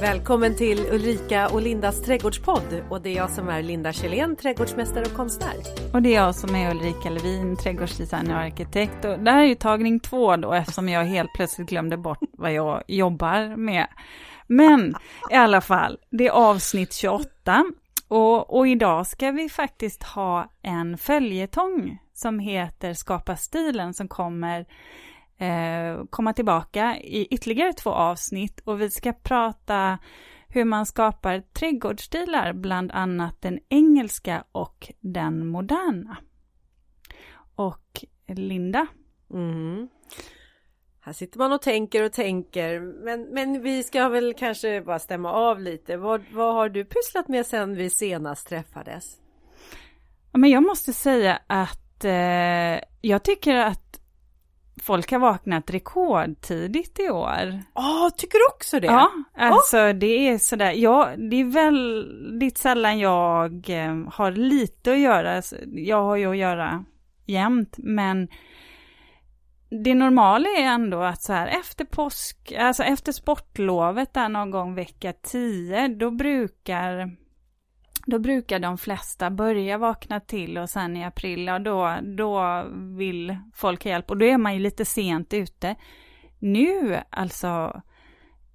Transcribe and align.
Välkommen 0.00 0.56
till 0.56 0.78
Ulrika 0.78 1.48
och 1.48 1.62
Lindas 1.62 2.02
trädgårdspodd 2.02 2.84
och 2.90 3.02
det 3.02 3.10
är 3.10 3.16
jag 3.16 3.30
som 3.30 3.48
är 3.48 3.62
Linda 3.62 3.92
Kjellén, 3.92 4.36
trädgårdsmästare 4.36 5.04
och 5.04 5.12
konstnär. 5.12 5.54
Och 5.92 6.02
det 6.02 6.14
är 6.14 6.24
jag 6.24 6.34
som 6.34 6.54
är 6.54 6.70
Ulrika 6.70 7.10
Levin, 7.10 7.56
trädgårdsdesigner 7.56 8.34
och 8.34 8.40
arkitekt. 8.40 9.04
Och 9.04 9.18
det 9.18 9.30
här 9.30 9.42
är 9.42 9.46
ju 9.46 9.54
tagning 9.54 10.00
två 10.00 10.36
då 10.36 10.52
eftersom 10.52 10.88
jag 10.88 11.04
helt 11.04 11.32
plötsligt 11.34 11.68
glömde 11.68 11.96
bort 11.96 12.18
vad 12.32 12.52
jag 12.52 12.82
jobbar 12.88 13.56
med. 13.56 13.86
Men 14.46 14.94
i 15.30 15.34
alla 15.34 15.60
fall, 15.60 15.98
det 16.10 16.26
är 16.26 16.30
avsnitt 16.30 16.94
28 16.94 17.64
och, 18.08 18.56
och 18.58 18.68
idag 18.68 19.06
ska 19.06 19.30
vi 19.30 19.48
faktiskt 19.48 20.02
ha 20.02 20.52
en 20.62 20.98
följetong 20.98 21.98
som 22.14 22.38
heter 22.38 22.94
Skapa 22.94 23.36
stilen 23.36 23.94
som 23.94 24.08
kommer 24.08 24.66
eh, 25.40 26.04
komma 26.10 26.32
tillbaka 26.32 26.96
i 27.00 27.26
ytterligare 27.30 27.72
två 27.72 27.90
avsnitt 27.90 28.60
och 28.64 28.80
vi 28.80 28.90
ska 28.90 29.12
prata 29.12 29.98
hur 30.48 30.64
man 30.64 30.86
skapar 30.86 31.40
trädgårdsstilar, 31.40 32.52
bland 32.52 32.92
annat 32.92 33.42
den 33.42 33.58
engelska 33.68 34.44
och 34.52 34.92
den 35.00 35.46
moderna. 35.46 36.16
Och 37.54 38.04
Linda? 38.28 38.86
Mm. 39.30 39.88
Här 41.00 41.12
sitter 41.12 41.38
man 41.38 41.52
och 41.52 41.62
tänker 41.62 42.04
och 42.04 42.12
tänker, 42.12 42.80
men, 42.80 43.22
men 43.22 43.62
vi 43.62 43.82
ska 43.82 44.08
väl 44.08 44.34
kanske 44.34 44.80
bara 44.80 44.98
stämma 44.98 45.32
av 45.32 45.60
lite. 45.60 45.96
Vad, 45.96 46.22
vad 46.32 46.54
har 46.54 46.68
du 46.68 46.84
pysslat 46.84 47.28
med 47.28 47.46
sen 47.46 47.76
vi 47.76 47.90
senast 47.90 48.48
träffades? 48.48 49.16
Men 50.32 50.50
jag 50.50 50.62
måste 50.62 50.92
säga 50.92 51.42
att 51.46 52.04
eh, 52.04 52.80
jag 53.00 53.22
tycker 53.22 53.56
att 53.56 53.89
folk 54.82 55.12
har 55.12 55.18
vaknat 55.18 55.70
rekordtidigt 55.70 57.00
i 57.00 57.10
år. 57.10 57.62
Ja, 57.74 58.06
oh, 58.06 58.10
tycker 58.16 58.38
du 58.38 58.46
också 58.54 58.80
det? 58.80 58.86
Ja, 58.86 59.10
alltså 59.36 59.78
oh. 59.78 59.92
det 59.92 60.28
är 60.28 60.38
sådär, 60.38 60.72
ja, 60.72 61.08
det 61.30 61.36
är 61.36 61.44
väldigt 61.44 62.58
sällan 62.58 62.98
jag 62.98 63.70
eh, 63.70 63.96
har 64.12 64.32
lite 64.32 64.92
att 64.92 64.98
göra. 64.98 65.42
Jag 65.66 66.02
har 66.02 66.16
ju 66.16 66.30
att 66.30 66.36
göra 66.36 66.84
jämt, 67.26 67.74
men 67.78 68.28
det 69.84 69.94
normala 69.94 70.48
är 70.48 70.62
ändå 70.62 71.02
att 71.02 71.22
så 71.22 71.32
här 71.32 71.46
efter 71.46 71.84
påsk, 71.84 72.52
alltså 72.58 72.82
efter 72.82 73.12
sportlovet 73.12 74.14
där 74.14 74.28
någon 74.28 74.50
gång 74.50 74.74
vecka 74.74 75.12
10, 75.12 75.88
då 75.88 76.10
brukar 76.10 77.16
då 78.10 78.18
brukar 78.18 78.58
de 78.58 78.78
flesta 78.78 79.30
börja 79.30 79.78
vakna 79.78 80.20
till 80.20 80.58
och 80.58 80.70
sen 80.70 80.96
i 80.96 81.04
april, 81.04 81.46
ja 81.46 81.58
då, 81.58 81.96
då 82.02 82.64
vill 82.72 83.36
folk 83.54 83.84
ha 83.84 83.90
hjälp 83.90 84.10
och 84.10 84.16
då 84.16 84.26
är 84.26 84.38
man 84.38 84.54
ju 84.54 84.60
lite 84.60 84.84
sent 84.84 85.34
ute. 85.34 85.76
Nu, 86.38 87.00
alltså, 87.10 87.82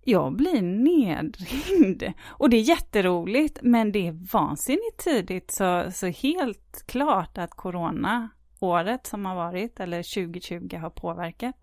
jag 0.04 0.36
blir 0.36 0.62
nedringd. 0.62 2.04
Och 2.28 2.50
det 2.50 2.58
är 2.58 2.62
jätteroligt, 2.62 3.60
men 3.62 3.92
det 3.92 4.08
är 4.08 4.32
vansinnigt 4.34 4.98
tidigt, 4.98 5.52
så, 5.52 5.92
så 5.92 6.08
helt 6.08 6.84
klart 6.86 7.38
att 7.38 7.52
corona 7.52 8.30
året 8.60 9.08
som 9.08 9.26
har 9.26 9.36
varit, 9.36 9.80
eller 9.80 9.98
2020, 9.98 10.78
har 10.78 10.90
påverkat. 10.90 11.56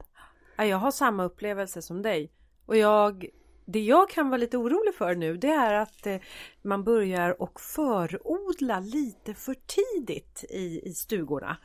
Jag 0.56 0.76
har 0.76 0.90
samma 0.90 1.24
upplevelse 1.24 1.82
som 1.82 2.02
dig. 2.02 2.32
Och 2.66 2.76
jag 2.76 3.26
det 3.64 3.80
jag 3.80 4.10
kan 4.10 4.28
vara 4.28 4.38
lite 4.38 4.58
orolig 4.58 4.94
för 4.94 5.14
nu 5.14 5.36
det 5.36 5.48
är 5.48 5.74
att 5.74 6.06
eh, 6.06 6.16
man 6.62 6.84
börjar 6.84 7.42
och 7.42 7.60
förodla 7.60 8.80
lite 8.80 9.34
för 9.34 9.56
tidigt 9.66 10.44
i, 10.50 10.88
i 10.88 10.94
stugorna. 10.94 11.56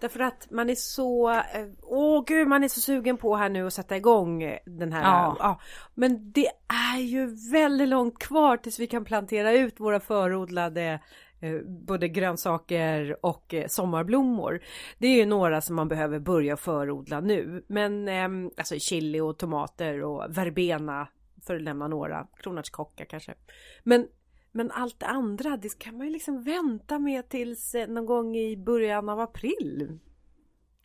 Därför 0.00 0.20
att 0.20 0.50
man 0.50 0.70
är 0.70 0.74
så, 0.74 1.30
eh, 1.30 1.66
åh 1.82 2.24
gud 2.26 2.48
man 2.48 2.64
är 2.64 2.68
så 2.68 2.80
sugen 2.80 3.16
på 3.16 3.36
här 3.36 3.48
nu 3.48 3.66
att 3.66 3.72
sätta 3.72 3.96
igång 3.96 4.58
den 4.64 4.92
här. 4.92 5.02
Ja. 5.02 5.36
ja. 5.38 5.60
Men 5.94 6.32
det 6.32 6.48
är 6.92 7.00
ju 7.00 7.26
väldigt 7.52 7.88
långt 7.88 8.18
kvar 8.18 8.56
tills 8.56 8.78
vi 8.78 8.86
kan 8.86 9.04
plantera 9.04 9.52
ut 9.52 9.80
våra 9.80 10.00
förodlade 10.00 11.00
eh, 11.40 11.60
både 11.66 12.08
grönsaker 12.08 13.26
och 13.26 13.54
sommarblommor. 13.68 14.60
Det 14.98 15.06
är 15.06 15.16
ju 15.16 15.26
några 15.26 15.60
som 15.60 15.76
man 15.76 15.88
behöver 15.88 16.18
börja 16.18 16.56
förodla 16.56 17.20
nu. 17.20 17.64
Men 17.68 18.08
ehm, 18.08 18.50
alltså 18.56 18.78
chili 18.78 19.20
och 19.20 19.38
tomater 19.38 20.02
och 20.02 20.36
verbena 20.36 21.08
för 21.46 21.56
att 21.56 21.62
nämna 21.62 21.88
några, 21.88 22.26
kronärtskocka 22.36 23.04
kanske. 23.04 23.34
Men, 23.82 24.08
men 24.52 24.70
allt 24.70 25.00
det 25.00 25.06
andra, 25.06 25.56
det 25.56 25.78
kan 25.78 25.96
man 25.96 26.06
ju 26.06 26.12
liksom 26.12 26.42
vänta 26.42 26.98
med 26.98 27.28
tills 27.28 27.74
eh, 27.74 27.88
någon 27.88 28.06
gång 28.06 28.36
i 28.36 28.56
början 28.56 29.08
av 29.08 29.20
april. 29.20 29.98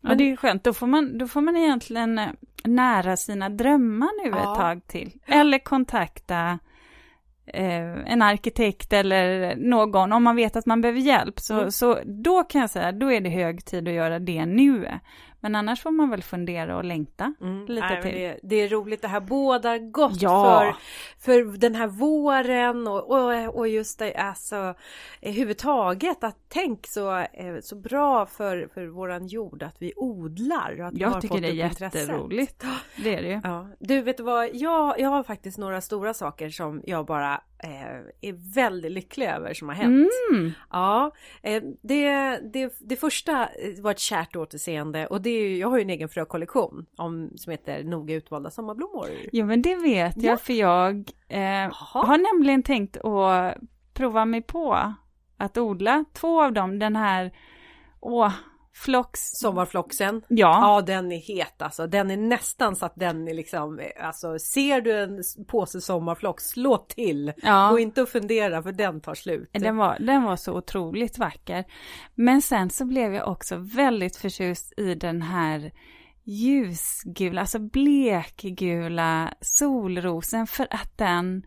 Men... 0.02 0.12
Ja, 0.12 0.16
det 0.18 0.24
är 0.24 0.28
ju 0.28 0.38
skönt. 0.38 0.64
Då 0.64 0.74
får 0.74 0.88
man, 0.88 1.18
då 1.18 1.28
får 1.28 1.42
man 1.42 1.58
egentligen 1.58 2.20
eh, 2.20 2.30
nära 2.64 3.18
sina 3.18 3.50
drömmar 3.50 4.24
nu 4.24 4.30
ja. 4.30 4.54
ett 4.54 4.60
tag 4.60 4.88
till. 4.88 5.20
Eller 5.26 5.60
kontakta 5.60 6.60
eh, 7.46 8.12
en 8.12 8.22
arkitekt 8.22 8.94
eller 8.94 9.56
någon, 9.56 10.14
om 10.14 10.24
man 10.24 10.36
vet 10.36 10.56
att 10.56 10.66
man 10.66 10.82
behöver 10.82 11.00
hjälp. 11.00 11.40
Så, 11.40 11.54
mm. 11.54 11.72
så 11.72 12.00
då 12.06 12.44
kan 12.44 12.62
jag 12.62 12.70
säga, 12.70 12.92
då 12.92 13.12
är 13.12 13.22
det 13.22 13.30
hög 13.30 13.66
tid 13.66 13.88
att 13.88 13.94
göra 13.94 14.20
det 14.20 14.46
nu. 14.46 15.00
Men 15.40 15.56
annars 15.56 15.82
får 15.82 15.92
man 15.92 16.10
väl 16.10 16.24
fundera 16.24 16.78
och 16.78 16.84
längta 16.84 17.34
mm. 17.42 17.66
lite 17.66 17.88
Nej, 17.88 18.02
till. 18.02 18.12
Det, 18.12 18.40
det, 18.44 18.56
är 18.56 18.70
roligt, 18.70 19.02
det 19.02 19.08
här 19.08 19.20
bådar 19.20 19.78
gott 19.78 20.22
ja. 20.22 20.76
för, 21.20 21.46
för 21.46 21.58
den 21.58 21.76
här 21.76 21.88
våren 21.88 22.88
och, 22.88 23.12
och, 23.12 23.56
och 23.56 23.68
just 23.68 24.00
det, 24.00 24.16
alltså 24.16 24.76
överhuvudtaget 25.22 26.24
att 26.24 26.38
tänk 26.48 26.88
så, 26.88 27.18
eh, 27.18 27.60
så 27.62 27.76
bra 27.76 28.26
för, 28.26 28.70
för 28.74 28.88
våran 28.88 29.28
jord 29.28 29.64
att 29.64 29.76
vi 29.80 29.94
odlar. 29.96 30.82
Och 30.82 30.88
att 30.88 30.98
jag 30.98 31.22
tycker 31.22 31.42
det 31.42 31.48
är 31.48 31.54
jätteroligt. 31.54 32.66
Det 33.04 33.16
är 33.16 33.22
det 33.22 33.30
ju. 33.30 33.42
Ja. 33.44 33.68
Du 33.80 34.02
vet 34.02 34.20
vad, 34.20 34.50
jag, 34.54 35.00
jag 35.00 35.10
har 35.10 35.24
faktiskt 35.24 35.58
några 35.58 35.82
stora 35.82 36.14
saker 36.14 36.50
som 36.50 36.82
jag 36.86 37.06
bara 37.06 37.34
eh, 37.34 37.40
är 37.60 38.54
väldigt 38.54 38.92
lycklig 38.92 39.28
över 39.28 39.54
som 39.54 39.68
har 39.70 39.76
hänt. 39.76 40.10
Mm. 40.32 40.52
Ja, 40.72 41.12
eh, 41.42 41.64
det, 41.82 42.38
det, 42.54 42.74
det 42.80 42.96
första 42.96 43.50
var 43.82 43.92
ett 43.92 44.00
kärt 44.00 44.36
återseende 44.36 45.08
och 45.08 45.22
det 45.22 45.30
är, 45.30 45.58
jag 45.58 45.70
har 45.70 45.78
ju 45.78 45.82
en 45.82 45.90
egen 45.90 46.10
frökollektion 46.10 46.86
om, 46.96 47.32
som 47.36 47.52
heter 47.52 47.84
Noga 47.84 48.16
utvalda 48.16 48.50
sommarblommor. 48.50 49.08
Jo 49.32 49.46
men 49.46 49.62
det 49.62 49.76
vet 49.76 50.18
jag 50.18 50.34
ja. 50.34 50.38
för 50.38 50.54
jag 50.54 51.12
eh, 51.28 51.72
har 51.74 52.34
nämligen 52.34 52.64
tänkt 52.64 52.98
att 52.98 53.58
prova 53.94 54.26
mig 54.26 54.42
på 54.42 54.94
att 55.38 55.58
odla 55.58 56.06
två 56.14 56.44
av 56.44 56.54
dem, 56.54 56.80
den 56.80 56.96
här 56.96 57.32
Åh, 58.02 58.34
Flox. 58.80 59.20
Sommarfloxen. 59.22 60.22
Ja. 60.28 60.60
Ja, 60.62 60.82
den 60.82 61.12
är 61.12 61.18
het 61.18 61.62
alltså. 61.62 61.88
Den 61.88 62.12
är 62.12 62.18
nästan 62.18 62.76
så 62.76 62.86
att 62.86 62.96
den 62.96 63.28
är 63.28 63.34
liksom, 63.34 63.82
alltså 64.02 64.40
ser 64.40 64.82
du 64.82 65.00
en 65.00 65.24
påse 65.48 65.82
sommarflox, 65.82 66.44
slå 66.44 66.78
till. 66.78 67.34
Ja. 67.38 67.72
Och 67.72 67.80
inte 67.80 68.02
att 68.02 68.10
fundera 68.10 68.64
för 68.64 68.72
den 68.72 69.02
tar 69.02 69.14
slut. 69.14 69.50
Den 69.54 69.78
var, 69.78 69.98
den 70.00 70.24
var 70.24 70.36
så 70.36 70.54
otroligt 70.54 71.18
vacker. 71.18 71.66
Men 72.16 72.42
sen 72.42 72.70
så 72.70 72.86
blev 72.86 73.14
jag 73.14 73.28
också 73.28 73.56
väldigt 73.58 74.16
förtjust 74.16 74.80
i 74.80 74.96
den 74.96 75.22
här 75.22 75.72
ljusgula, 76.24 77.42
alltså 77.42 77.60
blekgula 77.60 79.34
solrosen 79.42 80.48
för 80.48 80.68
att 80.70 80.98
den 80.98 81.44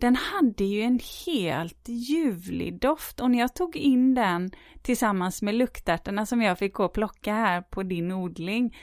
den 0.00 0.16
hade 0.16 0.64
ju 0.64 0.82
en 0.82 1.00
helt 1.26 1.88
ljuvlig 1.88 2.80
doft 2.80 3.20
och 3.20 3.30
när 3.30 3.38
jag 3.38 3.54
tog 3.54 3.76
in 3.76 4.14
den 4.14 4.50
tillsammans 4.82 5.42
med 5.42 5.54
luktärtorna 5.54 6.26
som 6.26 6.42
jag 6.42 6.58
fick 6.58 6.74
gå 6.74 6.84
och 6.84 6.92
plocka 6.92 7.34
här 7.34 7.62
på 7.62 7.82
din 7.82 8.12
odling, 8.12 8.76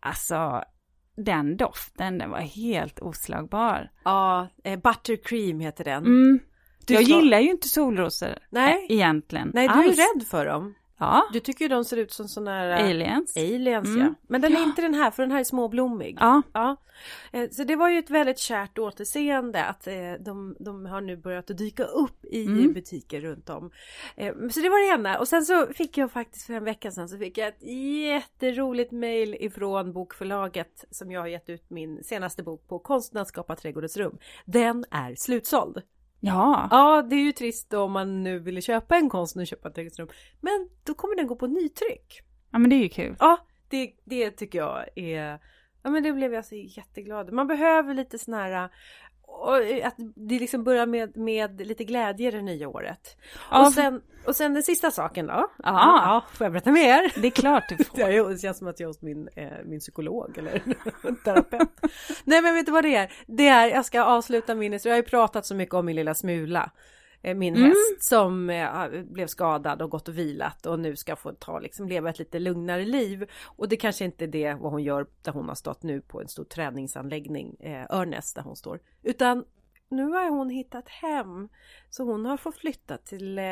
alltså 0.00 0.64
den 1.16 1.56
doften, 1.56 2.18
den 2.18 2.30
var 2.30 2.40
helt 2.40 3.00
oslagbar. 3.00 3.90
Ja, 4.04 4.48
eh, 4.64 4.80
buttercream 4.80 5.60
heter 5.60 5.84
den. 5.84 6.04
Mm. 6.04 6.40
jag 6.88 7.02
gillar 7.02 7.40
ju 7.40 7.50
inte 7.50 7.68
solrosor 7.68 8.38
Nej. 8.50 8.86
egentligen. 8.88 9.50
Nej, 9.54 9.68
du 9.68 9.74
alls. 9.74 9.98
är 9.98 10.16
rädd 10.18 10.26
för 10.26 10.46
dem. 10.46 10.74
Ja. 10.98 11.28
Du 11.32 11.40
tycker 11.40 11.64
ju 11.64 11.68
de 11.68 11.84
ser 11.84 11.96
ut 11.96 12.12
som 12.12 12.28
sådana 12.28 12.50
här... 12.50 12.68
Äh, 12.68 12.90
aliens. 12.90 13.36
Aliens 13.36 13.88
mm. 13.88 14.00
ja. 14.00 14.14
Men 14.28 14.40
den 14.40 14.56
är 14.56 14.62
inte 14.62 14.82
den 14.82 14.94
här 14.94 15.10
för 15.10 15.22
den 15.22 15.32
här 15.32 15.40
är 15.40 15.44
småblommig. 15.44 16.16
Ja. 16.20 16.42
ja. 16.52 16.76
Eh, 17.32 17.50
så 17.50 17.64
det 17.64 17.76
var 17.76 17.88
ju 17.88 17.98
ett 17.98 18.10
väldigt 18.10 18.38
kärt 18.38 18.78
återseende 18.78 19.64
att 19.64 19.86
eh, 19.86 20.12
de, 20.20 20.56
de 20.60 20.86
har 20.86 21.00
nu 21.00 21.16
börjat 21.16 21.50
att 21.50 21.58
dyka 21.58 21.84
upp 21.84 22.24
i 22.24 22.46
mm. 22.46 22.72
butiker 22.72 23.20
runt 23.20 23.50
om. 23.50 23.70
Eh, 24.16 24.32
så 24.50 24.60
det 24.60 24.68
var 24.68 24.88
det 24.88 25.00
ena 25.00 25.18
och 25.18 25.28
sen 25.28 25.44
så 25.44 25.66
fick 25.66 25.98
jag 25.98 26.12
faktiskt 26.12 26.46
för 26.46 26.54
en 26.54 26.64
vecka 26.64 26.90
sedan 26.90 27.08
så 27.08 27.18
fick 27.18 27.38
jag 27.38 27.48
ett 27.48 27.62
jätteroligt 28.06 28.92
mail 28.92 29.36
ifrån 29.40 29.92
bokförlaget 29.92 30.84
som 30.90 31.12
jag 31.12 31.20
har 31.20 31.28
gett 31.28 31.48
ut 31.48 31.70
min 31.70 32.04
senaste 32.04 32.42
bok 32.42 32.68
på 32.68 32.78
Konsten 32.78 33.20
att 33.20 33.28
skapa 33.28 33.56
trädgårdens 33.56 33.96
rum. 33.96 34.18
Den 34.44 34.84
är 34.90 35.14
slutsåld. 35.14 35.82
Ja. 36.26 36.68
Ja, 36.70 37.02
det 37.02 37.16
är 37.16 37.20
ju 37.20 37.32
trist 37.32 37.74
om 37.74 37.92
man 37.92 38.22
nu 38.22 38.38
ville 38.38 38.60
köpa 38.60 38.96
en 38.96 39.08
konst 39.08 39.36
och 39.36 39.46
köpa 39.46 39.68
ett 39.68 39.74
trädgårdsrum. 39.74 40.08
Men 40.40 40.68
då 40.84 40.94
kommer 40.94 41.16
den 41.16 41.26
gå 41.26 41.36
på 41.36 41.46
nytryck. 41.46 42.20
Ja, 42.50 42.58
men 42.58 42.70
det 42.70 42.76
är 42.76 42.82
ju 42.82 42.88
kul. 42.88 43.16
Ja, 43.18 43.46
det, 43.68 43.92
det 44.04 44.30
tycker 44.30 44.58
jag 44.58 44.98
är... 44.98 45.38
Ja, 45.82 45.90
men 45.90 46.02
det 46.02 46.12
blev 46.12 46.34
jag 46.34 46.44
så 46.44 46.54
jätteglad. 46.54 47.32
Man 47.32 47.46
behöver 47.46 47.94
lite 47.94 48.18
sån 48.18 48.34
här... 48.34 48.70
och 49.34 49.56
att 49.82 49.94
det 50.16 50.38
liksom 50.38 50.64
börjar 50.64 50.86
med, 50.86 51.16
med 51.16 51.66
lite 51.66 51.84
glädje 51.84 52.30
det 52.30 52.42
nya 52.42 52.68
året. 52.68 53.16
Ja. 53.50 53.66
Och, 53.66 53.72
sen, 53.72 54.02
och 54.26 54.36
sen 54.36 54.54
den 54.54 54.62
sista 54.62 54.90
saken 54.90 55.26
då. 55.26 55.32
Ja. 55.32 55.48
ja 55.62 56.24
får 56.32 56.44
jag 56.44 56.52
berätta 56.52 56.72
mer? 56.72 57.12
Det 57.22 57.26
är 57.26 57.30
klart 57.30 57.64
du 57.68 57.84
får. 57.84 58.30
Det, 58.30 58.38
känns 58.38 58.58
som 58.58 58.68
att 58.68 58.80
jag 58.80 58.86
är 58.86 58.88
hos 58.88 59.02
min, 59.02 59.28
eh, 59.36 59.48
min 59.64 59.80
psykolog 59.80 60.38
eller 60.38 60.62
terapeut. 61.24 61.68
Nej 62.24 62.42
men 62.42 62.54
vet 62.54 62.66
du 62.66 62.72
vad 62.72 62.84
det 62.84 62.94
är? 62.94 63.12
Det 63.26 63.48
är, 63.48 63.68
jag 63.68 63.84
ska 63.84 64.04
avsluta 64.04 64.54
min. 64.54 64.72
Jag 64.72 64.92
har 64.92 64.96
ju 64.96 65.02
pratat 65.02 65.46
så 65.46 65.54
mycket 65.54 65.74
om 65.74 65.86
min 65.86 65.96
lilla 65.96 66.14
Smula. 66.14 66.70
Eh, 67.24 67.34
Min 67.34 67.54
Mm. 67.56 67.68
häst 67.68 68.04
som 68.04 68.50
eh, 68.50 69.02
blev 69.02 69.26
skadad 69.26 69.82
och 69.82 69.90
gått 69.90 70.08
och 70.08 70.18
vilat 70.18 70.66
och 70.66 70.80
nu 70.80 70.96
ska 70.96 71.16
få 71.16 71.32
ta 71.32 71.58
liksom 71.58 71.88
leva 71.88 72.10
ett 72.10 72.18
lite 72.18 72.38
lugnare 72.38 72.84
liv. 72.84 73.30
Och 73.44 73.68
det 73.68 73.76
kanske 73.76 74.04
inte 74.04 74.24
är 74.24 74.28
det 74.28 74.54
vad 74.54 74.72
hon 74.72 74.82
gör 74.82 75.06
där 75.22 75.32
hon 75.32 75.48
har 75.48 75.54
stått 75.54 75.82
nu 75.82 76.00
på 76.00 76.20
en 76.20 76.28
stor 76.28 76.44
träningsanläggning, 76.44 77.56
eh, 77.60 77.86
Örnäs 77.90 78.34
där 78.34 78.42
hon 78.42 78.56
står. 78.56 78.80
Utan 79.02 79.44
nu 79.88 80.04
har 80.04 80.30
hon 80.30 80.50
hittat 80.50 80.88
hem. 80.88 81.48
Så 81.90 82.04
hon 82.04 82.24
har 82.26 82.36
fått 82.36 82.56
flytta 82.56 82.96
till 82.96 83.38
eh, 83.38 83.44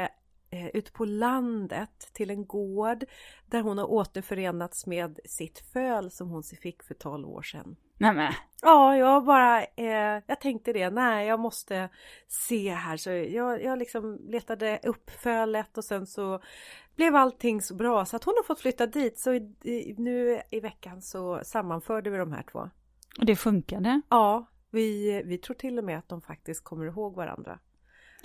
eh, 0.50 0.66
ute 0.74 0.92
på 0.92 1.04
landet 1.04 2.10
till 2.12 2.30
en 2.30 2.46
gård 2.46 3.04
där 3.46 3.62
hon 3.62 3.78
har 3.78 3.90
återförenats 3.90 4.86
med 4.86 5.20
sitt 5.24 5.58
föl 5.72 6.10
som 6.10 6.30
hon 6.30 6.42
fick 6.42 6.82
för 6.82 6.94
12 6.94 7.28
år 7.28 7.42
sedan. 7.42 7.76
Nej 8.02 8.14
men, 8.14 8.32
Ja, 8.62 8.96
jag 8.96 9.24
bara, 9.24 9.62
eh, 9.62 10.22
jag 10.26 10.40
tänkte 10.40 10.72
det, 10.72 10.90
nej 10.90 11.26
jag 11.26 11.40
måste 11.40 11.88
se 12.28 12.74
här 12.74 12.96
så 12.96 13.10
jag, 13.10 13.64
jag 13.64 13.78
liksom 13.78 14.18
letade 14.28 14.80
upp 14.82 15.10
fölet 15.10 15.78
och 15.78 15.84
sen 15.84 16.06
så 16.06 16.40
blev 16.96 17.16
allting 17.16 17.62
så 17.62 17.74
bra 17.74 18.04
så 18.04 18.16
att 18.16 18.24
hon 18.24 18.34
har 18.36 18.44
fått 18.44 18.60
flytta 18.60 18.86
dit 18.86 19.18
så 19.18 19.32
i, 19.34 19.54
i, 19.62 19.94
nu 19.98 20.40
i 20.50 20.60
veckan 20.60 21.02
så 21.02 21.40
sammanförde 21.44 22.10
vi 22.10 22.18
de 22.18 22.32
här 22.32 22.42
två. 22.52 22.70
och 23.18 23.26
det 23.26 23.36
funkade. 23.36 24.00
Ja, 24.08 24.46
vi, 24.70 25.22
vi 25.24 25.38
tror 25.38 25.54
till 25.54 25.78
och 25.78 25.84
med 25.84 25.98
att 25.98 26.08
de 26.08 26.22
faktiskt 26.22 26.64
kommer 26.64 26.86
ihåg 26.86 27.14
varandra. 27.14 27.58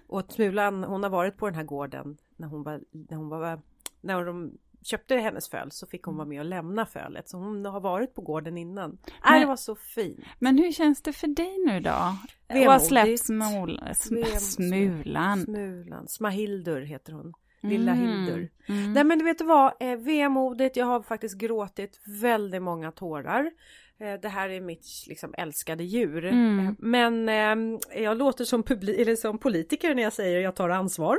Och 0.07 0.31
Smulan, 0.31 0.83
hon 0.83 1.03
har 1.03 1.09
varit 1.09 1.37
på 1.37 1.45
den 1.45 1.55
här 1.55 1.63
gården 1.63 2.17
när 2.35 2.47
hon 2.47 2.63
var, 2.63 2.81
när 2.91 3.17
hon 3.17 3.29
var, 3.29 3.61
när 4.01 4.25
de 4.25 4.57
köpte 4.83 5.15
hennes 5.15 5.49
föl 5.49 5.71
så 5.71 5.87
fick 5.87 6.03
hon 6.03 6.15
vara 6.17 6.27
med 6.27 6.39
och 6.39 6.45
lämna 6.45 6.85
fölet. 6.85 7.29
Så 7.29 7.37
hon 7.37 7.65
har 7.65 7.79
varit 7.79 8.13
på 8.15 8.21
gården 8.21 8.57
innan. 8.57 8.89
Nej, 9.05 9.11
Men- 9.31 9.41
det 9.41 9.47
var 9.47 9.55
så 9.55 9.75
fint. 9.75 10.19
Men 10.39 10.57
hur 10.57 10.71
känns 10.71 11.01
det 11.01 11.13
för 11.13 11.27
dig 11.27 11.57
nu 11.65 11.79
då? 11.79 11.89
Och 11.89 12.55
har 12.55 12.59
Vemodigt. 12.59 12.85
släppt 12.87 13.19
smol, 13.25 13.81
sm, 13.95 14.15
smulan. 14.39 15.41
Smulan. 15.43 16.07
Smahildur 16.07 16.81
heter 16.81 17.13
hon. 17.13 17.33
Lilla 17.61 17.91
Mm. 17.91 18.07
Hildur. 18.07 18.49
Mm. 18.67 18.93
Nej 18.93 19.03
men 19.03 19.19
du 19.19 19.25
vet 19.25 19.41
vad, 19.41 19.73
eh, 19.79 19.95
vemodigt, 19.97 20.75
jag 20.77 20.85
har 20.85 21.01
faktiskt 21.01 21.37
gråtit 21.37 21.99
väldigt 22.21 22.61
många 22.61 22.91
tårar. 22.91 23.51
Eh, 23.99 24.13
det 24.21 24.29
här 24.29 24.49
är 24.49 24.61
mitt 24.61 24.85
liksom 25.07 25.33
älskade 25.37 25.83
djur. 25.83 26.25
Mm. 26.25 26.59
Eh, 26.67 26.73
men 26.79 27.29
eh, 27.29 27.79
jag 28.03 28.17
låter 28.17 28.45
som, 28.45 28.63
publi- 28.63 29.01
eller 29.01 29.15
som 29.15 29.37
politiker 29.37 29.95
när 29.95 30.03
jag 30.03 30.13
säger 30.13 30.39
jag 30.39 30.55
tar 30.55 30.69
ansvar. 30.69 31.17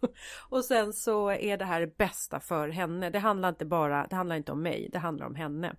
Och 0.48 0.64
sen 0.64 0.92
så 0.92 1.30
är 1.30 1.56
det 1.56 1.64
här 1.64 1.80
det 1.80 1.96
bästa 1.98 2.40
för 2.40 2.68
henne. 2.68 3.10
Det 3.10 3.18
handlar 3.18 3.48
inte 3.48 3.64
bara, 3.64 4.06
det 4.10 4.16
handlar 4.16 4.36
inte 4.36 4.52
om 4.52 4.62
mig, 4.62 4.88
det 4.92 4.98
handlar 4.98 5.26
om 5.26 5.34
henne. 5.34 5.74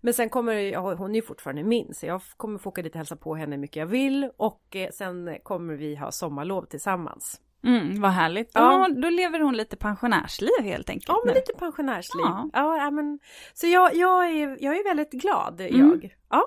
Men 0.00 0.14
sen 0.14 0.30
kommer 0.30 0.52
jag, 0.52 0.96
hon 0.96 1.10
är 1.10 1.14
ju 1.14 1.22
fortfarande 1.22 1.62
min 1.62 1.94
så 1.94 2.06
jag 2.06 2.20
kommer 2.36 2.58
få 2.58 2.68
åka 2.68 2.82
dit 2.82 2.92
och 2.92 2.96
hälsa 2.98 3.16
på 3.16 3.34
henne 3.34 3.54
hur 3.56 3.60
mycket 3.60 3.76
jag 3.76 3.86
vill 3.86 4.30
och 4.36 4.76
eh, 4.76 4.90
sen 4.90 5.38
kommer 5.42 5.74
vi 5.74 5.96
ha 5.96 6.12
sommarlov 6.12 6.64
tillsammans. 6.64 7.40
Mm, 7.64 8.00
vad 8.00 8.10
härligt. 8.10 8.50
Ja. 8.54 8.88
Ja. 8.88 8.94
Då 9.02 9.10
lever 9.10 9.40
hon 9.40 9.56
lite 9.56 9.76
pensionärsliv 9.76 10.62
helt 10.62 10.90
enkelt. 10.90 11.08
Ja 11.08 11.22
men 11.24 11.34
nu. 11.34 11.40
lite 11.40 11.52
pensionärsliv. 11.58 12.24
Ja, 12.52 12.76
ja 12.76 12.90
men 12.90 13.18
så 13.54 13.66
jag, 13.66 13.94
jag, 13.94 14.26
är, 14.30 14.56
jag 14.60 14.76
är 14.76 14.84
väldigt 14.84 15.10
glad 15.12 15.60
Mm. 15.60 15.80
jag. 15.80 16.16
Ja. 16.30 16.42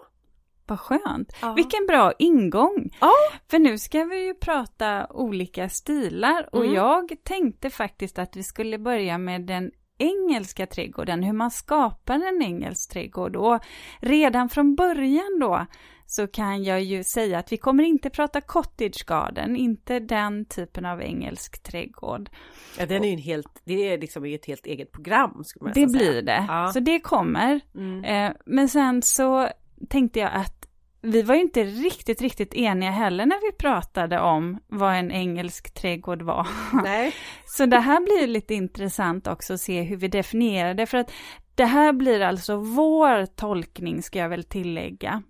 Vad 0.68 0.80
skönt. 0.80 1.34
Ja. 1.42 1.54
Vilken 1.54 1.86
bra 1.88 2.14
ingång. 2.20 2.90
Ja. 3.02 3.12
För 3.50 3.60
nu 3.60 3.78
ska 3.78 4.04
vi 4.04 4.26
ju 4.26 4.34
prata 4.34 5.08
olika 5.10 5.70
stilar 5.70 6.50
och 6.52 6.64
Mm. 6.64 6.76
jag 6.76 7.12
tänkte 7.24 7.70
faktiskt 7.70 8.20
att 8.20 8.36
vi 8.36 8.44
skulle 8.44 8.78
börja 8.80 9.18
med 9.18 9.42
den 9.42 9.72
engelska 9.98 10.66
trädgården, 10.66 11.24
hur 11.24 11.34
man 11.34 11.52
skapar 11.52 12.16
en 12.16 12.42
engelsk 12.42 12.92
trädgård. 12.94 13.36
Och 13.36 13.60
redan 14.00 14.50
från 14.50 14.76
början 14.76 15.40
då 15.40 15.66
så 16.06 16.28
kan 16.28 16.64
jag 16.64 16.82
ju 16.84 17.04
säga 17.04 17.40
att 17.40 17.52
vi 17.52 17.58
kommer 17.58 17.84
inte 17.84 18.10
prata 18.10 18.42
cottage 18.42 19.06
garden, 19.08 19.56
inte 19.56 20.00
den 20.00 20.46
typen 20.46 20.86
av 20.86 21.02
engelsk 21.02 21.64
trädgård. 21.64 22.30
ja 22.80 22.86
den 22.86 23.04
är 23.04 23.08
ju 23.08 23.14
en 23.14 23.20
helt, 23.20 23.62
det 23.66 23.74
är 23.94 23.98
liksom 23.98 24.26
ett 24.26 24.46
helt 24.46 24.66
eget 24.66 24.92
program 24.92 25.44
skulle 25.44 25.64
man 25.64 25.74
Det 25.74 25.90
säga. 25.90 26.12
blir 26.12 26.22
det, 26.22 26.46
Ja. 26.48 26.72
så 26.74 26.80
det 26.80 27.00
kommer. 27.00 27.60
Mm. 27.76 28.04
Eh, 28.04 28.36
men 28.46 28.70
sen 28.70 29.02
så 29.02 29.50
tänkte 29.90 30.20
jag 30.20 30.32
att 30.34 30.64
vi 31.02 31.22
var 31.22 31.36
ju 31.36 31.42
inte 31.42 31.64
riktigt, 31.64 32.22
riktigt 32.22 32.54
eniga 32.54 32.92
heller 32.92 33.26
när 33.26 33.52
vi 33.52 33.58
pratade 33.58 34.20
om 34.20 34.60
vad 34.68 34.96
en 34.96 35.12
engelsk 35.12 35.74
trädgård 35.74 36.22
var. 36.22 36.48
Nej. 36.84 37.14
Så 37.46 37.66
det 37.66 37.80
här 37.80 38.00
blir 38.00 38.28
lite 38.28 38.54
intressant 38.54 39.28
också 39.28 39.54
att 39.54 39.62
se 39.62 39.82
hur 39.82 39.98
vi 39.98 40.08
definierar 40.08 40.74
det, 40.74 40.86
för 40.86 40.98
att 40.98 41.12
det 41.56 41.66
här 41.66 41.94
blir 41.94 42.22
alltså 42.22 42.56
vår 42.56 43.26
tolkning, 43.26 44.04
ska 44.04 44.20
jag 44.20 44.30
väl 44.30 44.44
tillägga, 44.44 45.24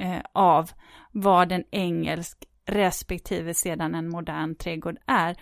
eh, 0.00 0.20
av 0.32 0.70
vad 1.12 1.52
en 1.52 1.64
engelsk 1.70 2.38
respektive 2.66 3.54
sedan 3.54 3.94
en 3.94 4.08
modern 4.08 4.54
trädgård 4.54 4.96
är 5.06 5.36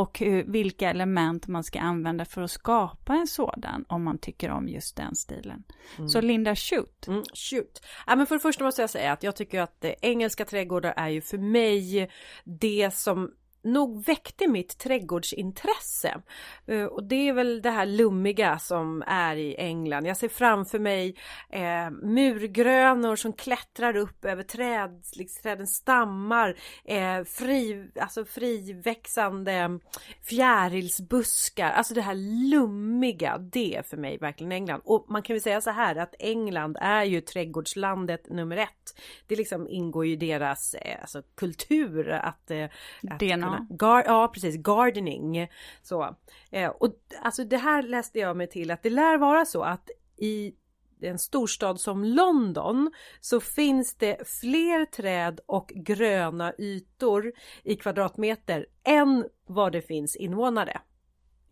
och 0.00 0.18
hur, 0.18 0.44
vilka 0.44 0.90
element 0.90 1.46
man 1.46 1.64
ska 1.64 1.80
använda 1.80 2.24
för 2.24 2.42
att 2.42 2.50
skapa 2.50 3.14
en 3.14 3.26
sådan 3.26 3.84
om 3.88 4.04
man 4.04 4.18
tycker 4.18 4.50
om 4.50 4.68
just 4.68 4.96
den 4.96 5.14
stilen. 5.14 5.64
Så 6.08 6.20
Linda, 6.20 6.56
shoot! 6.56 7.06
Mm, 7.08 7.22
shoot. 7.34 7.82
Ja, 8.06 8.16
men 8.16 8.26
för 8.26 8.34
det 8.34 8.40
första 8.40 8.64
måste 8.64 8.82
jag 8.82 8.90
säga 8.90 9.12
att 9.12 9.22
jag 9.22 9.36
tycker 9.36 9.60
att 9.60 9.84
eh, 9.84 9.92
engelska 10.00 10.44
trädgårdar 10.44 10.94
är 10.96 11.08
ju 11.08 11.20
för 11.20 11.38
mig 11.38 12.10
det 12.44 12.94
som 12.94 13.30
nog 13.62 14.04
väckte 14.04 14.48
mitt 14.48 14.78
trädgårdsintresse. 14.78 16.20
Eh, 16.66 16.84
och 16.84 17.04
det 17.04 17.28
är 17.28 17.32
väl 17.32 17.62
det 17.62 17.70
här 17.70 17.86
lummiga 17.86 18.58
som 18.58 19.02
är 19.06 19.36
i 19.36 19.54
England. 19.54 20.06
Jag 20.06 20.16
ser 20.16 20.28
framför 20.28 20.78
mig 20.78 21.16
eh, 21.50 21.90
murgrönor 21.90 23.16
som 23.16 23.32
klättrar 23.32 23.96
upp 23.96 24.24
över 24.24 24.42
träd, 24.42 25.02
liksom, 25.16 25.42
trädens 25.42 25.74
stammar, 25.74 26.56
eh, 26.84 27.24
fri, 27.24 27.90
alltså 28.00 28.24
friväxande 28.24 29.78
fjärilsbuskar, 30.22 31.70
alltså 31.70 31.94
det 31.94 32.02
här 32.02 32.50
lummiga, 32.50 33.38
det 33.38 33.76
är 33.76 33.82
för 33.82 33.96
mig 33.96 34.18
verkligen 34.18 34.52
England. 34.52 34.80
Och 34.84 35.06
man 35.08 35.22
kan 35.22 35.34
väl 35.34 35.42
säga 35.42 35.60
så 35.60 35.70
här 35.70 35.96
att 35.96 36.14
England 36.18 36.76
är 36.80 37.04
ju 37.04 37.20
trädgårdslandet 37.20 38.30
nummer 38.30 38.56
ett. 38.56 39.00
Det 39.26 39.36
liksom 39.36 39.68
ingår 39.68 40.06
ju 40.06 40.12
i 40.12 40.16
deras 40.16 40.74
eh, 40.74 41.00
alltså, 41.00 41.22
kultur 41.34 42.10
att, 42.10 42.50
eh, 42.50 42.64
att 43.10 43.18
gröna. 43.50 43.66
Gar, 43.70 44.04
ja 44.06 44.30
precis, 44.34 44.56
gardening. 44.56 45.48
Så. 45.82 46.16
Eh, 46.50 46.68
och 46.68 46.94
alltså 47.22 47.44
det 47.44 47.56
här 47.56 47.82
läste 47.82 48.18
jag 48.18 48.36
mig 48.36 48.46
till 48.46 48.70
att 48.70 48.82
det 48.82 48.90
lär 48.90 49.18
vara 49.18 49.44
så 49.44 49.62
att 49.62 49.90
i 50.16 50.54
en 51.02 51.18
storstad 51.18 51.80
som 51.80 52.04
London 52.04 52.90
så 53.20 53.40
finns 53.40 53.94
det 53.94 54.28
fler 54.28 54.84
träd 54.84 55.40
och 55.46 55.72
gröna 55.74 56.52
ytor 56.58 57.32
i 57.62 57.76
kvadratmeter 57.76 58.66
än 58.84 59.28
vad 59.46 59.72
det 59.72 59.82
finns 59.82 60.16
invånare. 60.16 60.80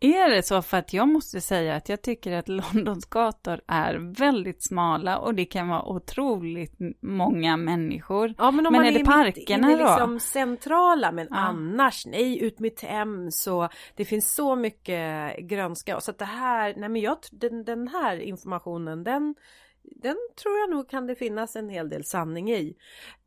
Är 0.01 0.29
det 0.29 0.43
så? 0.43 0.61
För 0.61 0.77
att 0.77 0.93
jag 0.93 1.07
måste 1.07 1.41
säga 1.41 1.75
att 1.75 1.89
jag 1.89 2.01
tycker 2.01 2.31
att 2.31 2.47
Londons 2.73 3.05
gator 3.05 3.61
är 3.67 3.95
väldigt 4.19 4.63
smala 4.63 5.17
och 5.19 5.35
det 5.35 5.45
kan 5.45 5.67
vara 5.69 5.85
otroligt 5.85 6.75
många 7.01 7.57
människor. 7.57 8.33
Ja, 8.37 8.51
men 8.51 8.65
om 8.65 8.73
Men 8.73 8.79
man 8.81 8.87
är 8.87 8.91
det 8.91 8.99
mitt 8.99 9.07
parkerna 9.07 9.71
inne 9.71 9.77
då? 9.83 9.89
liksom 9.89 10.19
centrala, 10.19 11.11
men 11.11 11.27
Ja. 11.29 11.35
annars 11.37 12.05
nej, 12.05 12.43
ut 12.43 12.59
med 12.59 12.75
Thames 12.75 13.41
så 13.41 13.69
det 13.95 14.05
finns 14.05 14.35
så 14.35 14.55
mycket 14.55 15.37
grönska. 15.37 16.01
Så 16.01 16.11
att 16.11 16.17
det 16.19 16.25
här, 16.25 16.73
nej 16.77 16.89
men 16.89 17.01
jag, 17.01 17.17
den, 17.31 17.63
den 17.63 17.87
här 17.87 18.17
informationen 18.17 19.03
den, 19.03 19.35
den 19.83 20.17
tror 20.41 20.57
jag 20.57 20.69
nog 20.69 20.89
kan 20.89 21.07
det 21.07 21.15
finnas 21.15 21.55
en 21.55 21.69
hel 21.69 21.89
del 21.89 22.05
sanning 22.05 22.51
i. 22.51 22.75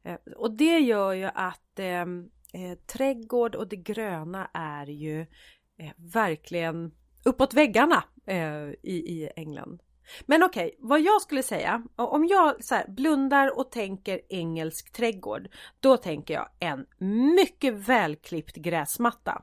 Eh, 0.05 0.17
och 0.37 0.51
det 0.57 0.79
gör 0.79 1.13
ju 1.13 1.25
att 1.35 1.79
eh, 1.79 2.01
eh, 2.01 2.79
trädgård 2.93 3.55
och 3.55 3.69
det 3.69 3.77
gröna 3.77 4.51
är 4.55 4.87
ju 4.87 5.27
Eh, 5.79 5.93
verkligen 5.97 6.93
uppåt 7.25 7.55
väggarna 7.55 8.05
eh, 8.27 8.69
i, 8.83 9.05
i 9.07 9.31
England. 9.37 9.83
Men 10.27 10.43
okej, 10.43 10.77
vad 10.79 11.01
jag 11.01 11.23
skulle 11.23 11.43
säga, 11.43 11.83
om 11.97 12.27
jag 12.27 12.65
så 12.65 12.75
här, 12.75 12.89
blundar 12.89 13.59
och 13.59 13.71
tänker 13.71 14.21
engelsk 14.29 14.93
trädgård, 14.93 15.49
då 15.81 15.97
tänker 15.97 16.35
jag 16.35 16.49
en 16.59 16.87
mycket 17.35 17.75
välklippt 17.75 18.57
gräsmatta. 18.57 19.43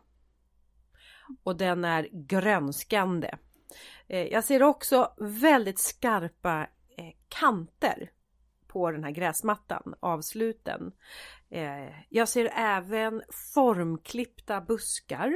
Och 1.44 1.58
den 1.58 1.86
är 1.86 2.10
grönskande. 2.12 3.38
Eh, 4.08 4.28
jag 4.28 4.44
ser 4.44 4.64
också 4.64 5.14
väldigt 5.18 5.80
skarpa 5.80 6.68
eh, 6.98 7.14
kanter 7.28 8.12
på 8.68 8.92
den 8.92 9.04
här 9.04 9.12
gräsmattan, 9.12 9.96
avsluten. 10.00 10.92
Jag 12.10 12.30
ser 12.30 12.52
även 12.56 13.22
formklippta 13.54 14.62
buskar 14.62 15.34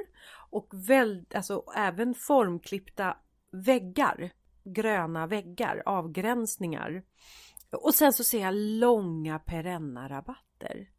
och 0.53 0.89
väl, 0.89 1.25
alltså 1.35 1.63
även 1.75 2.13
formklippta 2.13 3.17
väggar, 3.51 4.31
gröna 4.63 5.27
väggar, 5.27 5.83
avgränsningar. 5.85 7.03
Och 7.71 7.95
sen 7.95 8.13
så 8.13 8.23
ser 8.23 8.41
jag 8.41 8.53
långa 8.55 9.39
perenna 9.39 10.09
rabatter. 10.09 10.89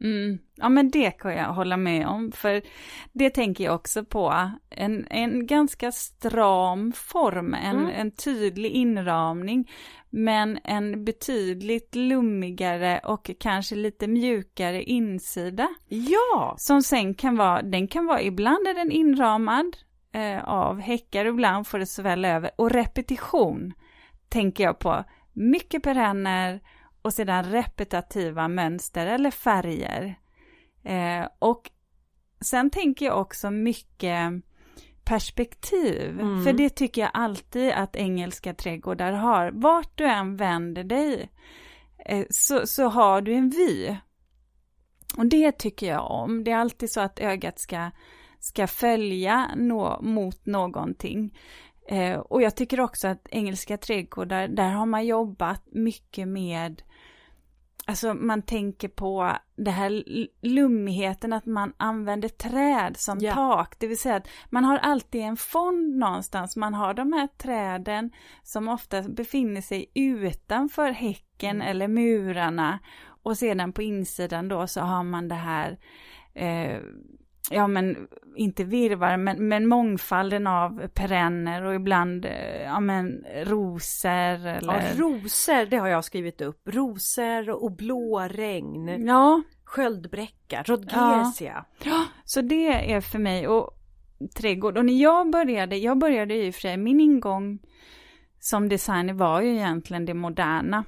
Mm. 0.00 0.38
Ja 0.54 0.68
men 0.68 0.90
det 0.90 1.10
kan 1.10 1.32
jag 1.32 1.52
hålla 1.52 1.76
med 1.76 2.06
om, 2.06 2.32
för 2.32 2.62
det 3.12 3.30
tänker 3.30 3.64
jag 3.64 3.74
också 3.74 4.04
på. 4.04 4.50
En, 4.70 5.06
en 5.10 5.46
ganska 5.46 5.92
stram 5.92 6.92
form, 6.92 7.54
en, 7.54 7.76
mm. 7.76 7.92
en 7.94 8.10
tydlig 8.10 8.70
inramning, 8.70 9.70
men 10.10 10.58
en 10.64 11.04
betydligt 11.04 11.94
lummigare 11.94 13.00
och 13.04 13.30
kanske 13.40 13.74
lite 13.74 14.06
mjukare 14.08 14.82
insida. 14.82 15.68
Ja! 15.88 16.54
Som 16.58 16.82
sen 16.82 17.14
kan 17.14 17.36
vara, 17.36 17.62
den 17.62 17.88
kan 17.88 18.06
vara, 18.06 18.22
ibland 18.22 18.66
är 18.66 18.74
den 18.74 18.90
inramad 18.90 19.76
eh, 20.12 20.48
av 20.48 20.80
häckar, 20.80 21.24
ibland 21.24 21.66
får 21.66 21.78
det 21.78 21.86
svälla 21.86 22.28
över. 22.28 22.50
Och 22.56 22.70
repetition 22.70 23.72
tänker 24.28 24.64
jag 24.64 24.78
på. 24.78 25.04
Mycket 25.32 25.82
perenner, 25.82 26.60
och 27.02 27.14
sedan 27.14 27.44
repetitiva 27.44 28.48
mönster 28.48 29.06
eller 29.06 29.30
färger. 29.30 30.18
Eh, 30.84 31.28
och 31.38 31.70
sen 32.40 32.70
tänker 32.70 33.06
jag 33.06 33.20
också 33.20 33.50
mycket 33.50 34.32
perspektiv, 35.04 36.20
mm. 36.20 36.44
för 36.44 36.52
det 36.52 36.68
tycker 36.68 37.00
jag 37.00 37.10
alltid 37.14 37.72
att 37.72 37.96
engelska 37.96 38.54
trädgårdar 38.54 39.12
har. 39.12 39.50
Vart 39.50 39.98
du 39.98 40.04
än 40.04 40.36
vänder 40.36 40.84
dig 40.84 41.30
eh, 42.06 42.26
så, 42.30 42.66
så 42.66 42.88
har 42.88 43.20
du 43.20 43.34
en 43.34 43.50
vy. 43.50 43.96
Och 45.16 45.26
det 45.26 45.52
tycker 45.52 45.86
jag 45.86 46.10
om. 46.10 46.44
Det 46.44 46.50
är 46.50 46.56
alltid 46.56 46.90
så 46.90 47.00
att 47.00 47.18
ögat 47.18 47.58
ska, 47.58 47.90
ska 48.40 48.66
följa 48.66 49.50
nå, 49.56 49.98
mot 50.02 50.46
någonting. 50.46 51.38
Eh, 51.88 52.18
och 52.18 52.42
jag 52.42 52.56
tycker 52.56 52.80
också 52.80 53.08
att 53.08 53.28
engelska 53.30 53.76
trädgårdar, 53.76 54.48
där 54.48 54.70
har 54.70 54.86
man 54.86 55.06
jobbat 55.06 55.62
mycket 55.72 56.28
med 56.28 56.82
Alltså 57.88 58.14
man 58.14 58.42
tänker 58.42 58.88
på 58.88 59.36
det 59.56 59.70
här 59.70 60.04
lummigheten 60.42 61.32
att 61.32 61.46
man 61.46 61.72
använder 61.76 62.28
träd 62.28 62.96
som 62.96 63.22
yeah. 63.22 63.34
tak. 63.34 63.78
Det 63.78 63.86
vill 63.86 63.98
säga 63.98 64.16
att 64.16 64.28
man 64.50 64.64
har 64.64 64.78
alltid 64.78 65.20
en 65.20 65.36
fond 65.36 65.96
någonstans. 65.96 66.56
Man 66.56 66.74
har 66.74 66.94
de 66.94 67.12
här 67.12 67.26
träden 67.26 68.10
som 68.42 68.68
ofta 68.68 69.02
befinner 69.02 69.60
sig 69.60 69.90
utanför 69.94 70.90
häcken 70.90 71.56
mm. 71.56 71.68
eller 71.68 71.88
murarna. 71.88 72.78
Och 73.22 73.38
sedan 73.38 73.72
på 73.72 73.82
insidan 73.82 74.48
då 74.48 74.66
så 74.66 74.80
har 74.80 75.02
man 75.02 75.28
det 75.28 75.34
här 75.34 75.78
eh, 76.34 76.80
ja 77.50 77.66
men 77.66 78.08
inte 78.36 78.64
virvar, 78.64 79.16
men, 79.16 79.48
men 79.48 79.66
mångfalden 79.66 80.46
av 80.46 80.88
perenner 80.88 81.62
och 81.62 81.74
ibland 81.74 82.24
eh, 82.24 82.62
ja 82.62 82.80
men 82.80 83.24
rosor 83.44 84.46
eller... 84.46 84.72
Ja, 84.72 84.80
rosor, 84.96 85.66
det 85.66 85.76
har 85.76 85.88
jag 85.88 86.04
skrivit 86.04 86.40
upp. 86.40 86.68
Rosor 86.68 87.50
och 87.50 87.76
blåregn. 87.76 89.06
Ja. 89.06 89.42
Sköldbräcka, 89.64 90.62
rodgesia. 90.62 91.64
Ja. 91.84 91.90
ja, 91.90 92.04
så 92.24 92.40
det 92.40 92.92
är 92.92 93.00
för 93.00 93.18
mig 93.18 93.48
och 93.48 93.70
trädgård. 94.36 94.78
Och 94.78 94.84
när 94.84 95.02
jag 95.02 95.30
började, 95.30 95.76
jag 95.76 95.98
började 95.98 96.34
ju 96.34 96.52
för 96.52 96.60
sig, 96.60 96.76
min 96.76 97.00
ingång 97.00 97.58
som 98.40 98.68
designer 98.68 99.14
var 99.14 99.40
ju 99.40 99.54
egentligen 99.54 100.04
det 100.04 100.14
moderna. 100.14 100.84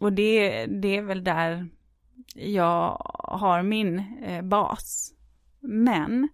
Och 0.00 0.12
det, 0.12 0.66
det 0.66 0.96
är 0.96 1.02
väl 1.02 1.24
där 1.24 1.68
jag 2.34 2.96
har 3.18 3.62
min 3.62 3.98
eh, 4.22 4.42
bas. 4.42 5.14
Men 5.60 6.28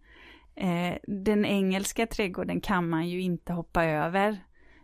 eh, 0.55 0.99
den 1.07 1.45
engelska 1.45 2.07
trädgården 2.07 2.61
kan 2.61 2.89
man 2.89 3.09
ju 3.09 3.21
inte 3.21 3.53
hoppa 3.53 3.85
över. 3.85 4.39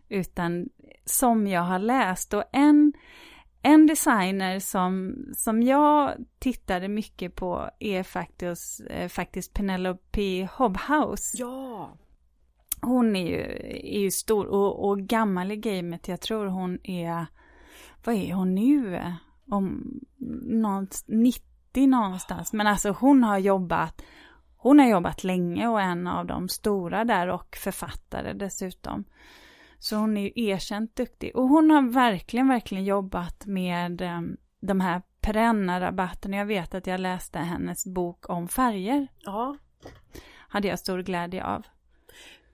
Utan 0.09 0.69
som 1.05 1.47
jag 1.47 1.63
har 1.63 1.79
läst 1.79 2.35
och 2.35 2.45
en, 2.53 2.93
en 3.63 3.87
designer 3.87 4.59
som, 4.59 5.17
som 5.35 5.63
jag 5.63 6.15
tittade 6.39 6.89
mycket 6.89 7.35
på 7.35 7.71
är 7.79 8.03
faktiskt, 8.03 8.81
eh, 8.91 9.09
faktiskt 9.09 9.55
Penelope 9.55 10.49
Hobhouse. 10.57 11.37
Ja! 11.39 11.99
Hon 12.81 13.17
är 13.17 13.27
ju, 13.27 13.41
är 13.97 14.01
ju 14.01 14.11
stor 14.11 14.47
och, 14.47 14.89
och 14.89 14.99
gammal 14.99 15.53
i 15.53 15.57
gamet. 15.57 16.09
Jag 16.09 16.21
tror 16.21 16.47
hon 16.47 16.79
är, 16.85 17.27
vad 18.05 18.15
är 18.15 18.35
hon 18.35 18.55
nu? 18.55 19.03
Om 19.51 19.95
något 20.47 21.05
90 21.07 21.87
någonstans. 21.87 22.53
Men 22.53 22.67
alltså 22.67 22.91
hon 22.91 23.25
har 23.25 23.39
jobbat 23.39 24.03
hon 24.63 24.79
har 24.79 24.87
jobbat 24.87 25.25
länge 25.25 25.69
och 25.69 25.81
är 25.81 25.85
en 25.85 26.07
av 26.07 26.27
de 26.27 26.49
stora 26.49 27.05
där 27.05 27.29
och 27.29 27.57
författare 27.57 28.33
dessutom. 28.33 29.05
Så 29.79 29.97
hon 29.97 30.17
är 30.17 30.23
ju 30.23 30.33
erkänt 30.35 30.97
duktig. 30.97 31.37
Och 31.37 31.49
hon 31.49 31.71
har 31.71 31.83
verkligen, 31.93 32.49
verkligen 32.49 32.85
jobbat 32.85 33.47
med 33.47 34.03
um, 34.03 34.37
de 34.61 34.81
här 34.81 35.03
perenna 35.21 35.81
rabatterna. 35.81 36.37
Jag 36.37 36.47
vet 36.47 36.75
att 36.75 36.87
jag 36.87 37.01
läste 37.01 37.39
hennes 37.39 37.87
bok 37.87 38.31
om 38.31 38.49
färger. 38.49 39.09
Ja. 39.19 39.57
Hade 40.49 40.69
jag 40.69 40.79
stor 40.79 40.99
glädje 40.99 41.45
av. 41.45 41.63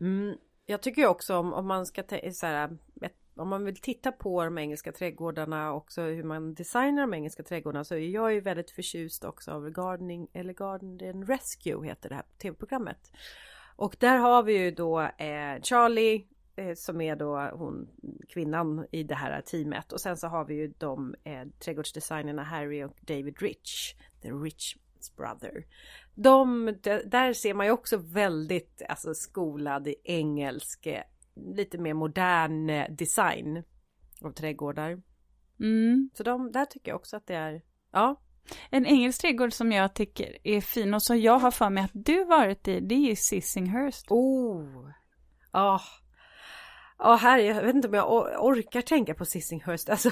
Mm, 0.00 0.36
jag 0.66 0.82
tycker 0.82 1.06
också 1.06 1.36
om, 1.36 1.52
om 1.52 1.66
man 1.66 1.86
ska 1.86 2.02
så 2.32 2.46
här, 2.46 2.78
om 3.38 3.48
man 3.48 3.64
vill 3.64 3.76
titta 3.76 4.12
på 4.12 4.44
de 4.44 4.58
engelska 4.58 4.92
trädgårdarna 4.92 5.72
också 5.72 6.02
hur 6.02 6.22
man 6.22 6.54
designar 6.54 7.02
de 7.02 7.14
engelska 7.14 7.42
trädgårdarna 7.42 7.84
så 7.84 7.94
är 7.94 7.98
jag 7.98 8.32
ju 8.32 8.40
väldigt 8.40 8.70
förtjust 8.70 9.24
också 9.24 9.50
av 9.50 9.70
Gardening 9.70 10.28
eller 10.32 10.52
Garden 10.52 11.26
Rescue 11.26 11.86
heter 11.86 12.08
det 12.08 12.14
här 12.14 12.24
tv-programmet. 12.42 13.12
Och 13.76 13.96
där 13.98 14.16
har 14.16 14.42
vi 14.42 14.58
ju 14.58 14.70
då 14.70 15.00
eh, 15.00 15.62
Charlie 15.62 16.26
eh, 16.56 16.74
som 16.74 17.00
är 17.00 17.16
då 17.16 17.50
hon 17.52 17.88
kvinnan 18.28 18.86
i 18.90 19.02
det 19.02 19.14
här 19.14 19.40
teamet 19.40 19.92
och 19.92 20.00
sen 20.00 20.16
så 20.16 20.26
har 20.26 20.44
vi 20.44 20.54
ju 20.54 20.72
de 20.78 21.14
eh, 21.24 21.44
trädgårdsdesignerna 21.58 22.42
Harry 22.42 22.84
och 22.84 22.96
David 23.00 23.42
Rich, 23.42 23.94
the 24.22 24.28
Rich 24.28 24.76
brother. 25.16 25.66
De, 26.14 26.66
där 27.04 27.32
ser 27.32 27.54
man 27.54 27.66
ju 27.66 27.72
också 27.72 27.96
väldigt 27.96 28.82
alltså, 28.88 29.14
skolad 29.14 29.88
i 29.88 29.94
engelsk 30.04 30.88
lite 31.54 31.78
mer 31.78 31.94
modern 31.94 32.70
eh, 32.70 32.90
design 32.90 33.62
av 34.22 34.32
trädgårdar. 34.32 35.02
Mm. 35.60 36.10
Så 36.14 36.22
de, 36.22 36.52
där 36.52 36.64
tycker 36.64 36.90
jag 36.90 36.96
också 36.96 37.16
att 37.16 37.26
det 37.26 37.34
är, 37.34 37.62
ja. 37.92 38.20
En 38.70 38.86
engelsk 38.86 39.20
trädgård 39.20 39.52
som 39.52 39.72
jag 39.72 39.94
tycker 39.94 40.38
är 40.44 40.60
fin 40.60 40.94
och 40.94 41.02
som 41.02 41.20
jag 41.20 41.38
har 41.38 41.50
för 41.50 41.70
mig 41.70 41.84
att 41.84 41.90
du 41.94 42.24
varit 42.24 42.68
i, 42.68 42.80
det 42.80 42.94
är 42.94 43.08
ju 43.08 43.16
Sissinghurst. 43.16 44.06
Oh! 44.10 44.90
Ja. 45.52 45.74
Oh. 45.74 45.82
Ja, 46.98 47.14
här, 47.14 47.38
jag 47.38 47.62
vet 47.62 47.74
inte 47.74 47.88
om 47.88 47.94
jag 47.94 48.44
orkar 48.44 48.80
tänka 48.82 49.14
på 49.14 49.24
Sissinghurst. 49.24 49.88
Alltså, 49.88 50.10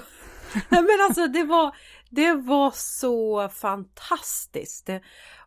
men 0.70 1.00
alltså 1.08 1.26
det 1.26 1.44
var, 1.44 1.76
det 2.10 2.32
var 2.32 2.70
så 2.74 3.48
fantastiskt. 3.48 4.90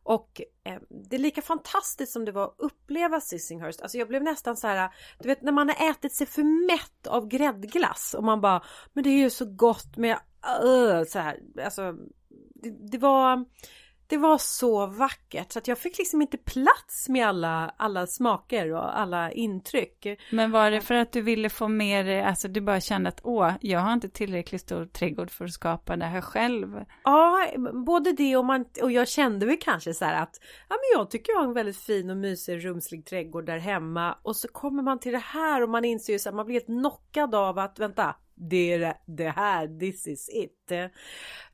Och 0.03 0.41
eh, 0.63 0.79
det 0.89 1.15
är 1.15 1.19
lika 1.19 1.41
fantastiskt 1.41 2.11
som 2.13 2.25
det 2.25 2.31
var 2.31 2.45
att 2.45 2.55
uppleva 2.57 3.21
Sissinghurst. 3.21 3.81
Alltså 3.81 3.97
jag 3.97 4.07
blev 4.07 4.23
nästan 4.23 4.57
så 4.57 4.67
här, 4.67 4.89
du 5.19 5.27
vet 5.27 5.41
när 5.41 5.51
man 5.51 5.69
har 5.69 5.89
ätit 5.89 6.13
sig 6.13 6.27
för 6.27 6.67
mätt 6.67 7.07
av 7.07 7.27
gräddglass 7.27 8.13
och 8.13 8.23
man 8.23 8.41
bara, 8.41 8.63
men 8.93 9.03
det 9.03 9.09
är 9.09 9.17
ju 9.17 9.29
så 9.29 9.45
gott 9.45 9.97
med, 9.97 10.17
uh, 10.63 11.03
så 11.03 11.19
här, 11.19 11.39
alltså 11.63 11.95
det, 12.55 12.91
det 12.91 12.97
var 12.97 13.45
det 14.09 14.17
var 14.17 14.37
så 14.37 14.85
vackert 14.85 15.51
så 15.51 15.59
att 15.59 15.67
jag 15.67 15.77
fick 15.77 15.97
liksom 15.97 16.21
inte 16.21 16.37
plats 16.37 17.09
med 17.09 17.27
alla, 17.27 17.73
alla 17.77 18.07
smaker 18.07 18.73
och 18.73 18.99
alla 18.99 19.31
intryck. 19.31 20.07
Men 20.31 20.51
var 20.51 20.71
det 20.71 20.81
för 20.81 20.95
att 20.95 21.11
du 21.11 21.21
ville 21.21 21.49
få 21.49 21.67
mer, 21.67 22.23
alltså 22.23 22.47
du 22.47 22.61
bara 22.61 22.81
kände 22.81 23.09
att 23.09 23.19
åh, 23.23 23.51
jag 23.61 23.79
har 23.79 23.93
inte 23.93 24.09
tillräckligt 24.09 24.61
stor 24.61 24.85
trädgård 24.85 25.31
för 25.31 25.45
att 25.45 25.51
skapa 25.51 25.95
det 25.95 26.05
här 26.05 26.21
själv? 26.21 26.85
Ja, 27.03 27.47
både 27.85 28.11
det 28.11 28.37
och 28.37 28.45
man, 28.45 28.65
och 28.81 28.91
jag 28.91 29.07
kände 29.07 29.45
väl 29.45 29.57
kanske 29.61 29.93
så 29.93 30.05
här 30.05 30.23
att 30.23 30.39
ja 30.69 30.75
men 30.75 30.99
jag 30.99 31.11
tycker 31.11 31.33
jag 31.33 31.39
har 31.39 31.47
en 31.47 31.53
väldigt 31.53 31.77
fin 31.77 32.09
och 32.09 32.17
mysig 32.17 32.65
rumslig 32.65 33.05
trädgård 33.05 33.45
där 33.45 33.57
hemma 33.57 34.17
och 34.23 34.35
så 34.35 34.47
kommer 34.47 34.83
man 34.83 34.99
till 34.99 35.11
det 35.11 35.23
här 35.23 35.63
och 35.63 35.69
man 35.69 35.85
inser 35.85 36.13
ju 36.13 36.19
så 36.19 36.29
att 36.29 36.35
man 36.35 36.45
blir 36.45 36.55
helt 36.55 36.65
knockad 36.65 37.35
av 37.35 37.59
att 37.59 37.79
vänta, 37.79 38.15
det 38.35 38.73
är 38.73 38.93
det 39.05 39.29
här, 39.29 39.79
this 39.79 40.07
is 40.07 40.29
it. 40.29 40.71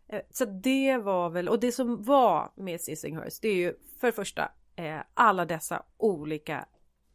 Eh, 0.07 0.21
så 0.29 0.45
det 0.45 0.97
var 0.97 1.29
väl, 1.29 1.49
och 1.49 1.59
det 1.59 1.71
som 1.71 2.03
var 2.03 2.51
med 2.55 2.81
Sissinghurst 2.81 3.41
det 3.41 3.47
är 3.47 3.55
ju 3.55 3.73
för 3.99 4.07
det 4.07 4.13
första 4.13 4.51
eh, 4.75 4.99
alla 5.13 5.45
dessa 5.45 5.83
olika 5.97 6.65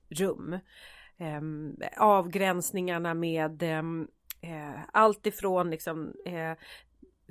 rum. 0.09 0.59
Ehm, 1.19 1.77
avgränsningarna 1.97 3.15
med 3.15 3.63
ehm, 3.63 4.09
eh, 4.41 4.81
allt 4.93 5.27
ifrån 5.27 5.71
liksom 5.71 6.15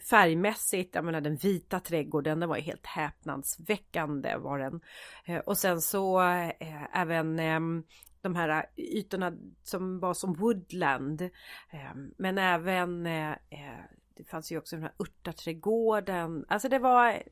färgmässigt, 0.09 0.95
jag 0.95 1.05
menar 1.05 1.21
den 1.21 1.35
vita 1.35 1.79
trädgården, 1.79 2.39
den 2.39 2.49
var 2.49 2.57
helt 2.57 2.85
häpnadsväckande 2.85 4.37
var 4.37 4.59
den. 4.59 4.81
Och 5.45 5.57
sen 5.57 5.81
så 5.81 6.19
även 6.93 7.39
ehm, 7.39 7.83
de 8.21 8.35
här 8.35 8.65
ytorna 8.77 9.33
som 9.63 9.99
var 9.99 10.13
som 10.13 10.33
woodland. 10.33 11.29
Men 12.17 12.37
även 12.37 13.07
det 14.19 14.29
fanns 14.29 14.51
ju 14.51 14.57
också 14.57 14.75
den 14.75 14.83
här 14.83 14.93
örtaträdgården. 14.99 16.45
Alltså 16.47 16.69
det 16.69 16.79
var 16.79 17.23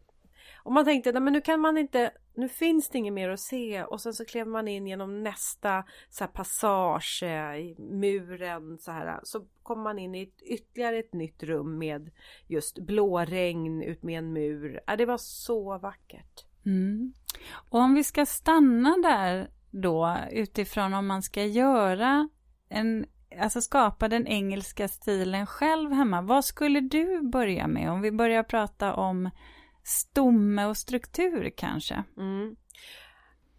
Och 0.56 0.72
man 0.72 0.86
tänkte, 0.86 1.12
nej 1.12 1.22
men 1.22 1.34
nu 1.34 1.42
kan 1.42 1.60
man 1.60 1.78
inte, 1.78 2.12
nu 2.36 2.50
finns 2.50 2.90
det 2.90 2.98
inget 2.98 3.14
mer 3.14 3.30
att 3.30 3.40
se 3.40 3.84
och 3.84 4.02
sen 4.02 4.14
så 4.14 4.26
klev 4.26 4.48
man 4.48 4.68
in 4.68 4.88
genom 4.88 5.24
nästa 5.24 5.84
så 6.10 6.24
här, 6.24 6.32
passage 6.32 7.24
i 7.58 7.76
muren 7.80 8.78
så 8.78 8.92
här. 8.92 9.20
Så 9.24 9.46
kom 9.64 9.82
man 9.82 10.00
in 10.00 10.16
i 10.16 10.24
ett, 10.24 10.42
ytterligare 10.42 10.98
ett 10.98 11.14
nytt 11.14 11.44
rum 11.44 11.78
med 11.78 12.12
just 12.48 12.80
blåregn 12.80 13.82
ut 13.82 14.04
med 14.04 14.18
en 14.18 14.34
mur. 14.34 14.80
Ja, 14.88 14.96
det 14.96 15.06
var 15.06 15.18
så 15.18 15.78
vackert. 15.78 16.46
Mm. 16.66 17.14
Och 17.70 17.80
om 17.80 17.94
vi 17.94 18.04
ska 18.04 18.26
stanna 18.26 18.98
där 19.04 19.50
då 19.72 20.18
utifrån 20.32 20.94
om 20.94 21.08
man 21.08 21.22
ska 21.22 21.44
göra 21.44 22.30
en, 22.70 23.06
alltså 23.40 23.62
skapa 23.62 24.08
den 24.08 24.28
engelska 24.28 24.88
stilen 24.88 25.46
själv 25.46 25.92
hemma. 25.92 26.22
Vad 26.22 26.46
skulle 26.46 26.80
du 26.80 27.22
börja 27.22 27.68
med 27.68 27.92
om 27.92 28.02
vi 28.02 28.12
börjar 28.12 28.44
prata 28.44 28.94
om 28.94 29.30
stomme 29.84 30.66
och 30.66 30.78
struktur 30.78 31.52
kanske? 31.58 32.04
Mm. 32.18 32.56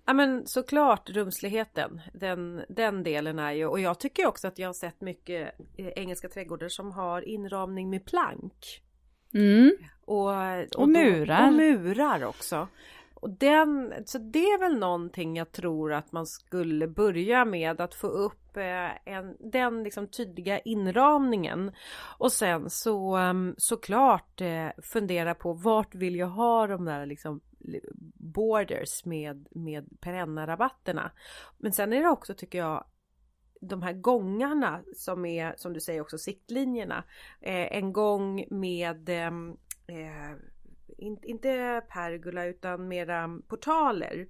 Ja 0.07 0.13
men 0.13 0.47
såklart 0.47 1.11
rumsligheten, 1.11 2.01
den, 2.15 2.65
den 2.69 3.03
delen 3.03 3.39
är 3.39 3.53
ju 3.53 3.67
och 3.67 3.81
jag 3.81 4.01
tycker 4.01 4.27
också 4.27 4.49
att 4.49 4.59
jag 4.59 4.69
har 4.69 4.73
sett 4.73 5.01
mycket 5.01 5.55
engelska 5.77 6.29
trädgårdar 6.29 6.69
som 6.69 6.93
har 6.93 7.29
inramning 7.29 7.91
med 7.91 8.05
plank. 8.05 8.83
Mm. 9.35 9.77
Och, 10.05 10.29
och, 10.29 10.77
och, 10.77 10.89
murar. 10.89 11.47
och 11.47 11.53
murar 11.53 12.25
också. 12.25 12.69
Och 13.21 13.31
den, 13.31 13.95
så 14.07 14.19
det 14.19 14.45
är 14.45 14.59
väl 14.59 14.79
någonting 14.79 15.37
jag 15.37 15.53
tror 15.53 15.93
att 15.93 16.13
man 16.13 16.27
skulle 16.27 16.89
börja 16.89 17.45
med 17.45 17.81
att 17.81 17.95
få 17.95 18.07
upp 18.07 18.57
eh, 18.57 19.13
en, 19.15 19.37
den 19.41 19.83
liksom 19.83 20.07
tydliga 20.09 20.59
inramningen. 20.59 21.73
Och 22.19 22.33
sen 22.33 22.71
så 22.71 23.17
ehm, 23.17 23.55
såklart 23.59 24.41
eh, 24.41 24.69
fundera 24.83 25.35
på 25.35 25.53
vart 25.53 25.95
vill 25.95 26.17
jag 26.17 26.29
ha 26.29 26.67
de 26.67 26.85
där 26.85 27.07
liksom 27.07 27.41
borders 28.15 29.05
med, 29.05 29.49
med 29.51 30.01
perenna-rabatterna. 30.01 31.11
Men 31.59 31.73
sen 31.73 31.93
är 31.93 32.03
det 32.03 32.09
också 32.09 32.35
tycker 32.35 32.59
jag 32.59 32.85
de 33.61 33.83
här 33.83 33.93
gångarna 33.93 34.83
som 34.95 35.25
är 35.25 35.55
som 35.57 35.73
du 35.73 35.81
säger 35.81 36.01
också 36.01 36.19
siktlinjerna. 36.19 37.05
Eh, 37.41 37.77
en 37.77 37.93
gång 37.93 38.45
med 38.51 39.09
ehm, 39.09 39.57
eh, 39.87 40.37
in, 40.97 41.19
inte 41.23 41.83
pergola 41.89 42.45
utan 42.45 42.89
mera 42.89 43.41
portaler 43.49 44.29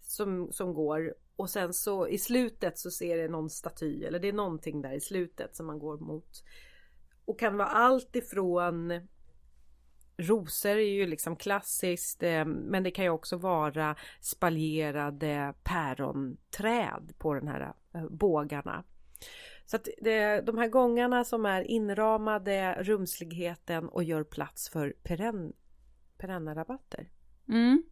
som, 0.00 0.52
som 0.52 0.74
går 0.74 1.14
och 1.36 1.50
sen 1.50 1.74
så 1.74 2.08
i 2.08 2.18
slutet 2.18 2.78
så 2.78 2.90
ser 2.90 3.16
det 3.16 3.28
någon 3.28 3.50
staty 3.50 4.04
eller 4.04 4.18
det 4.18 4.28
är 4.28 4.32
någonting 4.32 4.82
där 4.82 4.92
i 4.92 5.00
slutet 5.00 5.56
som 5.56 5.66
man 5.66 5.78
går 5.78 5.98
mot. 5.98 6.44
Och 7.24 7.38
kan 7.38 7.56
vara 7.56 7.68
allt 7.68 8.16
ifrån 8.16 9.08
Rosor 10.16 10.70
är 10.70 10.92
ju 10.92 11.06
liksom 11.06 11.36
klassiskt 11.36 12.22
eh, 12.22 12.44
men 12.44 12.82
det 12.82 12.90
kan 12.90 13.04
ju 13.04 13.10
också 13.10 13.36
vara 13.36 13.96
spaljerade 14.20 15.54
päronträd 15.62 17.12
på 17.18 17.34
den 17.34 17.48
här 17.48 17.72
eh, 17.94 18.08
bågarna. 18.10 18.84
Så 19.66 19.76
att 19.76 19.88
det, 20.00 20.40
de 20.40 20.58
här 20.58 20.68
gångarna 20.68 21.24
som 21.24 21.46
är 21.46 21.62
inramade, 21.62 22.76
rumsligheten 22.80 23.88
och 23.88 24.04
gör 24.04 24.24
plats 24.24 24.68
för 24.68 24.94
perenn 25.02 25.52
perenna-rabatter. 26.18 27.10
Mm. 27.48 27.82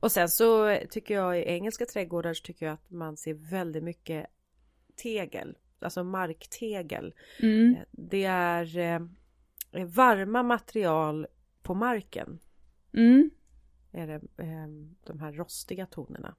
Och 0.00 0.12
sen 0.12 0.28
så 0.28 0.78
tycker 0.90 1.14
jag 1.14 1.38
i 1.38 1.42
engelska 1.42 1.86
trädgårdar 1.86 2.34
så 2.34 2.42
tycker 2.42 2.66
jag 2.66 2.72
att 2.72 2.90
man 2.90 3.16
ser 3.16 3.34
väldigt 3.34 3.82
mycket 3.84 4.26
tegel, 4.96 5.56
alltså 5.80 6.04
marktegel. 6.04 7.14
Mm. 7.40 7.76
Det 7.90 8.24
är 8.24 8.78
eh, 8.78 9.00
varma 9.84 10.42
material 10.42 11.26
på 11.62 11.74
marken. 11.74 12.38
Mm. 12.92 13.30
Är 13.92 14.06
det 14.06 14.14
eh, 14.14 14.66
de 15.06 15.20
här 15.20 15.32
rostiga 15.32 15.86
tonerna. 15.86 16.34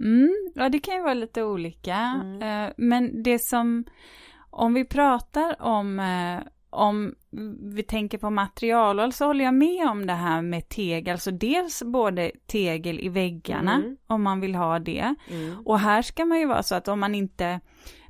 Mm. 0.00 0.52
Ja, 0.54 0.68
det 0.68 0.78
kan 0.78 0.94
ju 0.94 1.02
vara 1.02 1.14
lite 1.14 1.42
olika. 1.42 1.96
Mm. 1.96 2.42
Eh, 2.42 2.72
men 2.76 3.22
det 3.22 3.38
som, 3.38 3.84
om 4.50 4.74
vi 4.74 4.84
pratar 4.84 5.62
om 5.62 6.00
eh, 6.00 6.40
om 6.70 7.14
vi 7.74 7.82
tänker 7.82 8.18
på 8.18 8.30
material 8.30 9.12
så 9.12 9.24
håller 9.26 9.44
jag 9.44 9.54
med 9.54 9.88
om 9.88 10.06
det 10.06 10.12
här 10.12 10.42
med 10.42 10.68
tegel, 10.68 11.12
alltså 11.12 11.30
dels 11.30 11.82
både 11.82 12.30
tegel 12.46 13.00
i 13.00 13.08
väggarna 13.08 13.74
Mm. 13.74 13.96
om 14.06 14.22
man 14.22 14.40
vill 14.40 14.54
ha 14.54 14.78
det. 14.78 15.14
Mm. 15.30 15.58
Och 15.66 15.78
här 15.78 16.02
ska 16.02 16.24
man 16.24 16.38
ju 16.40 16.46
vara 16.46 16.62
så 16.62 16.74
att 16.74 16.88
om 16.88 17.00
man 17.00 17.14
inte, 17.14 17.60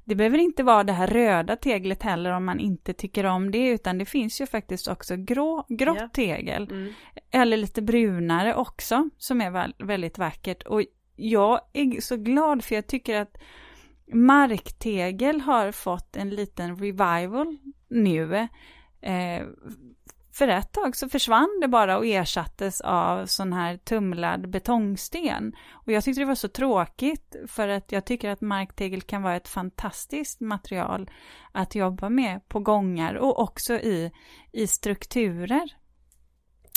det 0.05 0.15
behöver 0.15 0.39
inte 0.39 0.63
vara 0.63 0.85
det 0.85 0.93
här 0.93 1.07
röda 1.07 1.57
teglet 1.57 2.03
heller 2.03 2.31
om 2.33 2.45
man 2.45 2.59
inte 2.61 2.93
tycker 2.93 3.25
om 3.25 3.51
det, 3.51 3.69
utan 3.69 3.99
det 3.99 4.05
finns 4.05 4.41
ju 4.41 4.47
faktiskt 4.47 4.89
också 4.89 5.17
grå, 5.17 5.67
grått 5.69 5.97
Ja. 6.01 6.09
tegel. 6.09 6.69
Mm. 6.71 6.93
Eller 7.31 7.57
lite 7.57 7.83
brunare 7.83 8.55
också, 8.55 9.09
som 9.19 9.41
är 9.41 9.51
väl- 9.51 9.75
väldigt 9.79 10.19
vackert. 10.19 10.63
Och 10.63 10.83
jag 11.17 11.61
är 11.73 12.01
så 12.01 12.17
glad 12.17 12.65
för 12.65 12.75
jag 12.75 12.87
tycker 12.87 13.21
att 13.21 13.37
marktegel 14.13 15.41
har 15.41 15.73
fått 15.73 16.17
en 16.17 16.31
liten 16.31 16.77
revival 16.77 17.57
nu. 17.91 18.49
Eh, 19.01 19.47
för 20.39 20.49
ett 20.49 20.73
tag 20.73 20.97
så 20.97 21.09
försvann 21.09 21.59
det 21.61 21.69
bara 21.69 21.99
och 21.99 22.07
ersattes 22.07 22.81
av 22.81 23.27
sån 23.27 23.53
här 23.53 23.77
tumlad 23.77 24.51
betongsten. 24.51 25.53
Och 25.71 25.93
jag 25.93 26.05
tyckte 26.05 26.21
det 26.21 26.27
var 26.27 26.35
så 26.35 26.49
tråkigt 26.49 27.37
för 27.47 27.69
att 27.69 27.93
jag 27.93 28.05
tycker 28.05 28.31
att 28.31 28.41
marktegel 28.41 29.03
kan 29.03 29.23
vara 29.23 29.37
ett 29.37 29.49
fantastiskt 29.49 30.41
material 30.41 31.11
att 31.53 31.75
jobba 31.75 32.09
med 32.09 32.49
på 32.49 32.61
gångar 32.61 33.15
och 33.15 33.39
också 33.39 33.75
i, 33.75 34.13
i 34.53 34.67
strukturer. 34.67 35.77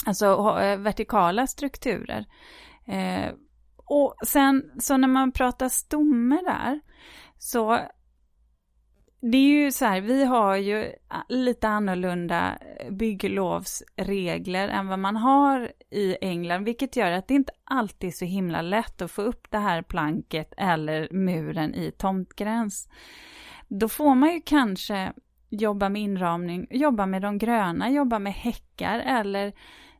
Alltså 0.06 0.58
eh, 0.60 0.78
vertikala 0.78 1.46
strukturer. 1.46 2.26
Eh, 2.86 3.32
och 3.76 4.14
sen 4.26 4.70
så 4.78 4.96
när 4.96 5.08
man 5.08 5.32
pratar 5.32 5.68
stomme 5.68 6.40
där 6.44 6.80
så 7.38 7.78
det 9.24 9.38
är 9.38 9.64
ju 9.64 9.72
så 9.72 9.84
här, 9.84 10.00
vi 10.00 10.24
har 10.24 10.56
ju 10.56 10.92
ah, 11.08 11.22
lite 11.28 11.68
annorlunda 11.68 12.58
eh, 12.80 12.90
bygglovsregler 12.90 14.68
än 14.68 14.88
vad 14.88 14.98
man 14.98 15.16
har 15.16 15.72
i 15.90 16.16
England, 16.20 16.64
vilket 16.64 16.96
gör 16.96 17.12
att 17.12 17.28
det 17.28 17.34
inte 17.34 17.52
alltid 17.64 18.08
är 18.08 18.12
så 18.12 18.24
himla 18.24 18.62
lätt 18.62 19.02
att 19.02 19.10
få 19.10 19.22
upp 19.22 19.50
det 19.50 19.58
här 19.58 19.82
planket 19.82 20.52
eller 20.56 21.08
muren 21.12 21.74
i 21.74 21.90
tomtgräns. 21.90 22.88
Då 23.68 23.88
får 23.88 24.14
man 24.14 24.32
ju 24.32 24.40
kanske 24.40 25.12
jobba 25.50 25.88
med 25.88 26.02
inramning, 26.02 26.66
jobba 26.70 27.06
med 27.06 27.22
de 27.22 27.38
gröna, 27.38 27.90
jobba 27.90 28.18
med 28.18 28.32
häckar 28.32 28.98
eller 28.98 29.52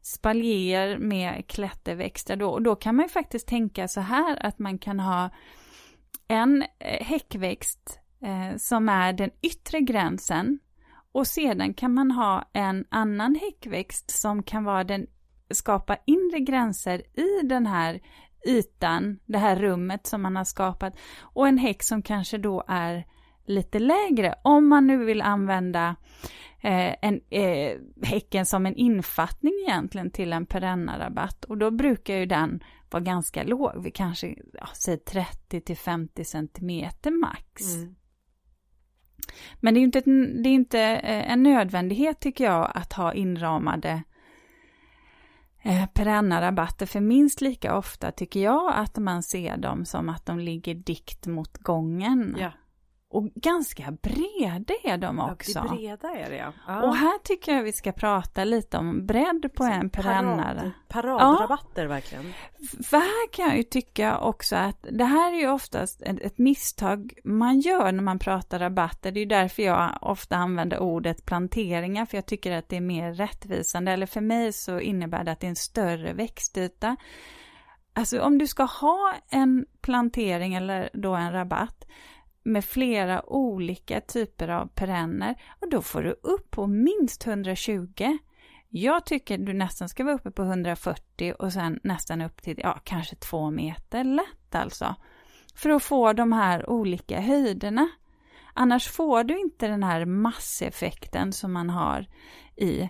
spaljer 0.03 0.99
med 0.99 1.47
klätterväxter 1.47 2.37
då. 2.37 2.51
Och 2.51 2.63
då 2.63 2.77
kan 2.77 2.97
man 2.97 3.05
ju 3.05 3.09
faktiskt 3.09 3.49
tänka 3.49 3.89
så 3.89 4.01
här 4.01 4.47
att 4.47 4.59
man 4.59 4.79
kan 4.79 5.01
ha 5.01 5.31
en 6.29 6.65
eh, 6.79 7.05
häckväxt 7.05 8.02
eh, 8.23 8.57
som 8.57 8.89
är 8.89 9.13
den 9.13 9.31
yttre 9.43 9.81
gränsen 9.81 10.59
och 11.13 11.27
sedan 11.27 11.75
kan 11.75 11.95
man 11.95 12.11
ha 12.11 12.51
en 12.53 12.85
annan 12.89 13.35
häckväxt 13.35 14.11
som 14.11 14.43
kan 14.43 14.65
vara 14.65 14.85
den 14.85 15.07
skapa 15.51 15.97
inre 16.07 16.41
gränser 16.41 17.03
i 17.19 17.47
den 17.47 17.67
här 17.67 18.01
ytan, 18.47 19.19
det 19.27 19.39
här 19.39 19.57
rummet 19.57 20.07
som 20.07 20.23
man 20.23 20.37
har 20.37 20.45
skapat 20.45 20.95
och 21.21 21.49
en 21.49 21.59
häck 21.59 21.83
som 21.83 22.03
kanske 22.03 22.39
då 22.39 22.65
är 22.69 23.07
lite 23.47 23.79
lägre 23.79 24.35
om 24.43 24.69
man 24.69 24.87
nu 24.87 25.05
vill 25.05 25.23
använda 25.23 25.97
eh, 26.61 26.95
en, 27.03 27.21
eh, 27.31 27.79
häcken 28.03 28.47
som 28.47 28.67
en 28.67 28.77
infattning 28.77 29.53
egentligen 29.69 30.11
till 30.11 30.33
en 30.33 30.47
perennarabatt 30.47 31.45
och 31.45 31.59
då 31.59 31.71
brukar 31.71 32.15
ju 32.15 32.27
den 32.27 32.63
vara 32.91 33.03
ganska 33.03 33.43
låg, 33.43 33.83
vi 33.83 33.91
kanske 33.91 34.35
ja, 34.53 34.69
säger 34.75 34.99
30 34.99 35.61
till 35.61 35.77
50 35.77 36.25
centimeter 36.25 37.11
max. 37.11 37.77
Mm. 37.77 37.95
Men 39.61 39.75
det 39.75 39.79
är 39.79 39.81
ju 39.81 39.85
inte, 39.85 40.01
det 40.43 40.49
är 40.49 40.55
inte 40.55 40.81
eh, 40.81 41.33
en 41.33 41.43
nödvändighet 41.43 42.21
tycker 42.21 42.45
jag 42.45 42.73
att 42.75 42.93
ha 42.93 43.15
inramade 43.15 44.03
eh, 45.63 45.87
perenna 45.87 46.41
rabatter 46.41 46.87
för 46.87 47.01
minst 47.01 47.41
lika 47.41 47.77
ofta 47.77 48.13
tycker 48.13 48.41
jag 48.41 48.73
att 48.75 48.97
man 48.97 49.23
ser 49.23 49.57
dem 49.57 49.85
som 49.85 50.09
att 50.09 50.27
de 50.27 50.39
ligger 50.39 50.75
dikt 50.75 51.27
mot 51.27 51.59
gången. 51.59 52.37
Ja, 52.39 52.53
och 53.13 53.25
ganska 53.35 53.91
breda 54.03 54.75
är 54.85 54.99
de 54.99 55.21
också. 55.21 55.59
Ja, 55.59 55.75
breda 55.75 56.09
är 56.09 56.31
det 56.31 56.37
ja. 56.37 56.53
ja. 56.67 56.83
Och 56.83 56.97
här 56.97 57.19
tycker 57.19 57.55
jag 57.55 57.63
vi 57.63 57.73
ska 57.73 57.93
prata 57.93 58.45
lite 58.45 58.79
om 58.79 59.07
bredd 59.07 59.51
på 59.55 59.65
en 59.65 59.91
perennare. 59.91 60.73
Parad, 60.89 61.19
paradrabatter 61.19 61.87
verkligen. 61.87 62.33
För 62.85 62.97
här 62.97 63.33
kan 63.33 63.49
jag 63.49 63.57
ju 63.57 63.63
tycka 63.63 64.19
också 64.19 64.57
att 64.57 64.87
det 64.91 65.05
här 65.05 65.33
är 65.33 65.37
ju 65.37 65.49
oftast 65.49 66.03
ett, 66.03 66.21
ett 66.21 66.39
misstag 66.39 67.13
man 67.25 67.61
gör 67.61 67.93
när 67.93 68.03
man 68.03 68.19
pratar 68.19 68.59
rabatter. 68.59 69.13
Det 69.13 69.19
är 69.19 69.23
ju 69.23 69.29
därför 69.29 69.63
jag 69.63 69.99
ofta 70.01 70.37
använder 70.37 70.79
ordet 70.79 71.27
planteringar, 71.27 72.07
för 72.07 72.17
jag 72.17 72.27
tycker 72.27 72.53
att 72.53 72.69
det 72.69 72.77
är 72.77 72.81
mer 72.81 73.13
rättvisande. 73.13 73.93
Eller 73.93 74.07
för 74.07 74.21
mig 74.21 74.53
så 74.53 74.81
innebär 74.81 75.25
det 75.25 75.33
att 75.33 75.41
det 75.41 75.47
är 75.47 75.49
en 75.49 75.57
större 75.57 76.13
växtyta. 76.13 76.97
Alltså 77.95 78.21
om 78.21 78.39
du 78.39 78.47
ska 78.47 78.63
ha 78.63 79.15
en 79.29 79.67
plantering 79.81 80.55
eller 80.55 80.91
då 80.93 81.15
en 81.15 81.33
rabatt 81.33 81.85
med 82.43 82.65
flera 82.65 83.31
olika 83.31 84.01
typer 84.01 84.49
av 84.49 84.67
perenner, 84.67 85.43
och 85.61 85.71
då 85.71 85.83
får 85.83 86.03
du 86.03 86.11
upp 86.23 86.51
på 86.51 86.67
minst 86.67 87.27
120 87.27 88.19
Jag 88.69 89.07
tycker 89.07 89.39
du 89.39 89.53
nästan 89.53 89.89
ska 89.89 90.05
vara 90.05 90.15
uppe 90.15 90.31
på 90.31 90.43
140 90.43 91.35
och 91.39 91.53
sen 91.53 91.81
nästan 91.83 92.23
upp 92.23 92.43
till, 92.43 92.59
ja, 92.63 92.81
kanske 92.85 93.17
två 93.17 93.51
meter 93.51 94.05
lätt 94.05 94.55
alltså. 94.55 94.95
För 95.55 95.71
att 95.71 95.83
få 95.83 96.13
de 96.13 96.33
här 96.33 96.71
olika 96.71 97.21
höjderna. 97.21 97.89
Annars 98.55 98.89
får 98.89 99.25
du 99.25 99.39
inte 99.39 99.69
den 99.69 99.83
här 99.83 100.05
masseffekten 100.05 101.33
som 101.33 101.53
man 101.53 101.71
har 101.71 102.07
i 102.57 102.81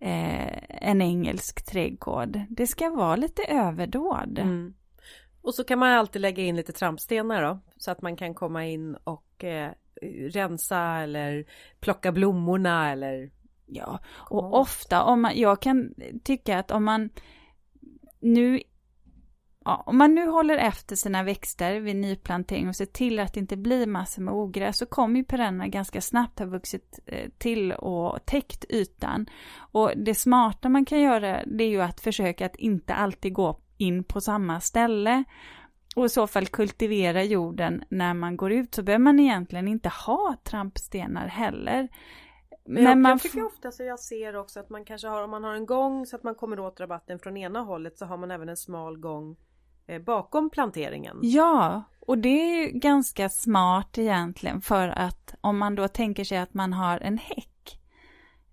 eh, 0.00 0.86
en 0.88 1.02
engelsk 1.02 1.66
trädgård. 1.66 2.40
Det 2.48 2.66
ska 2.66 2.90
vara 2.90 3.16
lite 3.16 3.42
överdåd. 3.42 4.38
Mm. 4.38 4.74
Och 5.42 5.54
så 5.54 5.64
kan 5.64 5.78
man 5.78 5.92
alltid 5.92 6.22
lägga 6.22 6.42
in 6.42 6.56
lite 6.56 6.72
trampstenar 6.72 7.42
då. 7.42 7.58
Så 7.76 7.90
att 7.90 8.02
man 8.02 8.16
kan 8.16 8.34
komma 8.34 8.66
in 8.66 8.94
och 9.04 9.44
eh, 9.44 9.70
rensa 10.32 10.78
eller 10.80 11.44
plocka 11.80 12.12
blommorna 12.12 12.92
eller 12.92 13.30
Ja, 13.72 13.98
och 14.30 14.60
ofta 14.60 15.02
om 15.02 15.22
man, 15.22 15.32
jag 15.38 15.62
kan 15.62 15.94
tycka 16.24 16.58
att 16.58 16.70
om 16.70 16.84
man 16.84 17.10
nu 18.20 18.60
Ja, 19.64 19.82
om 19.86 19.98
man 19.98 20.14
nu 20.14 20.26
håller 20.26 20.56
efter 20.56 20.96
sina 20.96 21.22
växter 21.22 21.80
vid 21.80 21.96
nyplantering 21.96 22.68
och 22.68 22.76
ser 22.76 22.86
till 22.86 23.18
att 23.18 23.34
det 23.34 23.40
inte 23.40 23.56
blir 23.56 23.86
massor 23.86 24.22
med 24.22 24.34
ogräs 24.34 24.78
så 24.78 24.86
kommer 24.86 25.16
ju 25.16 25.24
perennerna 25.24 25.68
ganska 25.68 26.00
snabbt 26.00 26.38
ha 26.38 26.46
vuxit 26.46 26.98
eh, 27.06 27.30
till 27.38 27.72
och 27.72 28.26
täckt 28.26 28.64
ytan. 28.68 29.26
Och 29.72 29.92
det 29.96 30.14
smarta 30.14 30.68
man 30.68 30.84
kan 30.84 31.00
göra 31.00 31.44
det 31.46 31.64
är 31.64 31.68
ju 31.68 31.82
att 31.82 32.00
försöka 32.00 32.46
att 32.46 32.56
inte 32.56 32.94
alltid 32.94 33.32
gå 33.32 33.60
in 33.80 34.04
på 34.04 34.20
samma 34.20 34.60
ställe 34.60 35.24
och 35.96 36.06
i 36.06 36.08
så 36.08 36.26
fall 36.26 36.46
kultivera 36.46 37.24
jorden 37.24 37.84
när 37.88 38.14
man 38.14 38.36
går 38.36 38.52
ut 38.52 38.74
så 38.74 38.82
behöver 38.82 39.04
man 39.04 39.20
egentligen 39.20 39.68
inte 39.68 39.88
ha 39.88 40.36
trampstenar 40.44 41.26
heller. 41.26 41.88
Men, 42.64 42.84
jag, 42.84 42.98
man 42.98 43.10
jag 43.10 43.20
tycker 43.20 43.46
ofta 43.46 43.72
så 43.72 43.82
jag 43.82 44.00
ser 44.00 44.36
också 44.36 44.60
att 44.60 44.70
man 44.70 44.84
kanske 44.84 45.08
har 45.08 45.24
om 45.24 45.30
man 45.30 45.44
har 45.44 45.54
en 45.54 45.66
gång 45.66 46.06
så 46.06 46.16
att 46.16 46.22
man 46.22 46.34
kommer 46.34 46.60
åt 46.60 46.80
rabatten 46.80 47.18
från 47.18 47.36
ena 47.36 47.60
hållet 47.60 47.98
så 47.98 48.04
har 48.04 48.16
man 48.16 48.30
även 48.30 48.48
en 48.48 48.56
smal 48.56 48.98
gång 48.98 49.36
eh, 49.86 50.02
bakom 50.02 50.50
planteringen. 50.50 51.18
Ja, 51.22 51.82
och 52.00 52.18
det 52.18 52.28
är 52.28 52.62
ju 52.62 52.78
ganska 52.78 53.28
smart 53.28 53.98
egentligen 53.98 54.60
för 54.60 54.88
att 54.88 55.34
om 55.40 55.58
man 55.58 55.74
då 55.74 55.88
tänker 55.88 56.24
sig 56.24 56.38
att 56.38 56.54
man 56.54 56.72
har 56.72 56.98
en 56.98 57.18
häck 57.18 57.80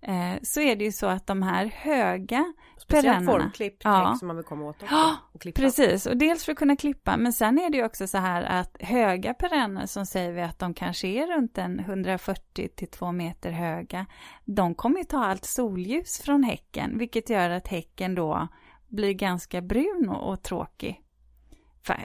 eh, 0.00 0.42
så 0.42 0.60
är 0.60 0.76
det 0.76 0.84
ju 0.84 0.92
så 0.92 1.06
att 1.06 1.26
de 1.26 1.42
här 1.42 1.66
höga 1.66 2.54
Speciellt 2.78 3.26
formklippt 3.26 3.82
ja. 3.84 4.16
som 4.18 4.28
man 4.28 4.36
vill 4.36 4.44
komma 4.44 4.64
åt 4.64 4.82
också. 4.82 5.16
Och 5.32 5.40
klippa. 5.40 5.60
Precis, 5.60 6.06
och 6.06 6.16
dels 6.16 6.44
för 6.44 6.52
att 6.52 6.58
kunna 6.58 6.76
klippa, 6.76 7.16
men 7.16 7.32
sen 7.32 7.58
är 7.58 7.70
det 7.70 7.76
ju 7.76 7.84
också 7.84 8.06
så 8.06 8.18
här 8.18 8.42
att 8.42 8.76
höga 8.80 9.34
perenner 9.34 9.86
som 9.86 10.06
säger 10.06 10.32
vi 10.32 10.42
att 10.42 10.58
de 10.58 10.74
kanske 10.74 11.08
är 11.08 11.26
runt 11.26 11.58
en 11.58 11.80
140 11.80 12.68
till 12.76 12.88
2 12.88 13.12
meter 13.12 13.50
höga, 13.50 14.06
de 14.44 14.74
kommer 14.74 14.98
ju 14.98 15.04
ta 15.04 15.24
allt 15.24 15.44
solljus 15.44 16.18
från 16.18 16.42
häcken, 16.42 16.98
vilket 16.98 17.30
gör 17.30 17.50
att 17.50 17.68
häcken 17.68 18.14
då 18.14 18.48
blir 18.88 19.12
ganska 19.12 19.60
brun 19.60 20.08
och, 20.08 20.32
och 20.32 20.42
tråkig. 20.42 21.02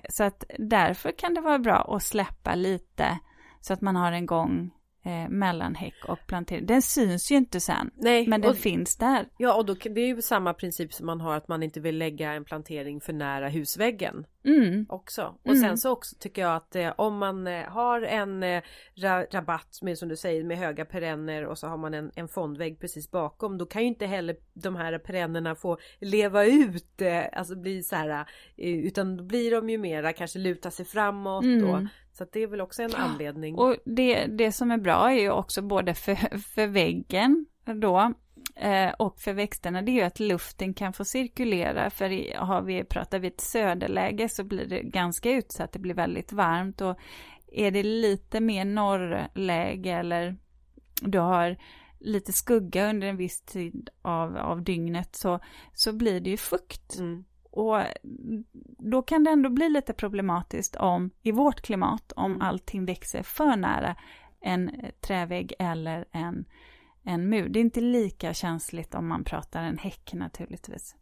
Så 0.09 0.23
att 0.23 0.43
därför 0.59 1.12
kan 1.12 1.33
det 1.33 1.41
vara 1.41 1.59
bra 1.59 1.95
att 1.95 2.03
släppa 2.03 2.55
lite 2.55 3.19
så 3.62 3.73
att 3.73 3.81
man 3.81 3.95
har 3.95 4.12
en 4.12 4.25
gång 4.25 4.71
eh, 5.03 5.29
mellan 5.29 5.75
häck 5.75 6.05
och 6.07 6.19
plantering. 6.27 6.65
Den 6.65 6.81
syns 6.81 7.31
ju 7.31 7.35
inte 7.35 7.59
sen, 7.59 7.91
Nej, 7.95 8.27
men 8.27 8.41
den 8.41 8.51
och, 8.51 8.57
finns 8.57 8.97
där. 8.97 9.25
Ja, 9.37 9.53
och 9.53 9.65
då, 9.65 9.73
det 9.73 10.01
är 10.01 10.07
ju 10.07 10.21
samma 10.21 10.53
princip 10.53 10.93
som 10.93 11.05
man 11.05 11.21
har 11.21 11.35
att 11.35 11.47
man 11.47 11.63
inte 11.63 11.79
vill 11.79 11.97
lägga 11.97 12.33
en 12.33 12.45
plantering 12.45 13.01
för 13.01 13.13
nära 13.13 13.49
husväggen. 13.49 14.25
Mm. 14.45 14.85
Också. 14.89 15.35
Och 15.43 15.55
mm. 15.55 15.61
sen 15.61 15.77
så 15.77 15.91
också 15.91 16.15
tycker 16.19 16.41
jag 16.41 16.55
att 16.55 16.75
eh, 16.75 16.93
om 16.97 17.17
man 17.17 17.47
eh, 17.47 17.63
har 17.63 18.01
en 18.01 18.43
eh, 18.43 18.63
ra 18.95 19.25
rabatt 19.31 19.79
med 19.81 19.97
som 19.97 20.09
du 20.09 20.15
säger 20.15 20.43
med 20.43 20.57
höga 20.57 20.85
perenner 20.85 21.45
och 21.45 21.57
så 21.57 21.67
har 21.67 21.77
man 21.77 21.93
en, 21.93 22.11
en 22.15 22.27
fondvägg 22.27 22.79
precis 22.79 23.11
bakom 23.11 23.57
då 23.57 23.65
kan 23.65 23.81
ju 23.81 23.87
inte 23.87 24.05
heller 24.05 24.35
de 24.53 24.75
här 24.75 24.99
perennerna 24.99 25.55
få 25.55 25.77
leva 25.99 26.45
ut, 26.45 27.01
eh, 27.01 27.23
alltså 27.33 27.55
bli 27.55 27.83
så 27.83 27.95
här 27.95 28.25
eh, 28.57 28.85
utan 28.85 29.17
då 29.17 29.23
blir 29.23 29.51
de 29.51 29.69
ju 29.69 29.77
mera 29.77 30.13
kanske 30.13 30.39
luta 30.39 30.71
sig 30.71 30.85
framåt 30.85 31.43
mm. 31.43 31.69
och 31.69 31.81
så 32.13 32.26
det 32.32 32.39
är 32.39 32.47
väl 32.47 32.62
också 32.62 32.84
en 32.84 32.95
anledning. 32.95 33.56
Och 33.56 33.76
det, 33.86 34.26
det 34.26 34.52
som 34.52 34.71
är 34.71 34.78
bra 34.78 35.12
är 35.12 35.19
ju 35.19 35.32
också 35.32 35.62
både 35.62 35.93
för, 35.93 36.38
för 36.38 36.67
väggen 36.67 37.45
då 37.65 38.13
eh, 38.56 38.91
och 38.99 39.19
för 39.19 39.34
växterna 39.34 39.82
det 39.82 39.91
är 39.91 39.93
ju 39.93 40.02
att 40.02 40.19
luften 40.19 40.73
kan 40.73 40.93
få 40.93 41.06
cirkulera 41.06 41.89
för 41.89 42.38
har 42.38 42.62
vi, 42.62 42.84
pratar 42.84 43.19
vi 43.19 43.28
ett 43.28 43.41
söderläge 43.41 44.30
så 44.30 44.43
blir 44.43 44.65
det 44.65 44.82
ganska 44.82 45.32
utsatt, 45.32 45.71
det 45.71 45.80
blir 45.80 45.93
väldigt 45.93 46.34
varmt 46.34 46.82
och 46.82 46.97
är 47.52 47.71
det 47.71 47.84
lite 47.84 48.39
mer 48.39 48.65
norrläge 48.65 49.91
eller 49.91 50.38
du 51.02 51.19
har 51.19 51.58
lite 51.99 52.34
skugga 52.34 52.89
under 52.89 53.08
en 53.08 53.17
viss 53.17 53.41
tid 53.41 53.89
av, 54.02 54.38
av 54.38 54.63
dygnet 54.63 55.15
så, 55.15 55.39
så 55.73 55.93
blir 55.93 56.19
det 56.19 56.30
ju 56.30 56.38
fukt. 56.38 56.99
Mm. 56.99 57.26
Och 57.53 57.79
då 58.77 59.01
kan 59.01 59.23
det 59.23 59.31
ändå 59.31 59.49
bli 59.49 59.69
lite 59.69 59.93
problematiskt 59.93 60.75
om, 60.75 61.09
i 61.21 61.31
vårt 61.31 61.61
klimat, 61.61 62.11
om 62.15 62.31
mm. 62.31 62.41
allting 62.41 62.85
växer 62.85 63.23
för 63.23 63.55
nära 63.55 63.95
en 64.41 64.71
trävägg 65.01 65.53
eller 65.59 66.05
en, 66.11 66.45
en 67.03 67.29
mur. 67.29 67.49
Det 67.49 67.59
är 67.59 67.61
inte 67.61 67.81
lika 67.81 68.33
känsligt 68.33 68.95
om 68.95 69.07
man 69.07 69.23
pratar 69.23 69.63
en 69.63 69.77
häck 69.77 70.13
naturligtvis. 70.13 70.95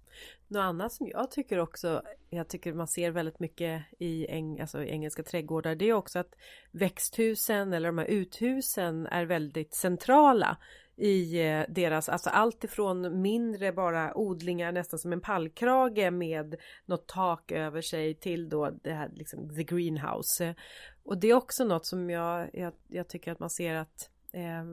Något 0.48 0.62
annat 0.62 0.94
som 0.94 1.08
jag 1.08 1.32
tycker 1.32 1.58
också, 1.58 2.02
jag 2.30 2.48
tycker 2.48 2.74
man 2.74 2.88
ser 2.88 3.12
väldigt 3.12 3.40
mycket 3.40 3.84
i, 4.00 4.28
eng, 4.28 4.60
alltså 4.60 4.84
engelska 4.84 5.24
trädgårdar, 5.24 5.76
det 5.76 5.86
är 5.86 5.94
också 5.94 6.20
att 6.20 6.36
växthusen 6.72 7.74
eller 7.74 7.90
de 7.90 7.98
här 7.98 8.06
uthusen 8.06 9.08
är 9.08 9.26
väldigt 9.26 9.74
centrala 9.74 10.58
i 10.98 11.48
eh, 11.48 11.64
deras, 11.70 12.10
alltså 12.10 12.30
allt 12.30 12.64
ifrån 12.64 13.22
mindre 13.22 13.72
bara 13.72 14.18
odlingar 14.18 14.72
nästan 14.72 15.00
som 15.00 15.14
en 15.14 15.22
pallkrage 15.22 16.12
med 16.12 16.56
något 16.86 17.08
tak 17.08 17.52
över 17.52 17.82
sig 17.82 18.16
till 18.16 18.50
då 18.50 18.70
det 18.84 18.94
här 18.94 19.10
liksom 19.14 19.56
the 19.56 19.64
greenhouse. 19.64 20.56
Och 21.04 21.18
det 21.18 21.30
är 21.30 21.34
också 21.34 21.64
något 21.64 21.86
som 21.86 22.10
jag, 22.10 22.50
jag, 22.54 22.74
jag 22.88 23.10
tycker 23.10 23.32
att 23.32 23.40
man 23.40 23.50
ser 23.50 23.76
att 23.76 24.10
eh, 24.34 24.64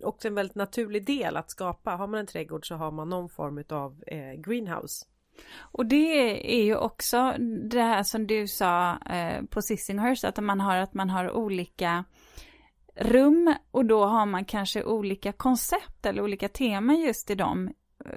också 0.00 0.28
en 0.28 0.34
väldigt 0.34 0.56
naturlig 0.56 1.06
del 1.06 1.36
att 1.36 1.50
skapa. 1.50 1.90
Har 1.90 2.06
man 2.06 2.20
en 2.20 2.26
trädgård 2.26 2.68
så 2.68 2.74
har 2.74 2.90
man 2.90 3.08
någon 3.08 3.28
form 3.28 3.64
av 3.68 4.02
eh, 4.06 4.32
greenhouse. 4.40 5.06
Och 5.58 5.86
det 5.86 6.56
är 6.58 6.64
ju 6.64 6.76
också 6.76 7.34
det 7.70 7.82
här 7.82 8.02
som 8.02 8.26
du 8.26 8.46
sa 8.46 8.98
eh, 8.98 9.42
på 9.44 9.62
Sissinghurst, 9.62 10.24
att 10.24 10.38
man 10.38 10.60
har, 10.60 10.76
att 10.76 10.94
man 10.94 11.10
har 11.10 11.30
olika 11.30 12.04
rum 13.00 13.54
och 13.70 13.84
då 13.84 14.04
har 14.04 14.26
man 14.26 14.44
kanske 14.44 14.84
olika 14.84 15.32
koncept 15.32 16.06
eller 16.06 16.22
olika 16.22 16.48
teman 16.48 17.00
just 17.00 17.30
i 17.30 17.34
dem 17.34 17.70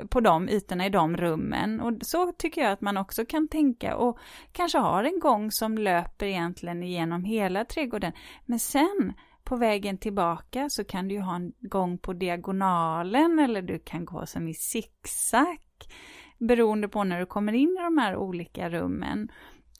på 0.09 0.19
de 0.19 0.49
ytorna 0.49 0.85
i 0.85 0.89
de 0.89 1.17
rummen 1.17 1.81
och 1.81 1.93
så 2.01 2.31
tycker 2.31 2.61
jag 2.61 2.71
att 2.71 2.81
man 2.81 2.97
också 2.97 3.25
kan 3.25 3.47
tänka 3.47 3.95
och 3.95 4.19
kanske 4.51 4.77
har 4.77 5.03
en 5.03 5.19
gång 5.19 5.51
som 5.51 5.77
löper 5.77 6.25
egentligen 6.25 6.83
genom 6.83 7.23
hela 7.23 7.65
trädgården. 7.65 8.13
Men 8.45 8.59
sen 8.59 9.13
på 9.43 9.55
vägen 9.55 9.97
tillbaka 9.97 10.69
så 10.69 10.83
kan 10.83 11.07
du 11.07 11.15
ju 11.15 11.21
ha 11.21 11.35
en 11.35 11.53
gång 11.59 11.97
på 11.97 12.13
diagonalen 12.13 13.39
eller 13.39 13.61
du 13.61 13.79
kan 13.79 14.05
gå 14.05 14.25
som 14.25 14.47
i 14.47 14.53
zigzag 14.53 15.57
beroende 16.37 16.87
på 16.87 17.03
när 17.03 17.19
du 17.19 17.25
kommer 17.25 17.53
in 17.53 17.77
i 17.79 17.83
de 17.83 17.97
här 17.97 18.15
olika 18.15 18.69
rummen. 18.69 19.31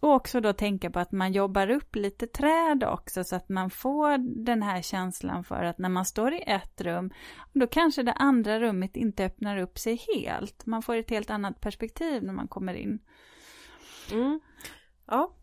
Och 0.02 0.14
också 0.14 0.42
då 0.42 0.54
tänka 0.54 0.90
på 0.90 1.00
att 1.00 1.12
man 1.12 1.32
jobbar 1.32 1.70
upp 1.70 1.96
lite 1.96 2.28
träd 2.28 2.84
också 2.84 3.24
så 3.24 3.36
att 3.36 3.50
man 3.50 3.70
får 3.70 4.18
den 4.46 4.64
här 4.64 4.82
känslan 4.82 5.44
för 5.44 5.64
att 5.64 5.78
när 5.78 5.90
man 5.90 6.06
står 6.06 6.34
i 6.34 6.44
ett 6.48 6.82
rum 6.82 7.12
då 7.54 7.68
kanske 7.68 8.04
det 8.04 8.14
andra 8.14 8.60
rummet 8.60 8.96
inte 8.96 9.26
öppnar 9.26 9.58
upp 9.58 9.80
sig 9.80 10.02
helt. 10.16 10.66
Man 10.66 10.82
får 10.82 10.96
ett 10.96 11.10
helt 11.10 11.30
annat 11.30 11.62
perspektiv 11.62 12.24
när 12.24 12.34
man 12.34 12.48
kommer 12.48 12.74
in. 12.74 13.00
Mm. 14.12 14.40
Ja, 15.06 15.34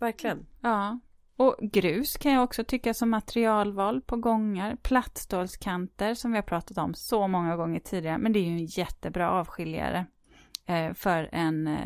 verkligen. 0.00 0.46
Ja. 0.60 1.00
Och 1.36 1.56
grus 1.60 2.16
kan 2.16 2.32
jag 2.32 2.44
också 2.44 2.64
tycka 2.64 2.94
som 2.94 3.10
materialval 3.10 4.00
på 4.00 4.16
gångar. 4.16 4.76
Plattstålskanter 4.82 6.14
som 6.14 6.30
vi 6.32 6.38
har 6.38 6.42
pratat 6.42 6.78
om 6.78 6.94
så 6.94 7.28
många 7.28 7.56
gånger 7.56 7.80
tidigare. 7.80 8.18
Men 8.18 8.32
det 8.32 8.38
är 8.38 8.44
ju 8.44 8.52
en 8.52 8.66
jättebra 8.66 9.30
avskiljare 9.30 10.06
eh, 10.66 10.92
för 10.94 11.28
en 11.32 11.78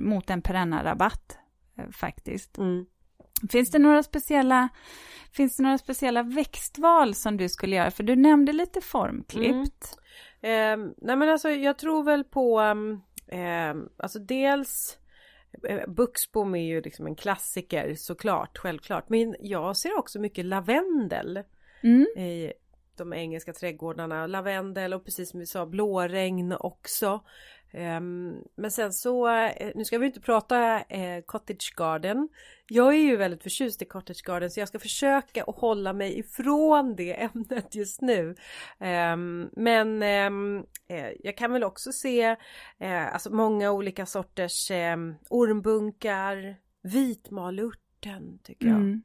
mot 0.00 0.30
en 0.30 0.42
perennarabatt 0.42 1.38
eh, 1.78 1.90
faktiskt. 1.90 2.58
Mm. 2.58 2.86
Finns 3.50 3.70
det 3.70 3.78
några 3.78 4.02
speciella 4.02 4.68
Finns 5.32 5.56
det 5.56 5.62
några 5.62 5.78
speciella 5.78 6.22
växtval 6.22 7.14
som 7.14 7.36
du 7.36 7.48
skulle 7.48 7.76
göra? 7.76 7.90
För 7.90 8.02
du 8.02 8.16
nämnde 8.16 8.52
lite 8.52 8.80
formklippt. 8.80 9.98
Mm. 10.42 10.82
Eh, 10.82 10.92
nej 10.98 11.16
men 11.16 11.28
alltså 11.28 11.50
jag 11.50 11.78
tror 11.78 12.02
väl 12.02 12.24
på 12.24 12.60
eh, 13.28 13.74
Alltså 13.96 14.18
dels 14.18 14.98
eh, 15.68 15.88
Buxbom 15.88 16.54
är 16.54 16.66
ju 16.66 16.80
liksom 16.80 17.06
en 17.06 17.16
klassiker 17.16 17.94
såklart, 17.94 18.58
självklart. 18.58 19.08
Men 19.08 19.36
jag 19.40 19.76
ser 19.76 19.98
också 19.98 20.20
mycket 20.20 20.44
lavendel. 20.44 21.42
Mm. 21.82 22.06
de 22.96 23.12
engelska 23.12 23.52
trädgårdarna, 23.52 24.26
lavendel 24.26 24.94
och 24.94 25.04
precis 25.04 25.30
som 25.30 25.40
vi 25.40 25.46
sa 25.46 25.66
blåregn 25.66 26.52
också. 26.52 27.20
Ehm, 27.74 28.36
men 28.54 28.70
sen 28.70 28.92
så, 28.92 29.28
eh, 29.28 29.72
nu 29.74 29.84
ska 29.84 29.98
vi 29.98 30.06
inte 30.06 30.20
prata 30.20 30.80
eh, 30.80 31.22
cottage 31.26 31.74
garden. 31.76 32.28
Jag 32.68 32.94
är 32.94 32.98
ju 32.98 33.16
väldigt 33.16 33.42
förtjust 33.42 33.82
i 33.82 33.84
cottage 33.84 34.22
garden 34.24 34.50
så 34.50 34.60
jag 34.60 34.68
ska 34.68 34.78
försöka 34.78 35.44
att 35.44 35.58
hålla 35.58 35.92
mig 35.92 36.18
ifrån 36.18 36.96
det 36.96 37.22
ämnet 37.34 37.74
just 37.74 38.00
nu. 38.00 38.34
Ehm, 38.80 39.50
men 39.52 40.02
ehm, 40.02 40.64
eh, 40.88 41.08
jag 41.20 41.36
kan 41.36 41.52
väl 41.52 41.64
också 41.64 41.92
se 41.92 42.36
alltså 43.12 43.30
många 43.30 43.72
olika 43.72 44.06
sorters 44.06 44.70
ormbunkar, 45.30 46.56
vitmalurten 46.82 48.38
tycker 48.42 48.66
jag. 48.66 48.76
Mm. 48.76 49.02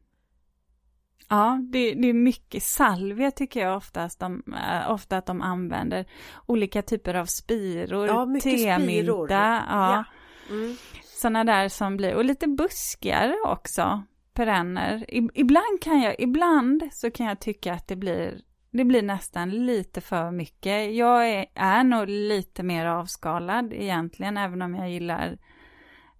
Ja, 1.29 1.59
det, 1.61 1.93
det, 1.93 2.07
är 2.07 2.13
mycket 2.13 2.63
salvia 2.63 3.31
tycker 3.31 3.59
jag 3.59 3.77
oftast 3.77 4.19
de, 4.19 4.43
äh, 4.47 4.91
ofta 4.91 5.17
att 5.17 5.25
de 5.25 5.41
använder. 5.41 6.05
Olika 6.45 6.81
typer 6.81 7.13
av 7.13 7.25
spiror, 7.25 8.07
ja, 8.07 8.39
temynta, 8.43 9.63
ja. 9.69 9.93
ja. 9.93 10.03
Mm. 10.49 10.75
Sådana 11.03 11.43
där 11.43 11.69
som 11.69 11.97
blir, 11.97 12.15
och 12.15 12.25
lite 12.25 12.47
buskar 12.47 13.35
också, 13.45 14.03
perenner. 14.33 15.05
ibland 15.33 15.81
kan 15.81 16.01
jag, 16.01 16.15
ibland 16.19 16.83
så 16.91 17.11
kan 17.11 17.25
jag 17.25 17.39
tycka 17.39 17.73
att 17.73 17.87
det 17.87 17.95
blir, 17.95 18.41
det 18.71 18.85
blir 18.85 19.01
nästan 19.01 19.65
lite 19.65 20.01
för 20.01 20.31
mycket. 20.31 20.95
Jag 20.95 21.29
är, 21.29 21.45
är 21.55 21.83
nog 21.83 22.07
lite 22.09 22.63
mer 22.63 22.85
avskalad 22.85 23.73
egentligen, 23.73 24.37
även 24.37 24.61
om 24.61 24.75
jag 24.75 24.89
gillar 24.89 25.37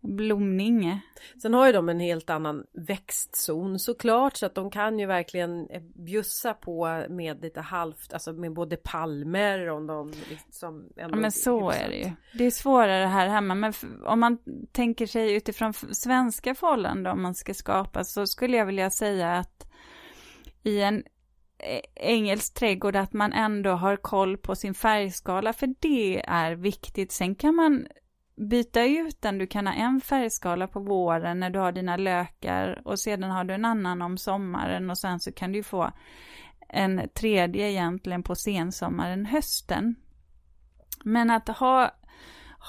blomning. 0.02 1.02
Sen 1.42 1.54
har 1.54 1.68
ju 1.68 1.74
de 1.74 1.90
en 1.90 2.00
helt 2.00 2.30
annan 2.30 2.64
växtzon 2.74 3.80
såklart 3.80 4.38
så 4.38 4.46
att 4.46 4.56
de 4.56 4.72
kan 4.72 5.00
ju 5.00 5.06
verkligen 5.06 5.70
eh, 5.70 5.82
bjussa 5.82 6.54
på 6.54 7.06
med 7.10 7.42
lite 7.42 7.62
halvt, 7.62 8.14
alltså 8.14 8.34
med 8.34 8.54
både 8.54 8.78
palmer 8.78 9.70
om 9.70 9.88
de 9.88 10.14
liksom 10.30 10.90
Ja 10.96 11.08
men 11.08 11.32
så 11.32 11.70
är 11.70 11.90
det 11.90 11.96
ju. 11.96 12.12
Det 12.34 12.46
är 12.46 12.52
svårare 12.52 13.06
här 13.06 13.28
hemma 13.28 13.56
men 13.56 13.74
om 14.06 14.20
man 14.20 14.38
tänker 14.72 15.08
sig 15.08 15.36
utifrån 15.36 15.74
svenska 15.74 16.56
förhållanden 16.56 17.14
om 17.14 17.22
man 17.22 17.36
ska 17.36 17.54
skapa 17.54 18.04
så 18.04 18.28
skulle 18.28 18.58
jag 18.58 18.66
vilja 18.66 18.90
säga 18.90 19.32
att 19.32 19.70
i 20.64 20.82
en 20.82 21.04
engelsk 21.96 22.54
trädgård 22.54 22.96
att 22.96 23.14
man 23.14 23.34
ändå 23.34 23.72
har 23.72 23.96
koll 23.96 24.38
på 24.38 24.56
sin 24.56 24.74
färgskala 24.74 25.54
för 25.54 25.76
det 25.80 26.22
är 26.28 26.52
viktigt. 26.56 27.12
Sen 27.12 27.36
kan 27.36 27.56
man 27.56 27.88
byta 28.40 28.86
ut 28.86 29.22
den. 29.22 29.38
Du 29.38 29.48
kan 29.48 29.68
ha 29.68 29.74
en 29.74 30.02
färgskala 30.02 30.68
på 30.68 30.80
våren 30.80 31.40
när 31.40 31.50
du 31.50 31.60
har 31.60 31.72
dina 31.72 31.98
lökar 31.98 32.82
och 32.86 33.00
sedan 33.00 33.32
har 33.32 33.44
du 33.44 33.54
en 33.54 33.66
annan 33.66 34.02
om 34.02 34.18
sommaren 34.18 34.90
och 34.90 34.98
sen 34.98 35.20
så 35.20 35.32
kan 35.32 35.52
du 35.52 35.64
få 35.64 35.92
en 36.70 37.10
tredje 37.14 37.70
egentligen 37.70 38.24
på 38.24 38.36
sensommaren, 38.36 39.26
hösten. 39.26 39.96
Men 41.04 41.30
att 41.30 41.48
ha, 41.48 41.92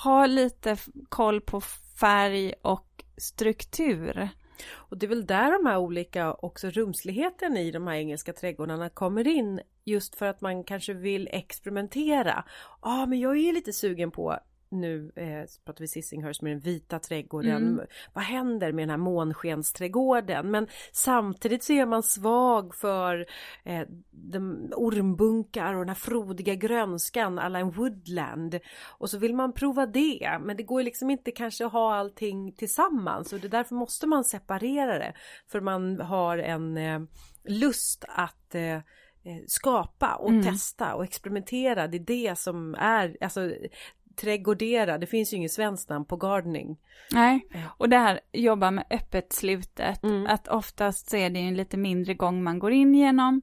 ha 0.05 0.27
lite 0.27 0.77
koll 1.09 1.41
på 1.41 1.61
färg 2.01 2.55
och 2.63 3.05
struktur. 3.17 4.29
Och 4.73 4.99
det 4.99 5.07
är 5.07 5.09
väl 5.09 5.27
där 5.27 5.53
de 5.53 5.67
här 5.67 5.79
olika 5.79 6.33
också 6.33 6.71
rumsligheten 6.71 7.57
i 7.57 7.71
de 7.71 7.87
här 7.87 7.95
engelska 7.95 8.33
trädgårdarna 8.33 8.91
kommer 8.91 9.29
in 9.29 9.61
just 9.85 10.15
för 10.15 10.27
att 10.27 10.41
man 10.41 10.65
kanske 10.65 10.95
vill 10.95 11.29
experimentera. 11.33 12.45
Ja, 12.83 13.03
ah, 13.03 13.07
men 13.07 13.21
jag 13.21 13.37
är 13.37 13.53
lite 13.53 13.73
sugen 13.73 14.11
på 14.11 14.39
nu 14.71 15.13
eh, 15.17 15.45
pratar 15.65 15.81
vi 15.81 15.89
Sissinghurst 15.89 16.43
med 16.43 16.53
den 16.53 16.61
vita 16.61 16.99
trädgården. 16.99 17.69
Mm. 17.69 17.87
Vad 18.13 18.25
händer 18.25 18.73
med 18.73 18.83
den 18.83 18.91
här 18.91 18.97
månskensträdgården? 18.97 20.51
Men 20.51 20.67
samtidigt 20.93 21.65
så 21.65 21.73
är 21.73 21.87
man 21.87 22.03
svag 22.03 22.75
för 22.75 23.27
eh, 23.65 23.83
de 24.11 24.73
ormbunkar 24.77 25.75
och 25.75 25.81
den 25.81 25.89
här 25.89 25.95
frodiga 25.95 26.55
grönskan 26.55 27.39
alla 27.39 27.59
en 27.59 27.71
woodland. 27.71 28.59
Och 28.99 29.11
så 29.11 29.19
vill 29.19 29.35
man 29.35 29.53
prova 29.53 29.87
det 29.87 30.39
men 30.41 30.57
det 30.57 30.63
går 30.63 30.83
liksom 30.83 31.11
inte 31.11 31.31
kanske 31.31 31.67
att 31.67 31.73
ha 31.73 31.95
allting 31.95 32.53
tillsammans 32.53 33.33
och 33.33 33.41
det 33.41 33.49
därför 33.49 33.75
måste 33.75 34.07
man 34.07 34.25
separera 34.25 34.99
det. 34.99 35.15
För 35.47 35.61
man 35.61 36.01
har 36.01 36.39
en 36.39 36.77
eh, 36.77 37.01
lust 37.45 38.05
att 38.09 38.55
eh, 38.55 38.75
eh 39.25 39.43
skapa 39.47 40.15
och 40.15 40.31
mm. 40.31 40.43
testa 40.43 40.95
och 40.95 41.05
experimentera. 41.05 41.87
Det 41.87 41.97
är 41.97 42.29
det 42.29 42.39
som 42.39 42.75
är, 42.75 43.17
alltså 43.21 43.53
trädgårdera, 44.21 44.99
det 44.99 45.07
finns 45.07 45.33
ju 45.33 45.37
inget 45.37 45.53
svenskt 45.53 45.89
namn 45.89 46.05
på 46.05 46.17
gardening. 46.17 46.79
Nej, 47.13 47.47
och 47.79 47.89
det 47.89 47.97
här 47.97 48.21
jobba 48.33 48.71
med 48.71 48.85
öppet 48.91 49.33
slutet, 49.33 50.03
mm. 50.03 50.27
att 50.27 50.49
oftast 50.49 51.11
så 51.11 51.17
är 51.17 51.31
det 51.31 51.41
en 51.41 51.57
lite 51.57 51.77
mindre 51.77 52.15
gång 52.15 52.43
man 52.43 52.59
går 52.59 52.73
in 52.73 52.95
genom 52.95 53.43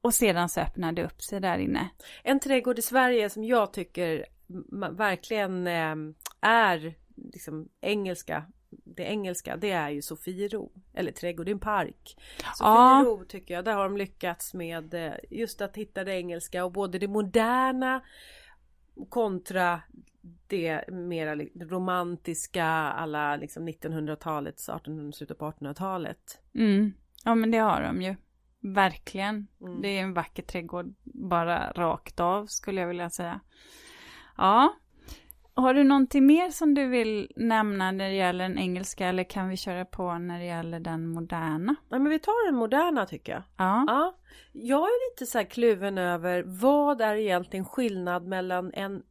och 0.00 0.14
sedan 0.14 0.48
så 0.48 0.60
öppnar 0.60 0.92
det 0.92 1.04
upp 1.04 1.22
sig 1.22 1.40
där 1.40 1.58
inne. 1.58 1.88
En 2.22 2.40
trädgård 2.40 2.78
i 2.78 2.82
Sverige 2.82 3.30
som 3.30 3.44
jag 3.44 3.72
tycker 3.72 4.26
verkligen 4.92 5.66
eh, 5.66 5.94
är 6.40 6.94
liksom 7.16 7.68
engelska 7.80 8.44
det 8.84 9.02
engelska 9.02 9.56
det 9.56 9.70
är 9.70 9.90
ju 9.90 10.02
Sofiero 10.02 10.72
eller 10.94 11.12
trädgård, 11.12 11.46
det 11.46 11.50
är 11.50 11.54
en 11.54 11.58
park. 11.58 12.16
Sofiero 12.54 13.18
ja. 13.18 13.24
tycker 13.28 13.54
jag, 13.54 13.64
där 13.64 13.72
har 13.72 13.84
de 13.84 13.96
lyckats 13.96 14.54
med 14.54 14.94
eh, 14.94 15.12
just 15.30 15.60
att 15.60 15.76
hitta 15.76 16.04
det 16.04 16.14
engelska 16.14 16.64
och 16.64 16.72
både 16.72 16.98
det 16.98 17.08
moderna 17.08 18.00
kontra 19.08 19.80
det 20.46 20.88
mera 20.88 21.34
romantiska 21.60 22.66
alla 22.66 23.36
liksom 23.36 23.68
1900-talets, 23.68 24.68
1800 24.68 25.12
slutet 25.12 25.38
på 25.38 25.50
1800-talet. 25.50 26.40
Mm. 26.54 26.92
Ja 27.24 27.34
men 27.34 27.50
det 27.50 27.58
har 27.58 27.82
de 27.82 28.02
ju. 28.02 28.16
Verkligen. 28.60 29.46
Mm. 29.60 29.82
Det 29.82 29.88
är 29.88 30.02
en 30.02 30.14
vacker 30.14 30.42
trädgård 30.42 30.94
bara 31.04 31.72
rakt 31.72 32.20
av 32.20 32.46
skulle 32.46 32.80
jag 32.80 32.88
vilja 32.88 33.10
säga. 33.10 33.40
Ja. 34.36 34.74
Har 35.56 35.74
du 35.74 35.84
någonting 35.84 36.26
mer 36.26 36.50
som 36.50 36.74
du 36.74 36.86
vill 36.88 37.32
nämna 37.36 37.90
när 37.92 38.08
det 38.08 38.14
gäller 38.14 38.48
den 38.48 38.58
engelska 38.58 39.06
eller 39.06 39.24
kan 39.24 39.48
vi 39.48 39.56
köra 39.56 39.84
på 39.84 40.18
när 40.18 40.38
det 40.38 40.44
gäller 40.44 40.80
den 40.80 41.08
moderna? 41.08 41.76
Nej 41.88 42.00
men 42.00 42.10
vi 42.10 42.18
tar 42.18 42.46
den 42.46 42.56
moderna 42.56 43.06
tycker 43.06 43.32
jag. 43.32 43.42
Ja. 43.56 43.84
ja. 43.88 44.16
Jag 44.52 44.82
är 44.82 45.10
lite 45.10 45.30
så 45.30 45.38
här 45.38 45.44
kluven 45.44 45.98
över 45.98 46.42
vad 46.46 47.00
är 47.00 47.16
egentligen 47.16 47.64
skillnad 47.64 48.26
mellan 48.26 48.72
en 48.74 49.02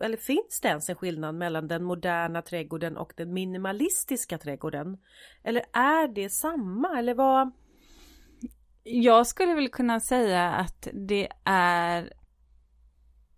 eller 0.00 0.16
finns 0.16 0.60
det 0.62 0.68
ens 0.68 0.88
en 0.88 0.96
skillnad 0.96 1.34
mellan 1.34 1.68
den 1.68 1.84
moderna 1.84 2.42
trädgården 2.42 2.96
och 2.96 3.12
den 3.16 3.32
minimalistiska 3.32 4.38
trädgården? 4.38 4.98
Eller 5.42 5.62
är 5.72 6.08
det 6.08 6.30
samma 6.30 6.98
eller 6.98 7.14
vad? 7.14 7.50
Jag 8.82 9.26
skulle 9.26 9.54
väl 9.54 9.68
kunna 9.68 10.00
säga 10.00 10.50
att 10.50 10.88
det 10.92 11.28
är 11.44 12.12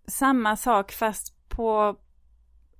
samma 0.07 0.55
sak 0.55 0.91
fast 0.91 1.49
på 1.49 1.97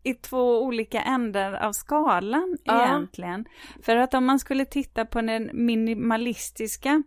i 0.04 0.13
två 0.13 0.63
olika 0.63 1.02
ändar 1.02 1.54
av 1.54 1.72
skalan 1.72 2.58
ja. 2.63 2.86
egentligen. 2.86 3.46
För 3.82 3.96
att 3.96 4.13
om 4.13 4.26
man 4.26 4.39
skulle 4.39 4.66
titta 4.66 5.06
på 5.06 5.22
den 5.22 5.50
minimalistiska 5.54 7.04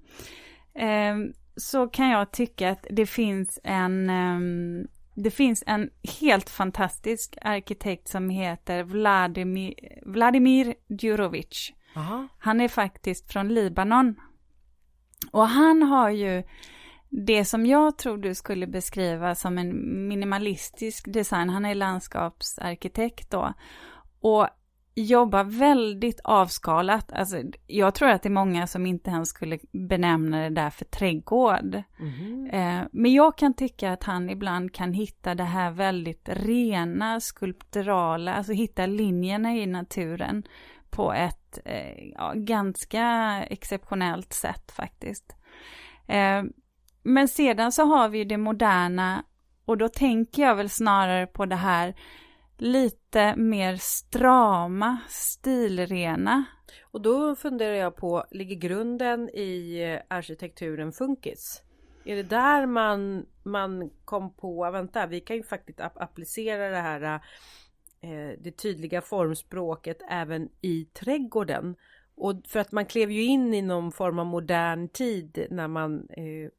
eh, 0.74 1.16
så 1.56 1.88
kan 1.88 2.09
jag 2.09 2.32
tycka 2.32 2.70
att 2.70 2.87
det 2.90 3.06
finns 3.06 3.61
en 3.64 4.11
eh, 4.11 4.88
det 5.18 5.30
finns 5.30 5.64
en 5.66 5.90
helt 6.20 6.50
fantastisk 6.50 7.37
arkitekt 7.42 8.09
som 8.09 8.30
heter 8.30 8.82
Vladimir, 8.82 9.74
Vladimir 10.02 10.74
Djurovic. 10.88 11.72
Han 12.38 12.61
är 12.61 12.68
faktiskt 12.68 13.32
från 13.32 13.54
Libanon. 13.54 14.14
Och 15.30 15.48
han 15.48 15.82
har 15.82 16.11
ju 16.11 16.42
det 17.24 17.44
som 17.44 17.66
jag 17.66 17.98
tror 17.98 18.18
du 18.18 18.35
skulle 18.35 18.66
beskriva 18.66 19.35
som 19.35 19.59
en 19.59 20.09
minimalistisk 20.09 21.12
design. 21.12 21.48
Han 21.48 21.64
är 21.64 21.74
landskapsarkitekt 21.74 23.31
då. 23.31 23.52
Och 24.20 24.48
jobbar 24.94 25.44
väldigt 25.44 26.20
avskalat. 26.24 27.12
Alltså, 27.12 27.42
jag 27.66 27.94
tror 27.94 28.09
att 28.09 28.22
det 28.22 28.29
är 28.29 28.31
många 28.31 28.66
som 28.66 28.87
inte 28.87 29.11
ens 29.11 29.29
skulle 29.29 29.59
benämna 29.72 30.42
det 30.42 30.55
där 30.55 30.70
för 30.70 30.85
trädgård. 30.85 31.83
Mm. 32.00 32.46
Eh, 32.46 32.88
men 32.92 33.12
jag 33.12 33.38
kan 33.38 33.55
tycka 33.55 33.92
att 33.92 34.05
han 34.05 34.31
ibland 34.31 34.74
kan 34.74 34.92
hitta 34.92 35.35
det 35.35 35.44
här 35.44 35.70
väldigt 35.70 36.29
rena, 36.33 37.20
skulpturala, 37.20 38.35
alltså 38.35 38.52
hitta 38.52 38.87
linjerna 38.87 39.57
i 39.57 39.66
naturen 39.66 40.42
på 40.90 41.12
ett 41.12 41.59
eh, 41.64 42.09
ja, 42.14 42.33
ganska 42.35 43.05
exceptionellt 43.50 44.33
sätt 44.33 44.72
faktiskt. 44.72 45.37
Eh, 46.07 46.42
men 47.06 47.28
sedan 47.28 47.72
så 47.72 47.84
har 47.84 48.08
vi 48.08 48.24
det 48.24 48.36
moderna 48.36 49.24
och 49.64 49.78
då 49.78 49.88
tänker 49.88 50.42
jag 50.42 50.56
väl 50.56 50.70
snarare 50.70 51.26
på 51.26 51.46
det 51.46 51.56
här 51.56 51.94
lite 52.58 53.36
mer 53.36 53.76
strama, 53.76 54.98
stilrena. 55.08 56.44
Och 56.82 57.00
då 57.00 57.36
funderar 57.36 57.74
jag 57.74 57.96
på, 57.96 58.24
ligger 58.30 58.56
grunden 58.56 59.28
i 59.28 60.00
arkitekturen 60.08 60.92
funkis? 60.92 61.62
Är 62.04 62.16
det 62.16 62.22
där 62.22 62.66
man, 62.66 63.26
man 63.42 63.90
kom 64.04 64.34
på, 64.34 64.70
vänta 64.70 65.06
vi 65.06 65.20
kan 65.20 65.36
ju 65.36 65.42
faktiskt 65.42 65.80
applicera 65.80 66.68
det 66.68 66.80
här 66.80 67.20
eh, 68.00 68.38
det 68.38 68.50
tydliga 68.50 69.02
formspråket 69.02 69.98
även 70.10 70.48
i 70.60 70.84
trädgården. 70.84 71.76
Och 72.14 72.34
för 72.48 72.60
att 72.60 72.72
man 72.72 72.86
klev 72.86 73.10
ju 73.10 73.24
in 73.24 73.54
i 73.54 73.62
någon 73.62 73.92
form 73.92 74.18
av 74.18 74.26
modern 74.26 74.88
tid 74.88 75.46
när 75.50 75.68
man 75.68 76.08
eh, 76.08 76.50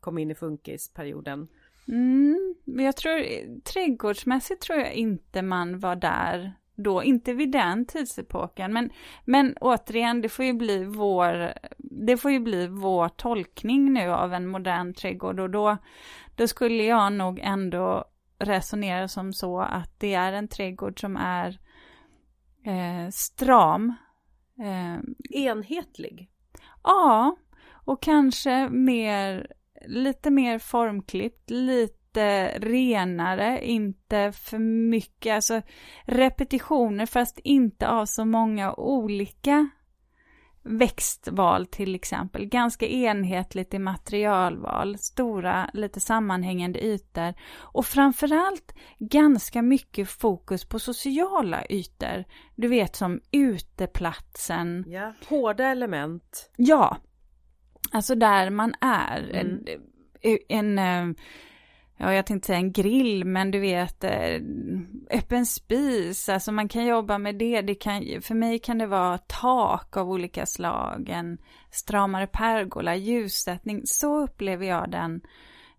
kom 0.00 0.18
in 0.18 0.30
i 0.30 0.34
funkisperioden? 0.34 1.48
Mm, 1.88 2.54
jag 2.64 2.96
tror, 2.96 3.20
trädgårdsmässigt 3.60 4.62
tror 4.62 4.78
jag 4.78 4.92
inte 4.92 5.42
man 5.42 5.78
var 5.78 5.96
där 5.96 6.52
då, 6.74 7.02
inte 7.02 7.32
vid 7.32 7.52
den 7.52 7.86
tidsepoken. 7.86 8.72
Men, 8.72 8.90
men 9.24 9.56
återigen, 9.60 10.20
det 10.20 10.28
får 10.28 10.44
ju 10.44 10.52
bli 10.52 10.84
vår, 10.84 11.52
det 11.78 12.16
får 12.16 12.30
ju 12.30 12.40
bli 12.40 12.66
vår 12.66 13.08
tolkning 13.08 13.92
nu 13.92 14.08
av 14.08 14.34
en 14.34 14.46
modern 14.46 14.94
trädgård 14.94 15.40
och 15.40 15.50
då, 15.50 15.76
då 16.36 16.48
skulle 16.48 16.84
jag 16.84 17.12
nog 17.12 17.40
ändå 17.42 18.04
resonera 18.38 19.08
som 19.08 19.32
så 19.32 19.60
att 19.60 20.00
det 20.00 20.14
är 20.14 20.32
en 20.32 20.48
trädgård 20.48 21.00
som 21.00 21.16
är 21.16 21.58
eh, 22.64 23.10
stram. 23.10 23.94
Eh, 24.58 24.98
Enhetlig? 25.42 26.30
Ja, 26.82 27.36
och 27.84 28.02
kanske 28.02 28.68
mer, 28.68 29.52
lite 29.86 30.30
mer 30.30 30.58
formklippt, 30.58 31.50
lite 31.50 32.48
renare, 32.58 33.66
inte 33.66 34.32
för 34.32 34.58
mycket, 34.88 35.34
alltså 35.34 35.62
repetitioner 36.02 37.06
fast 37.06 37.38
inte 37.38 37.88
av 37.88 38.06
så 38.06 38.24
många 38.24 38.74
olika 38.74 39.68
växtval 40.68 41.66
till 41.66 41.94
exempel. 41.94 42.46
Ganska 42.46 42.86
enhetligt 42.86 43.74
i 43.74 43.78
materialval, 43.78 44.98
stora, 44.98 45.70
lite 45.72 46.00
sammanhängande 46.00 46.84
ytor 46.84 47.34
och 47.58 47.86
framförallt 47.86 48.74
ganska 48.98 49.62
mycket 49.62 50.08
fokus 50.08 50.64
på 50.64 50.78
sociala 50.78 51.64
ytor. 51.70 52.24
Du 52.54 52.68
vet 52.68 52.96
som 52.96 53.20
uteplatsen. 53.30 54.84
Ja, 54.86 55.12
hårda 55.28 55.64
element. 55.64 56.50
Ja, 56.56 56.96
alltså 57.92 58.14
där 58.14 58.50
man 58.50 58.74
är. 58.80 59.30
Mm. 59.34 59.64
En, 60.22 60.38
en, 60.48 60.78
en 60.78 61.16
ja 62.00 62.14
jag 62.14 62.26
tänkte 62.26 62.46
säga 62.46 62.58
en 62.58 62.72
grill, 62.72 63.24
men 63.24 63.50
du 63.50 63.60
vet 63.60 64.04
eh, 64.04 64.40
öppen 65.10 65.46
spis, 65.46 66.28
alltså 66.28 66.52
man 66.52 66.68
kan 66.68 66.86
jobba 66.86 67.18
med 67.18 67.34
det. 67.34 67.60
det 67.60 67.74
kan, 67.74 68.22
för 68.22 68.34
mig 68.34 68.58
kan 68.58 68.78
det 68.78 68.86
vara 68.86 69.18
tak 69.18 69.96
av 69.96 70.10
olika 70.10 70.46
slag, 70.46 71.08
en 71.08 71.38
stramare 71.70 72.26
pergola, 72.26 72.96
ljussättning. 72.96 73.82
Så 73.84 74.22
upplever 74.22 74.66
jag 74.66 74.90
den 74.90 75.20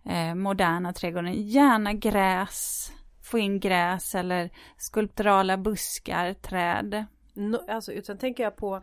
eh, 0.06 0.36
moderna 0.36 0.94
trädgården. 0.94 1.34
Gärna 1.34 1.94
gräs, 1.94 2.92
få 3.24 3.40
in 3.40 3.60
gräs 3.60 4.16
eller 4.16 4.50
skulpturala 4.78 5.58
buskar, 5.58 6.34
träd. 6.34 7.06
No, 7.34 7.58
alltså, 7.70 7.92
utan 7.92 8.18
tänker 8.18 8.44
jag 8.44 8.56
på 8.56 8.82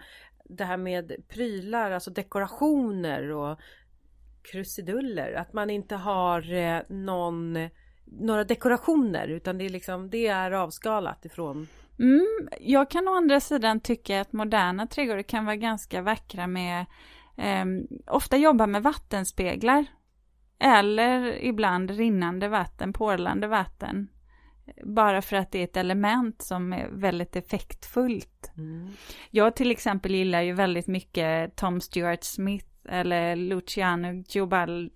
det 0.48 0.64
här 0.64 0.76
med 0.76 1.12
prylar, 1.28 1.90
alltså 1.90 2.10
dekorationer 2.10 3.30
och 3.30 3.60
krusiduller. 4.52 5.32
Att 5.32 5.52
man 5.52 5.70
inte 5.70 5.96
har 5.96 6.54
eh, 6.54 6.80
någon, 6.88 7.58
några 8.04 8.44
dekorationer 8.44 9.28
utan 9.28 9.58
det 9.58 9.64
är 9.64 9.68
liksom 9.68 10.10
det 10.10 10.26
är 10.26 10.50
avskalat 10.50 11.24
ifrån. 11.24 11.68
Mm, 11.98 12.48
jag 12.60 12.90
kan 12.90 13.08
å 13.08 13.14
andra 13.14 13.40
sidan 13.40 13.80
tycka 13.80 14.20
att 14.20 14.32
moderna 14.32 14.86
trädgårdar 14.86 15.22
kan 15.22 15.44
vara 15.44 15.56
ganska 15.56 16.02
vackra 16.02 16.46
med 16.46 16.86
eh, 17.36 17.64
ofta 18.06 18.36
jobba 18.36 18.66
med 18.66 18.82
vattenspeglar. 18.82 19.86
Eller 20.58 21.44
ibland 21.44 21.90
rinnande 21.90 22.48
vatten, 22.48 22.92
porlande 22.92 23.46
vatten. 23.46 24.08
Bara 24.84 25.22
för 25.22 25.36
att 25.36 25.52
det 25.52 25.58
är 25.58 25.64
ett 25.64 25.76
element 25.76 26.42
som 26.42 26.72
är 26.72 26.88
väldigt 26.88 27.36
effektfullt. 27.36 28.52
Mm. 28.56 28.88
Jag 29.30 29.56
till 29.56 29.70
exempel 29.70 30.14
gillar 30.14 30.42
ju 30.42 30.52
väldigt 30.52 30.86
mycket 30.86 31.56
Tom 31.56 31.80
Stewart 31.80 32.24
Smith 32.24 32.66
eller 32.88 33.36
Luciano 33.36 34.24
Giobal, 34.28 34.90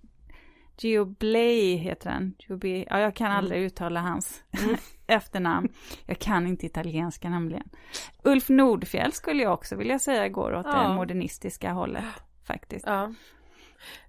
Gioblay 0.79 1.77
heter 1.77 2.11
han. 2.11 2.35
Giobi, 2.39 2.87
ja, 2.91 3.01
jag 3.01 3.17
kan 3.17 3.27
mm. 3.27 3.39
aldrig 3.39 3.63
uttala 3.63 4.01
hans 4.01 4.45
mm. 4.63 4.77
efternamn. 5.07 5.69
Jag 6.07 6.19
kan 6.19 6.47
inte 6.47 6.67
italienska 6.67 7.31
nämligen. 7.31 7.69
Ulf 8.23 8.49
Nordfjell 8.49 9.13
skulle 9.13 9.43
jag 9.43 9.53
också 9.53 9.77
vilja 9.77 9.99
säga 9.99 10.29
går 10.29 10.55
åt 10.55 10.67
ja. 10.67 10.83
det 10.83 10.95
modernistiska 10.95 11.73
hållet 11.73 12.05
faktiskt. 12.47 12.87
Ja. 12.87 13.15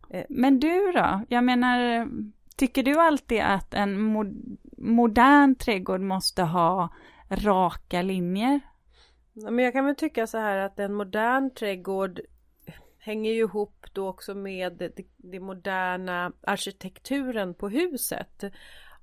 Eh. 0.10 0.26
Men 0.30 0.60
du 0.60 0.92
då? 0.92 1.22
Jag 1.30 1.44
menar, 1.44 2.08
tycker 2.56 2.84
du 2.84 3.00
alltid 3.00 3.42
att 3.42 3.74
en 3.74 4.02
mod 4.02 4.58
modern 4.78 5.56
trädgård 5.56 6.02
måste 6.02 6.44
ha 6.44 6.90
raka 7.30 8.02
linjer? 8.02 8.60
Men 9.34 9.60
jag 9.60 9.74
kan 9.74 9.86
väl 9.86 9.96
tycka 9.96 10.28
så 10.28 10.38
här 10.38 10.58
att 10.58 10.80
en 10.80 10.94
modern 10.94 11.54
trädgård 11.54 12.20
hänger 13.00 13.32
ju 13.32 13.40
ihop 13.40 13.86
då 13.94 14.08
också 14.08 14.36
med 14.36 14.74
det, 14.74 14.92
det 15.18 15.40
moderna 15.40 16.32
arkitekturen 16.42 17.54
på 17.54 17.70
huset. 17.70 18.44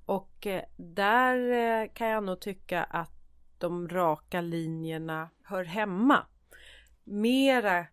Och 0.07 0.47
eh, 0.47 0.63
där 0.77 1.51
eh, 1.53 1.89
kan 1.93 2.09
jag 2.09 2.25
nog 2.25 2.41
tycka 2.41 2.85
att 2.85 3.13
de 3.59 3.89
raka 3.89 4.41
linjerna 4.41 5.31
hör 5.43 5.65
hemma. 5.65 6.27
Mera 7.05 7.87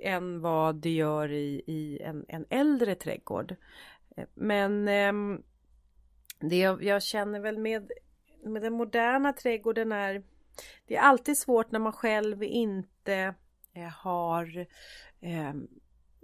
än 0.00 0.40
vad 0.40 0.76
det 0.76 0.90
gör 0.90 1.32
i, 1.32 1.62
i 1.66 1.98
en, 2.02 2.24
en 2.28 2.44
äldre 2.50 2.94
trädgård. 2.94 3.56
Men 4.34 4.88
eh, 4.88 5.40
det 6.40 6.56
jag, 6.56 6.82
jag, 6.82 7.02
känner 7.02 7.40
väl 7.40 7.58
med, 7.58 7.90
med 8.44 8.62
den 8.62 8.72
moderna 8.72 9.32
trädgården 9.32 9.92
är 9.92 10.22
Det 10.86 10.96
är 10.96 11.00
alltid 11.00 11.38
svårt 11.38 11.70
när 11.70 11.78
man 11.78 11.92
själv 11.92 12.42
inte 12.42 13.34
eh, 13.74 13.88
har 13.88 14.66
eh, 15.20 15.54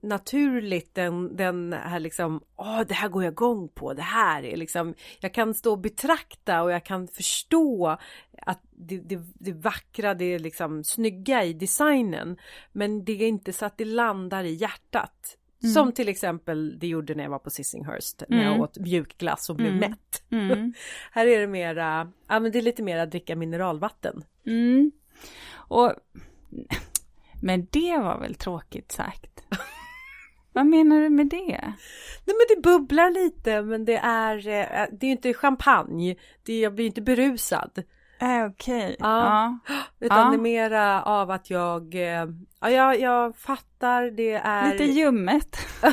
naturligt 0.03 0.95
den, 0.95 1.37
den 1.37 1.73
här 1.73 2.01
liksom, 2.01 2.41
åh 2.57 2.81
det 2.81 2.95
här 2.95 3.09
går 3.09 3.25
jag 3.25 3.33
igång 3.33 3.69
på, 3.69 3.95
det 3.95 4.03
här 4.03 4.45
är 4.45 4.57
liksom, 4.57 4.95
jag 5.21 5.35
kan 5.35 5.55
stå 5.55 5.71
och 5.71 5.79
betrakta 5.79 6.63
och 6.63 6.73
jag 6.73 6.85
kan 6.85 7.09
förstå 7.09 7.99
att 8.47 8.61
det, 8.71 8.99
det, 8.99 9.21
det 9.35 9.53
vackra, 9.53 10.15
det 10.15 10.25
är 10.25 10.39
liksom 10.39 10.85
snygga 10.85 11.45
i 11.45 11.53
designen. 11.53 12.37
Men 12.73 13.05
det 13.05 13.13
är 13.13 13.29
inte 13.29 13.53
så 13.53 13.67
att 13.67 13.79
det 13.79 13.85
landar 13.85 14.45
i 14.45 14.55
hjärtat. 14.55 15.39
Mm. 15.63 15.75
Som 15.75 15.93
till 15.93 16.09
exempel 16.09 16.79
det 16.79 16.87
gjorde 16.87 17.15
när 17.15 17.23
jag 17.23 17.31
var 17.31 17.39
på 17.39 17.51
Sissinghurst, 17.51 18.23
när 18.29 18.43
jag 18.43 18.47
mm. 18.47 18.61
åt 18.61 18.79
mjukglass 18.79 19.51
och 19.51 19.57
blev 19.57 19.73
mm. 19.73 19.81
mätt. 19.81 20.23
Här 21.11 21.27
är 21.27 21.41
det 21.41 21.47
mera, 21.47 22.13
ja 22.29 22.41
men 22.41 22.53
det 22.53 22.59
är 22.59 22.63
lite 22.63 22.83
mera 22.83 23.07
dricka 23.07 23.37
mineralvatten. 23.37 24.25
Mm. 24.47 24.93
Och 25.53 25.93
men 27.43 27.67
det 27.71 27.99
var 27.99 28.19
väl 28.19 28.35
tråkigt 28.35 28.93
sagt? 28.93 29.45
Vad 30.53 30.67
menar 30.67 31.01
du 31.01 31.11
med 31.11 31.27
det? 31.27 31.75
Nej 32.25 32.37
men 32.37 32.57
det 32.57 32.63
bubblar 32.63 33.11
lite 33.11 33.63
men 33.63 33.85
det 33.85 33.97
är, 33.97 34.49
eh, 34.49 34.87
det 34.93 35.07
är 35.07 35.11
inte 35.11 35.35
champagne. 35.35 36.17
Det, 36.43 36.61
jag 36.61 36.75
blir 36.75 36.87
inte 36.87 37.03
berusad. 37.03 37.83
Äh, 38.23 38.47
Okej. 38.47 38.77
Okay. 38.77 38.97
Ja. 38.99 39.59
ja. 39.69 39.79
Utan 40.01 40.19
ja. 40.19 40.31
det 40.31 40.37
är 40.37 40.41
mera 40.41 41.03
av 41.03 41.31
att 41.31 41.51
jag, 41.51 41.95
eh, 41.95 42.27
ja 42.61 42.71
jag, 42.71 43.01
jag 43.01 43.37
fattar 43.37 44.11
det 44.11 44.33
är... 44.33 44.73
Lite 44.73 44.85
ljummet. 44.85 45.57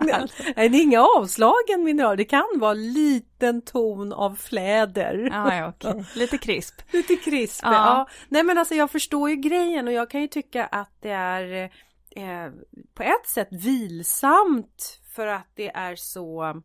Nej, 0.00 0.68
det 0.68 0.76
är 0.76 0.82
inga 0.82 1.02
avslagen 1.02 1.84
mineral. 1.84 2.16
Det 2.16 2.24
kan 2.24 2.44
vara 2.56 2.74
liten 2.74 3.62
ton 3.62 4.12
av 4.12 4.34
fläder. 4.34 5.28
Ja, 5.32 5.54
ja, 5.54 5.68
okay. 5.68 6.04
Lite 6.14 6.38
krisp. 6.38 6.74
Lite 6.92 7.16
krisp, 7.16 7.60
ja. 7.64 7.72
ja. 7.72 8.08
Nej 8.28 8.42
men 8.42 8.58
alltså 8.58 8.74
jag 8.74 8.90
förstår 8.90 9.30
ju 9.30 9.36
grejen 9.36 9.86
och 9.86 9.92
jag 9.92 10.10
kan 10.10 10.20
ju 10.20 10.28
tycka 10.28 10.66
att 10.66 10.92
det 11.00 11.10
är 11.10 11.62
eh, 12.16 12.52
på 12.94 13.02
ett 13.02 13.26
sätt 13.26 13.48
vilsamt 13.50 15.00
för 15.14 15.26
att 15.26 15.48
det 15.54 15.68
är 15.68 15.96
så 15.96 16.44
Eh, 16.44 16.60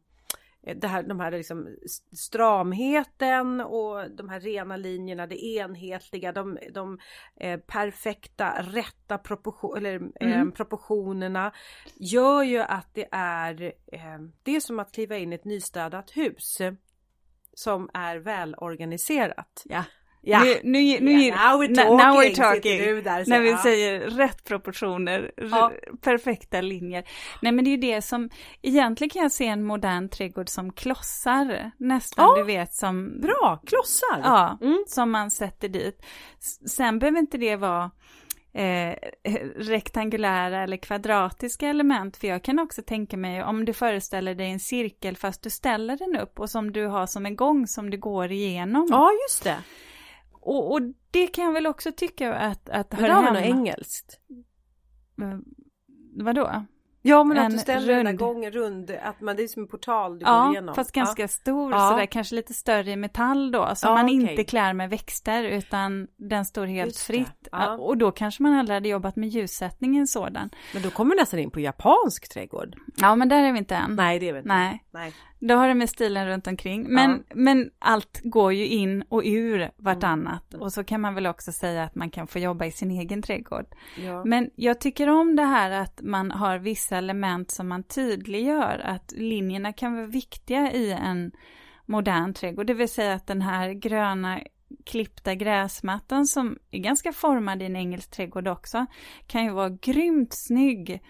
det 0.73 0.87
här, 0.87 1.03
de 1.03 1.19
här 1.19 1.31
liksom 1.31 1.77
stramheten 2.11 3.61
och 3.61 4.11
de 4.11 4.29
här 4.29 4.39
rena 4.39 4.77
linjerna, 4.77 5.27
det 5.27 5.45
enhetliga, 5.45 6.31
de, 6.31 6.57
de 6.73 6.99
eh, 7.35 7.59
perfekta, 7.59 8.61
rätta 8.61 9.17
proportion, 9.17 9.77
eller, 9.77 9.93
eh, 9.95 10.35
mm. 10.35 10.51
proportionerna 10.51 11.51
gör 11.95 12.43
ju 12.43 12.59
att 12.59 12.89
det 12.93 13.07
är, 13.11 13.63
eh, 13.63 14.19
det 14.43 14.55
är 14.55 14.59
som 14.59 14.79
att 14.79 14.91
kliva 14.91 15.17
in 15.17 15.31
i 15.31 15.35
ett 15.35 15.45
nystädat 15.45 16.17
hus 16.17 16.61
som 17.53 17.89
är 17.93 18.17
välorganiserat. 18.17 19.63
Ja. 19.65 19.83
Ja, 20.27 20.39
nu, 20.39 20.59
nu, 20.63 20.99
nu, 20.99 21.11
yeah, 21.11 21.51
now 21.51 21.61
we're 21.61 21.75
talking, 21.75 21.97
now 21.97 22.21
we're 22.21 22.35
talking. 22.35 23.03
Där, 23.03 23.29
när 23.29 23.39
vi 23.39 23.49
ja. 23.49 23.57
säger 23.63 23.99
rätt 23.99 24.43
proportioner, 24.43 25.31
ja. 25.37 25.71
perfekta 26.01 26.61
linjer. 26.61 27.03
Nej 27.41 27.51
men 27.51 27.65
det 27.65 27.69
är 27.69 27.71
ju 27.71 27.93
det 27.93 28.01
som, 28.01 28.29
egentligen 28.61 29.09
kan 29.09 29.21
jag 29.21 29.31
se 29.31 29.47
en 29.47 29.63
modern 29.63 30.09
trädgård 30.09 30.49
som 30.49 30.73
klossar, 30.73 31.71
nästan 31.77 32.25
ja. 32.25 32.35
du 32.37 32.43
vet 32.43 32.73
som... 32.73 33.21
Bra, 33.21 33.61
klossar! 33.65 34.21
Ja, 34.23 34.57
mm. 34.61 34.83
som 34.87 35.11
man 35.11 35.31
sätter 35.31 35.69
dit. 35.69 36.05
Sen 36.67 36.99
behöver 36.99 37.19
inte 37.19 37.37
det 37.37 37.55
vara 37.55 37.91
eh, 38.53 38.95
rektangulära 39.55 40.63
eller 40.63 40.77
kvadratiska 40.77 41.67
element. 41.67 42.17
För 42.17 42.27
jag 42.27 42.43
kan 42.43 42.59
också 42.59 42.81
tänka 42.81 43.17
mig 43.17 43.43
om 43.43 43.65
du 43.65 43.73
föreställer 43.73 44.35
dig 44.35 44.51
en 44.51 44.59
cirkel 44.59 45.17
fast 45.17 45.43
du 45.43 45.49
ställer 45.49 45.97
den 45.97 46.21
upp 46.21 46.39
och 46.39 46.49
som 46.49 46.71
du 46.71 46.85
har 46.85 47.07
som 47.07 47.25
en 47.25 47.35
gång 47.35 47.67
som 47.67 47.89
du 47.89 47.97
går 47.97 48.31
igenom. 48.31 48.87
Ja, 48.89 49.11
just 49.27 49.43
det. 49.43 49.57
Och, 50.45 50.71
och, 50.71 50.79
det 51.11 51.27
kan 51.27 51.43
jag 51.45 51.51
väl 51.51 51.67
också 51.67 51.91
tycka 51.91 52.33
att, 52.33 52.69
att 52.69 52.93
hör 52.93 53.09
hemma. 53.09 53.31
Men 53.33 53.43
engelskt? 53.43 54.19
Vadå? 56.17 56.65
Ja 57.01 57.23
men 57.23 57.37
att 57.37 57.45
En 57.45 57.51
du 57.51 57.57
ställer 57.57 57.87
den 57.95 58.05
där 58.05 58.11
rund- 58.11 58.19
gången 58.19 58.51
rund, 58.51 58.91
att 59.03 59.21
man, 59.21 59.35
det 59.35 59.43
är 59.43 59.47
som 59.47 59.61
en 59.61 59.67
portal 59.67 60.19
du 60.19 60.25
går 60.25 60.33
Ja, 60.33 60.51
igenom. 60.51 60.75
fast 60.75 60.91
ganska 60.91 61.27
stor, 61.27 61.71
Ja. 61.71 61.89
sådär 61.89 62.05
kanske 62.05 62.35
lite 62.35 62.53
större 62.53 62.91
i 62.91 62.95
metall 62.95 63.51
då, 63.51 63.71
som 63.75 63.89
Ja, 63.89 63.95
man 63.95 64.05
okej. 64.05 64.31
inte 64.31 64.43
klär 64.43 64.73
med 64.73 64.89
växter 64.89 65.43
utan 65.43 66.07
den 66.17 66.45
står 66.45 66.65
helt 66.65 66.87
Just 66.87 67.03
fritt. 67.03 67.47
ja. 67.51 67.77
Och 67.77 67.97
då 67.97 68.11
kanske 68.11 68.43
man 68.43 68.53
aldrig 68.53 68.75
hade 68.75 68.89
jobbat 68.89 69.15
med 69.15 69.29
ljussättning 69.29 69.95
i 69.95 69.99
en 69.99 70.07
sådan. 70.07 70.49
Men 70.73 70.83
då 70.83 70.89
kommer 70.89 71.15
vi 71.15 71.21
nästan 71.21 71.39
in 71.39 71.51
på 71.51 71.59
japansk 71.59 72.33
trädgård. 72.33 72.75
Ja, 72.97 73.15
men 73.15 73.29
där 73.29 73.43
är 73.43 73.51
vi 73.51 73.57
inte 73.57 73.75
än. 73.75 73.95
Nej 73.95 74.19
det 74.19 74.29
är 74.29 74.33
vi 74.33 74.39
inte. 74.39 74.49
Nej. 74.49 74.83
Nej. 74.91 75.13
Då 75.39 75.55
har 75.55 75.67
det 75.67 75.73
med 75.73 75.89
stilen 75.89 76.27
runt 76.27 76.47
omkring. 76.47 76.85
Men, 76.89 77.11
Ja. 77.11 77.35
men 77.35 77.69
allt 77.79 78.21
går 78.23 78.53
ju 78.53 78.67
in 78.67 79.03
och 79.09 79.21
ur 79.25 79.71
vartannat. 79.77 80.53
Mm. 80.53 80.61
Och 80.63 80.73
så 80.73 80.83
kan 80.83 81.01
man 81.01 81.15
väl 81.15 81.27
också 81.27 81.51
säga 81.51 81.83
att 81.83 81.95
man 81.95 82.09
kan 82.09 82.27
få 82.27 82.39
jobba 82.39 82.65
i 82.65 82.71
sin 82.71 82.91
egen 82.91 83.21
trädgård. 83.21 83.65
Ja. 83.97 84.25
Men 84.25 84.49
jag 84.55 84.79
tycker 84.79 85.09
om 85.09 85.35
det 85.35 85.43
här 85.43 85.71
att 85.71 86.01
man 86.03 86.31
har 86.31 86.57
vissa 86.57 86.97
element 86.97 87.51
som 87.51 87.67
man 87.67 87.83
tydliggör, 87.83 88.81
att 88.85 89.11
linjerna 89.11 89.73
kan 89.73 89.95
vara 89.95 90.05
viktiga 90.05 90.71
i 90.71 90.91
en 90.91 91.31
modern 91.85 92.33
trädgård. 92.33 92.67
Det 92.67 92.73
vill 92.73 92.89
säga 92.89 93.13
att 93.13 93.27
den 93.27 93.41
här 93.41 93.69
gröna 93.73 94.39
klippta 94.85 95.35
gräsmattan 95.35 96.25
som 96.25 96.57
är 96.71 96.79
ganska 96.79 97.13
formad 97.13 97.61
i 97.61 97.65
en 97.65 97.75
engelsk 97.75 98.11
trädgård 98.11 98.47
också, 98.47 98.85
kan 99.27 99.43
ju 99.43 99.51
vara 99.51 99.69
grymt 99.69 100.33
snygg 100.33 101.01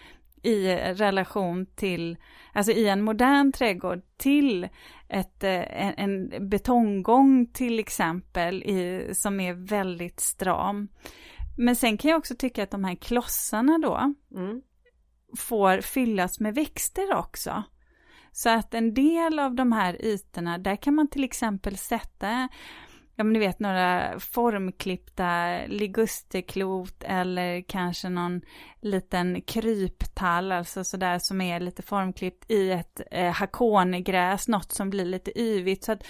i 0.46 0.76
relation 0.94 1.66
till, 1.66 2.18
alltså 2.54 2.72
i 2.72 2.88
en 2.88 3.02
modern 3.02 3.52
trädgård 3.52 4.02
till 4.18 4.68
ett, 5.10 5.44
eh, 5.44 5.82
en, 5.82 5.94
en 5.98 6.50
betonggång 6.50 7.48
till 7.54 7.80
exempel 7.80 8.64
i, 8.64 9.10
som 9.14 9.40
är 9.40 9.54
väldigt 9.54 10.20
stram. 10.20 10.88
Men 11.58 11.76
sen 11.76 11.98
kan 11.98 12.12
jag 12.12 12.18
också 12.18 12.36
tycka 12.36 12.64
att 12.64 12.72
de 12.72 12.84
här 12.84 12.96
klossarna 12.96 13.78
då 13.78 14.14
Mm. 14.36 14.62
får 15.38 15.82
fyllas 15.82 16.40
med 16.40 16.56
växter 16.56 17.16
också. 17.16 17.64
Så 18.32 18.50
att 18.50 18.74
en 18.74 18.94
del 18.94 19.40
av 19.40 19.56
de 19.56 19.72
här 19.72 20.06
ytorna, 20.06 20.58
där 20.58 20.76
kan 20.76 20.96
man 20.96 21.08
till 21.10 21.24
exempel 21.24 21.78
sätta 21.78 22.50
Ja 23.16 23.24
men 23.24 23.34
ni 23.34 23.40
vet 23.40 23.60
några 23.60 24.20
formklippta 24.20 25.60
ligusterklot 25.68 27.04
eller 27.04 27.62
kanske 27.62 28.10
någon 28.10 28.42
liten 28.82 29.42
kryptall, 29.42 30.52
alltså 30.52 30.84
sådär 30.84 31.20
som 31.20 31.42
är 31.42 31.60
lite 31.60 31.82
formklippt 31.82 32.52
i 32.52 32.72
ett 32.72 33.02
eh, 33.12 33.32
hakonegräs, 33.32 34.48
något 34.48 34.72
som 34.72 34.90
blir 34.90 35.06
lite 35.06 35.40
yvigt 35.40 35.84
så 35.84 35.92
att 35.92 36.04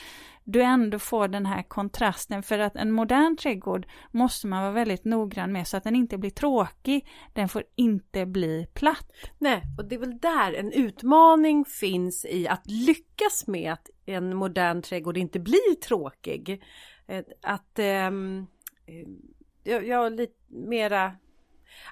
du 0.47 0.61
ändå 0.61 0.99
får 0.99 1.27
den 1.27 1.45
här 1.45 1.63
kontrasten 1.63 2.43
för 2.43 2.59
att 2.59 2.75
en 2.75 2.91
modern 2.91 3.37
trädgård 3.37 3.87
måste 4.11 4.47
man 4.47 4.61
vara 4.61 4.71
väldigt 4.71 5.05
noggrann 5.05 5.51
med 5.51 5.67
så 5.67 5.77
att 5.77 5.83
den 5.83 5.95
inte 5.95 6.17
blir 6.17 6.29
tråkig, 6.29 7.07
den 7.33 7.49
får 7.49 7.63
inte 7.75 8.25
bli 8.25 8.67
platt. 8.73 9.11
Nej, 9.37 9.61
och 9.77 9.85
det 9.85 9.95
är 9.95 9.99
väl 9.99 10.19
där 10.19 10.53
en 10.53 10.71
utmaning 10.71 11.65
finns 11.65 12.25
i 12.25 12.47
att 12.47 12.67
lyckas 12.67 13.47
med 13.47 13.73
att 13.73 13.89
en 14.05 14.35
modern 14.35 14.81
trädgård 14.81 15.17
inte 15.17 15.39
blir 15.39 15.75
tråkig. 15.75 16.63
Eh, 17.07 17.23
att 17.41 17.79
ehm, 17.79 18.47
eh, 18.85 19.07
jag, 19.63 19.87
jag 19.87 20.13
lite 20.13 20.33
mera 20.47 21.11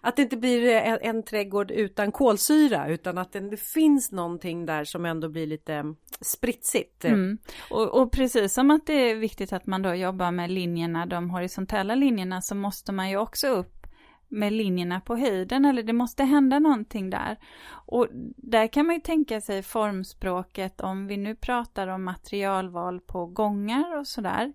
att 0.02 0.16
det 0.16 0.22
inte 0.22 0.38
blir 0.38 0.68
en, 0.70 0.98
en 1.02 1.24
trädgård 1.24 1.72
utan 1.72 2.12
kolsyra 2.12 2.88
utan 2.88 3.18
att 3.18 3.32
det, 3.32 3.40
det 3.40 3.60
finns 3.60 4.12
någonting 4.12 4.66
där 4.66 4.84
som 4.84 5.06
ändå 5.06 5.30
blir 5.30 5.48
lite 5.48 5.96
spritsigt. 6.22 7.06
Mm. 7.06 7.38
Och, 7.70 8.02
och 8.02 8.12
precis 8.12 8.54
som 8.54 8.72
att 8.72 8.86
det 8.86 8.94
är 8.94 9.16
viktigt 9.16 9.54
att 9.54 9.66
man 9.66 9.82
då 9.82 9.96
jobbar 9.96 10.32
med 10.32 10.52
linjerna, 10.52 11.06
de 11.06 11.30
horisontella 11.30 11.96
linjerna, 11.96 12.42
så 12.42 12.56
måste 12.56 12.92
man 12.92 13.10
ju 13.10 13.18
också 13.18 13.48
upp 13.48 13.88
med 14.28 14.54
linjerna 14.54 15.02
på 15.02 15.16
höjden, 15.16 15.66
eller 15.66 15.84
det 15.84 15.94
måste 15.94 16.24
hända 16.24 16.60
någonting 16.60 17.10
där. 17.10 17.38
Och 17.86 18.08
där 18.38 18.68
kan 18.68 18.86
man 18.86 18.96
ju 18.96 19.02
tänka 19.02 19.42
sig 19.42 19.64
formspråket, 19.64 20.82
om 20.82 21.08
vi 21.08 21.18
nu 21.18 21.36
pratar 21.36 21.88
om 21.88 22.04
materialval 22.04 23.00
på 23.00 23.26
gångar 23.26 23.98
och 24.00 24.08
sådär. 24.08 24.54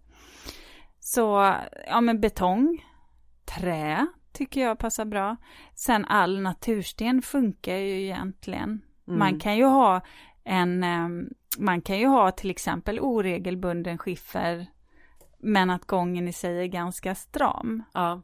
Så, 1.01 1.55
ja 1.87 2.01
men 2.01 2.21
betong, 2.21 2.85
trä 3.45 4.07
tycker 4.33 4.61
jag 4.61 4.79
passar 4.79 5.05
bra. 5.05 5.37
Sen 5.75 6.05
all 6.05 6.41
natursten 6.41 7.23
funkar 7.23 7.77
ju 7.77 8.03
egentligen. 8.03 8.83
Mm. 9.09 9.19
Man 9.19 9.41
kan 9.41 9.57
ju 9.57 9.64
ha 9.64 10.01
en, 10.45 10.85
ehm, 10.85 11.29
man 11.59 11.81
kan 11.81 11.99
ju 11.99 12.07
ha 12.07 12.31
till 12.31 12.51
exempel 12.51 13.01
oregelbunden 13.01 13.99
skiffer 13.99 14.66
men 15.39 15.71
att 15.71 15.85
gången 15.85 16.29
i 16.29 16.33
sig 16.33 16.59
är 16.59 16.66
ganska 16.66 17.14
stram. 17.14 17.83
Ja. 17.95 18.23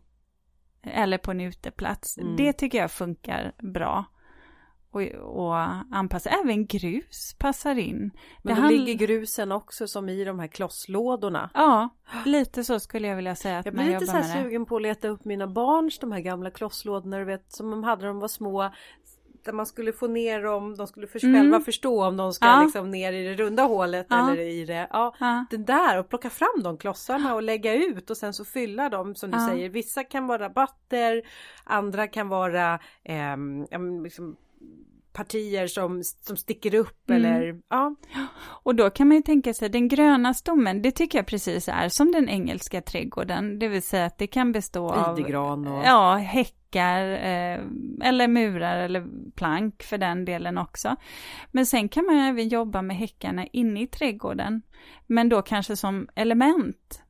Eller 0.83 1.19
på 1.19 1.31
en 1.31 1.41
uteplats. 1.41 2.19
Mm. 2.19 2.37
Det 2.37 2.53
tycker 2.53 2.79
jag 2.79 2.91
funkar 2.91 3.53
bra. 3.59 4.05
Och, 4.95 5.03
och 5.47 5.57
anpassa, 5.93 6.31
även 6.31 6.67
grus 6.67 7.35
passar 7.39 7.79
in. 7.79 8.11
Men 8.43 8.55
Det 8.55 8.61
då 8.61 8.67
handl- 8.69 8.85
ligger 8.85 9.07
grusen 9.07 9.53
också 9.53 9.87
som 9.89 10.09
i 10.09 10.25
de 10.25 10.39
här 10.39 10.47
klosslådorna. 10.47 11.51
Ja, 11.55 11.89
lite 12.25 12.65
så 12.65 12.81
skulle 12.81 13.09
jag 13.09 13.17
vilja 13.17 13.35
säga 13.37 13.59
att 13.59 13.65
Jag 13.67 13.75
blir 13.75 13.85
lite 13.85 14.07
så 14.07 14.13
här 14.17 14.43
sugen 14.43 14.67
på 14.67 14.77
att 14.77 14.83
leta 14.83 15.09
upp 15.09 15.25
mina 15.25 15.47
barns 15.47 15.99
de 15.99 16.13
här 16.13 16.21
gamla 16.21 16.51
klosslådorna 16.51 17.19
du 17.19 17.25
vet 17.25 17.53
som 17.53 17.71
de 17.71 17.85
hade 17.85 18.03
när 18.03 18.09
de 18.09 18.19
var 18.21 18.29
små. 18.29 18.71
Där 19.45 19.53
man 19.53 19.67
skulle 19.67 19.93
få 19.93 20.07
ner 20.07 20.43
dem, 20.43 20.77
de 20.77 20.87
skulle 20.87 21.07
för 21.07 21.25
Mm. 21.25 21.41
själva 21.41 21.61
förstå 21.61 22.05
om 22.07 22.17
de 22.17 22.33
ska 22.33 22.47
Ja. 22.47 22.63
liksom 22.65 22.91
ner 22.91 23.13
i 23.13 23.25
det 23.29 23.35
runda 23.35 23.63
hålet 23.63 24.07
Ja. 24.11 24.31
eller 24.31 24.43
i 24.43 24.65
det. 24.65 24.89
Ja, 24.93 25.15
Ja. 25.21 25.45
det 25.51 25.57
där 25.57 25.99
och 25.99 26.09
plocka 26.09 26.31
fram 26.31 26.63
de 26.63 26.77
klossarna 26.79 27.35
och 27.35 27.43
lägga 27.43 27.75
ut 27.75 28.11
och 28.11 28.17
sen 28.17 28.33
så 28.33 28.45
fylla 28.45 28.89
dem 28.89 29.15
som 29.15 29.31
du 29.31 29.39
säger. 29.39 29.69
Vissa 29.69 30.05
kan 30.05 30.27
vara 30.27 30.43
rabatter, 30.45 31.23
andra 31.65 32.07
kan 32.09 32.29
vara 32.29 32.79
men 33.71 34.03
liksom, 34.03 34.37
partier 35.15 35.67
som, 35.67 36.03
som 36.05 36.37
sticker 36.37 36.75
upp 36.75 37.11
Mm. 37.11 37.25
eller 37.25 37.61
ja. 37.71 37.95
Och 38.63 38.75
då 38.75 38.91
kan 38.91 39.09
man 39.09 39.17
ju 39.17 39.23
tänka 39.23 39.55
sig 39.55 39.69
den 39.69 39.89
gröna 39.89 40.35
stommen, 40.35 40.83
det 40.83 40.91
tycker 40.91 41.19
jag 41.19 41.27
precis 41.27 41.69
är 41.69 41.89
som 41.89 42.13
den 42.13 42.29
engelska 42.29 42.81
trädgården. 42.81 43.59
Det 43.59 43.69
vill 43.69 43.83
säga 43.83 44.05
att 44.05 44.19
det 44.19 44.27
kan 44.27 44.53
bestå 44.53 44.91
av 44.91 45.19
Idegran 45.19 45.67
och 45.67 45.85
Ja, 45.85 46.15
häckar 46.17 47.03
eh, 47.11 47.61
eller 48.03 48.29
murar 48.29 48.77
eller 48.77 49.07
plank 49.37 49.83
för 49.83 49.99
den 49.99 50.25
delen 50.25 50.59
också. 50.59 50.97
Men 51.53 51.67
sen 51.67 51.89
kan 51.89 52.07
man 52.07 52.17
även 52.17 52.49
jobba 52.49 52.83
med 52.83 52.97
häckarna 52.97 53.47
inne 53.47 53.83
i 53.83 53.87
trädgården. 53.87 54.63
Men 55.07 55.29
då 55.29 55.43
kanske 55.43 55.77
som 55.77 56.09
element. 56.15 57.03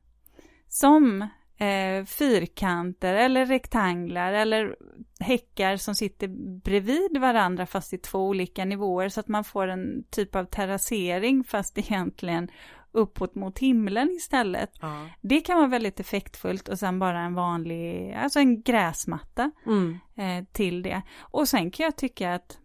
Som 0.67 1.27
eh, 1.57 2.05
fyrkanter 2.05 3.13
eller 3.13 3.45
rektanglar 3.45 4.33
eller 4.33 4.75
häckar 5.19 5.77
som 5.77 5.95
sitter 5.95 6.27
bredvid 6.63 7.17
varandra 7.17 7.65
fast 7.65 7.93
i 7.93 7.97
två 7.97 8.19
olika 8.27 8.65
nivåer 8.65 9.09
så 9.09 9.19
att 9.19 9.27
man 9.27 9.43
får 9.43 9.67
en 9.67 10.03
typ 10.09 10.35
av 10.35 10.45
terrassering 10.45 11.43
fast 11.43 11.77
egentligen 11.77 12.47
uppåt 12.91 13.35
mot 13.35 13.59
himlen 13.59 14.09
istället. 14.09 14.69
ja. 14.81 15.07
Det 15.21 15.41
kan 15.41 15.57
vara 15.57 15.67
väldigt 15.67 15.99
effektfullt 15.99 16.67
och 16.69 16.79
sen 16.79 16.99
bara 16.99 17.19
en 17.19 17.33
vanlig, 17.35 18.13
alltså 18.13 18.39
en 18.39 18.61
gräsmatta 18.61 19.51
Mm. 19.65 19.99
eh, 20.15 20.45
till 20.51 20.81
det. 20.81 21.01
Och 21.19 21.47
sen 21.47 21.71
kan 21.71 21.83
jag 21.83 21.95
tycka 21.95 22.33
att 22.33 22.57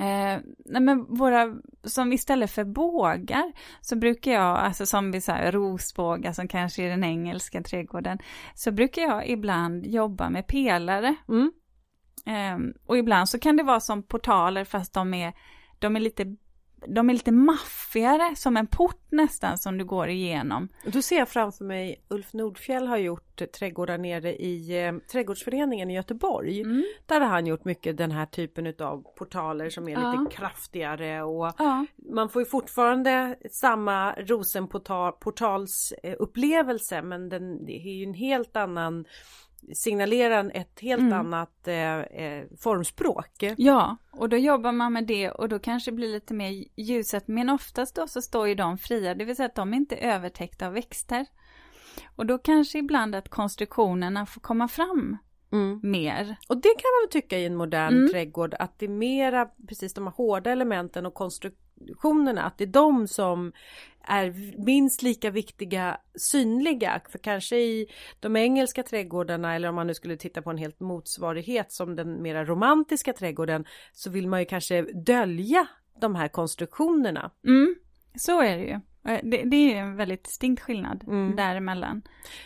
Eh, 0.00 0.40
nej 0.64 0.82
men 0.82 1.04
våra, 1.14 1.56
som 1.84 2.12
istället 2.12 2.50
för 2.50 2.64
bågar 2.64 3.52
så 3.80 3.96
brukar 3.96 4.32
jag, 4.32 4.58
alltså 4.58 4.86
som 4.86 5.12
vi 5.12 5.20
säger 5.20 5.52
rosbågar 5.52 6.32
som 6.32 6.48
kanske 6.48 6.82
är 6.82 6.88
den 6.88 7.04
engelska 7.04 7.62
trädgården, 7.62 8.18
så 8.54 8.70
brukar 8.72 9.02
jag 9.02 9.28
ibland 9.28 9.86
jobba 9.86 10.30
med 10.30 10.46
pelare. 10.46 11.14
Mm. 11.28 11.52
Eh, 12.26 12.74
och 12.86 12.98
ibland 12.98 13.28
så 13.28 13.38
kan 13.38 13.56
det 13.56 13.62
vara 13.62 13.80
som 13.80 14.02
portaler 14.02 14.64
fast 14.64 14.92
de 14.92 15.14
är, 15.14 15.32
de 15.78 15.96
är 15.96 16.00
lite 16.00 16.36
de 16.86 17.10
är 17.10 17.14
lite 17.14 17.32
maffigare, 17.32 18.36
som 18.36 18.56
en 18.56 18.66
port 18.66 19.06
nästan 19.10 19.58
som 19.58 19.78
du 19.78 19.84
går 19.84 20.08
igenom. 20.08 20.68
Då 20.84 21.02
ser 21.02 21.18
jag 21.18 21.28
framför 21.28 21.64
mig 21.64 22.04
Ulf 22.08 22.32
Nordfjell 22.32 22.86
har 22.86 22.96
gjort 22.96 23.42
trädgårdar 23.58 23.98
nere 23.98 24.34
i 24.36 24.84
eh, 24.86 24.92
trädgårdsföreningen 25.12 25.90
i 25.90 25.94
Göteborg. 25.94 26.60
Mm. 26.60 26.84
Där 27.06 27.20
har 27.20 27.28
han 27.28 27.46
gjort 27.46 27.64
mycket 27.64 27.96
den 27.96 28.10
här 28.10 28.26
typen 28.26 28.74
av 28.80 29.04
portaler 29.18 29.70
som 29.70 29.88
är 29.88 29.92
Ja. 29.92 30.12
lite 30.12 30.36
kraftigare 30.36 31.22
och 31.22 31.52
Ja. 31.58 31.86
man 32.12 32.28
får 32.28 32.42
ju 32.42 32.46
fortfarande 32.46 33.36
samma 33.50 34.12
rosenportals 34.14 35.92
eh, 36.02 36.14
upplevelse 36.18 37.02
men 37.02 37.28
den 37.28 37.68
är 37.68 37.90
ju 37.98 38.04
en 38.04 38.14
helt 38.14 38.56
annan 38.56 39.04
signalerar 39.74 40.50
ett 40.54 40.80
helt 40.80 41.00
Mm. 41.02 41.12
annat 41.12 41.68
eh, 41.68 41.98
eh, 42.00 42.44
formspråk. 42.60 43.44
Ja, 43.56 43.96
och 44.12 44.28
då 44.28 44.36
jobbar 44.36 44.72
man 44.72 44.92
med 44.92 45.06
det 45.06 45.30
och 45.30 45.48
då 45.48 45.58
kanske 45.58 45.90
det 45.90 45.94
blir 45.94 46.08
lite 46.08 46.34
mer 46.34 46.64
ljuset. 46.76 47.28
Men 47.28 47.50
oftast 47.50 47.94
då 47.94 48.06
så 48.06 48.22
står 48.22 48.48
ju 48.48 48.54
de 48.54 48.78
fria, 48.78 49.14
det 49.14 49.24
vill 49.24 49.36
säga 49.36 49.46
att 49.46 49.54
de 49.54 49.74
inte 49.74 49.96
är 49.96 50.14
övertäckta 50.14 50.66
av 50.66 50.72
växter. 50.72 51.26
Och 52.16 52.26
då 52.26 52.38
kanske 52.38 52.78
ibland 52.78 53.14
att 53.14 53.28
konstruktionerna 53.28 54.26
får 54.26 54.40
komma 54.40 54.68
fram 54.68 55.16
Mm. 55.52 55.80
mer. 55.82 56.36
Och 56.48 56.56
det 56.56 56.68
kan 56.68 56.90
man 56.94 57.02
väl 57.04 57.10
tycka 57.10 57.38
i 57.38 57.46
en 57.46 57.56
modern 57.56 57.94
Mm. 57.96 58.08
trädgård 58.08 58.54
att 58.58 58.78
det 58.78 58.86
är 58.86 58.90
mera 58.90 59.46
precis 59.68 59.94
de 59.94 60.04
här 60.06 60.14
hårda 60.14 60.50
elementen 60.50 61.06
och 61.06 61.14
konstru- 61.14 61.56
konstruktionerna, 61.80 62.42
att 62.42 62.58
det 62.58 62.64
är 62.64 62.66
de 62.66 63.08
som 63.08 63.52
är 64.04 64.34
minst 64.64 65.02
lika 65.02 65.30
viktiga 65.30 65.96
synliga. 66.14 67.00
För 67.08 67.18
kanske 67.18 67.56
i 67.56 67.86
de 68.20 68.36
engelska 68.36 68.82
trädgårdarna 68.82 69.54
eller 69.54 69.68
om 69.68 69.74
man 69.74 69.86
nu 69.86 69.94
skulle 69.94 70.16
titta 70.16 70.42
på 70.42 70.50
en 70.50 70.58
helt 70.58 70.80
motsvarighet 70.80 71.72
som 71.72 71.96
den 71.96 72.22
mera 72.22 72.44
romantiska 72.44 73.12
trädgården 73.12 73.64
så 73.92 74.10
vill 74.10 74.28
man 74.28 74.40
ju 74.40 74.46
kanske 74.46 74.82
dölja 74.82 75.66
de 76.00 76.14
här 76.14 76.28
konstruktionerna. 76.28 77.30
Mm, 77.46 77.74
så 78.14 78.40
är 78.40 78.56
det 78.56 78.64
ju. 78.64 78.80
Eh, 79.12 79.20
det, 79.22 79.42
det 79.42 79.56
är 79.56 79.76
en 79.76 79.96
väldigt 79.96 80.24
distinkt 80.24 80.62
skillnad 80.62 81.04
mm. 81.06 81.36
däremellan. 81.36 82.02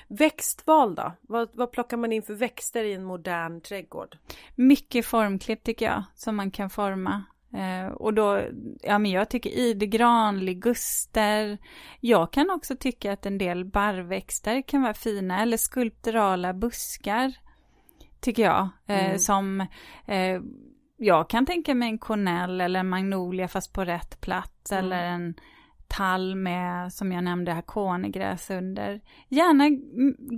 Växtval 0.08 0.94
då? 0.94 1.12
Vad, 1.20 1.48
vad 1.52 1.72
plockar 1.72 1.96
man 1.96 2.12
in 2.12 2.22
för 2.22 2.34
växter 2.34 2.84
i 2.84 2.92
en 2.92 3.04
modern 3.04 3.60
trädgård? 3.60 4.16
Mycket 4.54 5.06
formklipp 5.06 5.64
tycker 5.64 5.86
jag, 5.86 6.04
som 6.14 6.36
man 6.36 6.50
kan 6.50 6.70
forma. 6.70 7.24
Eh, 7.54 7.86
och 7.86 8.14
då, 8.14 8.42
ja 8.82 8.98
men 8.98 9.10
jag 9.10 9.30
tycker 9.30 9.50
idegran, 9.50 10.40
liguster. 10.40 11.58
Jag 12.00 12.32
kan 12.32 12.50
också 12.50 12.76
tycka 12.76 13.12
att 13.12 13.26
en 13.26 13.38
del 13.38 13.64
barrväxter 13.64 14.62
kan 14.62 14.82
vara 14.82 14.94
fina, 14.94 15.42
eller 15.42 15.56
skulpturala 15.56 16.54
buskar. 16.54 17.32
Tycker 18.20 18.42
jag. 18.42 18.68
Eh, 18.86 19.06
mm. 19.06 19.18
Som, 19.18 19.60
eh, 20.06 20.40
jag 20.96 21.30
kan 21.30 21.46
tänka 21.46 21.74
mig 21.74 21.88
en 21.88 21.98
kornell 21.98 22.60
eller 22.60 22.80
en 22.80 22.88
magnolia 22.88 23.48
fast 23.48 23.72
på 23.72 23.84
rätt 23.84 24.20
plats. 24.20 24.72
Mm. 24.72 24.84
Eller 24.84 25.04
en 25.04 25.34
tall 25.88 26.34
med, 26.34 26.92
som 26.92 27.12
jag 27.12 27.24
nämnde, 27.24 27.52
hakonegräs 27.52 28.50
under. 28.50 29.00
Gärna 29.28 29.64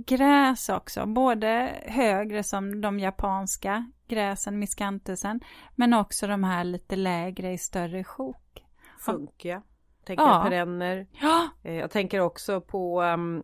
gräs 0.05 0.69
också, 0.69 1.05
både 1.05 1.75
högre 1.85 2.43
som 2.43 2.81
de 2.81 2.99
japanska 2.99 3.91
gräsen, 4.07 4.59
miscantusen, 4.59 5.39
men 5.75 5.93
också 5.93 6.27
de 6.27 6.43
här 6.43 6.63
lite 6.63 6.95
lägre 6.95 7.51
i 7.51 7.57
större 7.57 8.03
sjok. 8.03 8.63
Funkiga, 8.99 9.61
tänker 10.05 10.23
ja. 10.23 10.43
perenner. 10.43 11.07
Ja. 11.21 11.47
Eh, 11.63 11.73
jag 11.73 11.91
tänker 11.91 12.19
också 12.19 12.61
på 12.61 13.01
um, 13.01 13.43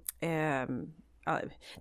um, 0.69 0.93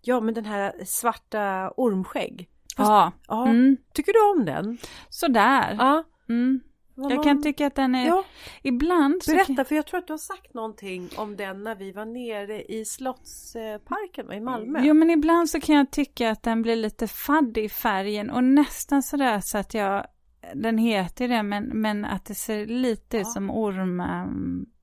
Ja 0.03 0.21
men 0.21 0.35
den 0.35 0.45
här 0.45 0.73
svarta 0.85 1.71
ormskägg. 1.77 2.49
Fast, 2.77 2.91
ja. 2.91 3.13
ja. 3.29 3.49
Mm. 3.49 3.77
Tycker 3.95 4.13
du 4.13 4.41
om 4.41 4.45
den? 4.47 4.79
Sådär. 5.09 5.77
Ja. 5.79 6.05
Mm. 6.29 6.61
Jag 6.95 7.25
kan 7.25 7.43
tycka 7.43 7.67
att 7.67 7.75
den 7.75 7.95
är... 7.95 8.07
Ja. 8.07 8.25
Ibland 8.63 9.23
Berätta, 9.27 9.55
kan... 9.55 9.65
för 9.65 9.75
jag 9.75 9.87
tror 9.87 9.99
att 9.99 10.07
du 10.07 10.13
har 10.13 10.19
sagt 10.19 10.55
någonting 10.55 11.11
om 11.17 11.37
den 11.37 11.63
när 11.63 11.75
vi 11.75 11.93
var 11.93 12.05
nere 12.05 12.63
i 12.63 12.85
Slottsparken 12.85 14.33
i 14.33 14.41
Malmö. 14.41 14.81
Jo, 14.83 14.95
men 14.95 15.11
ibland 15.11 15.51
så 15.51 15.61
kan 15.61 15.77
jag 15.77 15.91
tycka 15.91 16.31
att 16.31 16.43
den 16.43 16.63
blir 16.63 16.77
lite 16.77 17.07
fadd 17.07 17.59
i 17.59 17.69
färgen 17.69 18.31
och 18.31 18.45
nästan 18.45 19.03
sådär 19.03 19.41
så 19.41 19.59
att 19.59 19.75
jag... 19.75 20.07
Den 20.55 20.79
heter 20.79 21.29
det, 21.29 21.43
men, 21.43 21.65
men 21.65 22.05
att 22.05 22.25
det 22.25 22.35
ser 22.35 22.67
lite 22.67 23.19
ut 23.19 23.29
som 23.29 23.51
orm... 23.51 24.03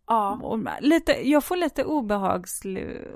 Ja. 0.09 0.59
Lite, 0.79 1.11
jag 1.11 1.43
får 1.43 1.55
lite 1.55 1.83
obehags, 1.83 2.61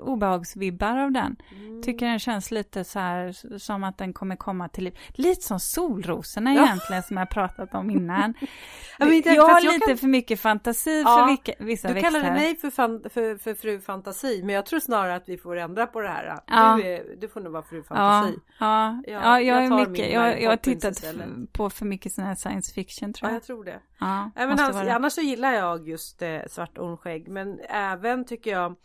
obehagsvibbar 0.00 0.96
av 0.96 1.12
den. 1.12 1.36
Mm. 1.56 1.82
Tycker 1.82 2.06
den 2.06 2.18
känns 2.18 2.50
lite 2.50 2.84
så 2.84 2.98
här 2.98 3.58
som 3.58 3.84
att 3.84 3.98
den 3.98 4.12
kommer 4.12 4.36
komma 4.36 4.68
till 4.68 4.84
liv. 4.84 4.98
Lite 5.08 5.42
som 5.42 5.60
solrosorna 5.60 6.54
ja. 6.54 6.64
egentligen 6.64 7.02
som 7.02 7.16
jag 7.16 7.30
pratat 7.30 7.74
om 7.74 7.90
innan. 7.90 8.34
ja, 8.98 9.06
det, 9.06 9.26
jag 9.26 9.42
har 9.42 9.60
jag 9.60 9.72
lite 9.72 9.86
kan... 9.86 9.98
för 9.98 10.06
mycket 10.06 10.40
fantasi 10.40 11.02
ja, 11.04 11.18
för 11.18 11.26
vilka, 11.26 11.52
vissa 11.58 11.88
du 11.88 11.94
växter. 11.94 12.10
Du 12.10 12.20
kallade 12.20 12.40
mig 12.40 12.56
för, 12.56 12.70
fan, 12.70 13.02
för, 13.10 13.36
för, 13.36 13.54
fru 13.54 13.80
fantasi 13.80 14.42
men 14.44 14.54
jag 14.54 14.66
tror 14.66 14.80
snarare 14.80 15.14
att 15.14 15.28
vi 15.28 15.38
får 15.38 15.56
ändra 15.56 15.86
på 15.86 16.00
det 16.00 16.08
här. 16.08 16.38
Ja. 16.46 16.76
Du, 16.76 16.88
är, 16.88 17.16
du 17.20 17.28
får 17.28 17.40
nog 17.40 17.52
vara 17.52 17.62
fru 17.62 17.82
fantasi. 17.82 18.38
Ja, 18.58 19.02
ja. 19.06 19.20
ja 19.22 19.40
jag, 19.40 19.64
jag, 19.64 19.64
är 19.64 19.86
mycket, 19.86 20.12
jag, 20.12 20.42
jag 20.42 20.50
har 20.50 20.56
tittat 20.56 21.04
på 21.52 21.70
för 21.70 21.86
mycket 21.86 22.12
sån 22.12 22.24
här 22.24 22.34
science 22.34 22.74
fiction 22.74 23.12
tror 23.12 23.28
jag. 23.28 23.32
Ja, 23.32 23.36
jag 23.36 23.42
tror 23.42 23.64
det. 23.64 23.80
Ja, 23.98 24.30
men 24.34 24.60
alltså, 24.60 24.90
annars 24.90 25.12
så 25.12 25.20
gillar 25.20 25.52
jag 25.52 25.88
just 25.88 26.22
eh, 26.22 26.40
svart 26.48 26.78
ormskägg 26.84 27.28
men 27.28 27.60
även 27.68 28.24
tycker 28.24 28.50
jag 28.50 28.76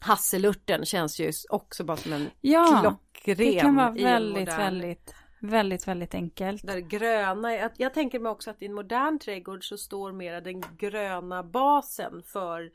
Hasselurten 0.00 0.84
känns 0.84 1.20
ju 1.20 1.32
också 1.48 1.84
bara 1.84 1.96
som 1.96 2.12
en 2.12 2.30
ja, 2.40 2.78
klockren 2.80 3.36
det 3.36 3.60
kan 3.60 3.76
vara 3.76 3.90
väldigt, 3.90 4.48
väldigt, 4.48 5.14
väldigt, 5.40 5.88
väldigt 5.88 6.14
enkelt. 6.14 6.66
Där 6.66 6.78
gröna, 6.78 7.54
jag, 7.54 7.70
jag 7.76 7.94
tänker 7.94 8.18
mig 8.18 8.32
också 8.32 8.50
att 8.50 8.62
i 8.62 8.66
en 8.66 8.74
modern 8.74 9.18
trädgård 9.18 9.68
så 9.68 9.76
står 9.76 10.12
mera 10.12 10.40
den 10.40 10.62
gröna 10.78 11.42
basen 11.42 12.22
för 12.22 12.70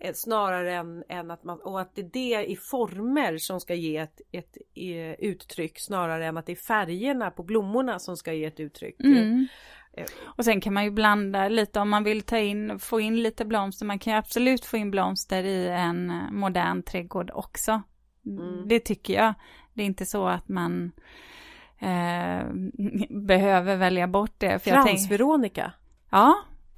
eh, 0.00 0.12
snarare 0.14 0.74
än, 0.74 1.04
än, 1.08 1.30
att 1.30 1.44
man 1.44 1.60
och 1.60 1.80
att 1.80 1.94
det 1.94 2.00
är 2.00 2.10
det 2.12 2.50
i 2.50 2.56
former 2.56 3.38
som 3.38 3.60
ska 3.60 3.74
ge 3.74 3.96
ett, 3.96 4.20
ett, 4.32 4.56
ett 4.56 4.62
eh, 4.74 5.28
uttryck 5.28 5.78
snarare 5.80 6.26
än 6.26 6.36
att 6.36 6.46
det 6.46 6.52
är 6.52 6.56
färgerna 6.56 7.30
på 7.30 7.42
blommorna 7.42 7.98
som 7.98 8.16
ska 8.16 8.32
ge 8.32 8.44
ett 8.44 8.60
uttryck. 8.60 9.00
Mm. 9.00 9.46
Och 10.24 10.44
sen 10.44 10.60
kan 10.60 10.74
man 10.74 10.84
ju 10.84 10.90
blanda 10.90 11.48
lite 11.48 11.80
om 11.80 11.90
man 11.90 12.04
vill 12.04 12.22
ta 12.22 12.38
in, 12.38 12.78
få 12.78 13.00
in 13.00 13.22
lite 13.22 13.44
blomster. 13.44 13.86
Man 13.86 13.98
kan 13.98 14.12
ju 14.12 14.18
absolut 14.18 14.64
få 14.64 14.76
in 14.76 14.90
blomster 14.90 15.44
i 15.44 15.68
en 15.68 16.12
modern 16.30 16.82
trädgård 16.82 17.30
också. 17.34 17.82
Mm. 18.26 18.68
Det 18.68 18.80
tycker 18.80 19.14
jag. 19.14 19.34
Det 19.74 19.82
är 19.82 19.86
inte 19.86 20.06
så 20.06 20.26
att 20.26 20.48
man 20.48 20.92
eh, 21.78 22.44
behöver 23.10 23.76
välja 23.76 24.06
bort 24.08 24.34
det. 24.38 24.58
Frans-Veronica? 24.58 25.72
Ja, 26.10 26.36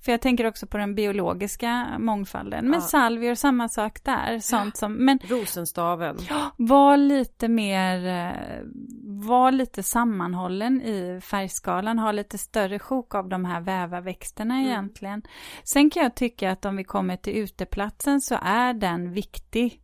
för 0.09 0.13
jag 0.13 0.21
tänker 0.21 0.47
också 0.47 0.67
på 0.67 0.79
den 0.79 0.95
biologiska 0.95 1.99
mångfalden. 1.99 2.65
Men 2.65 2.81
ja. 2.81 2.87
salvior, 2.87 3.35
samma 3.35 3.69
sak 3.69 4.05
där. 4.05 4.39
Sånt 4.39 4.77
som, 4.77 4.93
men, 4.93 5.19
Rosenstaven. 5.19 6.17
Var 6.57 6.97
lite 6.97 7.49
mer, 7.49 8.07
eh, 8.07 8.63
var 9.05 9.53
lite 9.53 9.83
sammanhållen 9.83 10.83
i 10.83 11.21
färgskalan. 11.21 11.99
Ha 11.99 12.13
lite 12.13 12.39
större 12.39 12.79
sjok 12.79 13.15
av 13.15 13.29
de 13.29 13.45
här 13.45 13.61
vävarväxterna 13.61 14.55
mm. 14.55 14.67
egentligen. 14.67 15.23
Sen 15.65 15.91
kan 15.91 16.03
jag 16.03 16.15
tycka 16.15 16.51
att 16.51 16.65
om 16.65 16.77
vi 16.77 16.85
kommer 16.85 17.17
till 17.17 17.37
uteplatsen 17.37 18.21
så 18.21 18.39
är 18.43 18.75
den 18.75 19.13
viktig 19.13 19.81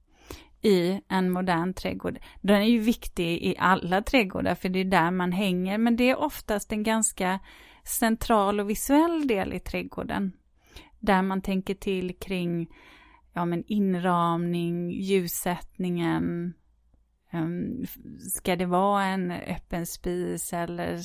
i 0.63 1.01
en 1.09 1.31
modern 1.31 1.75
trädgård. 1.75 2.19
Den 2.41 2.63
är 2.63 2.69
ju 2.69 2.79
viktig 2.79 3.43
i 3.43 3.57
alla 3.59 4.03
trädgårdar 4.03 4.55
för 4.55 4.69
det 4.69 4.81
är 4.81 4.85
där 4.85 5.11
man 5.11 5.33
hänger 5.33 5.79
men 5.79 5.97
det 5.97 6.11
är 6.11 6.19
oftast 6.19 6.73
en 6.73 6.83
ganska 6.83 7.41
central 7.85 8.61
och 8.61 8.71
visuell 8.71 9.27
del 9.27 9.53
i 9.53 9.61
trädgården. 9.61 10.33
Där 11.01 11.23
man 11.23 11.43
tänker 11.43 11.75
till 11.75 12.19
kring 12.19 12.75
ja, 13.33 13.45
men 13.45 13.65
inramning, 13.67 14.91
ljussättningen. 14.91 16.55
Ehm, 17.31 17.87
ska 18.19 18.57
det 18.57 18.67
vara 18.67 19.05
en 19.05 19.31
öppen 19.31 19.87
spis 19.87 20.53
eller 20.53 21.01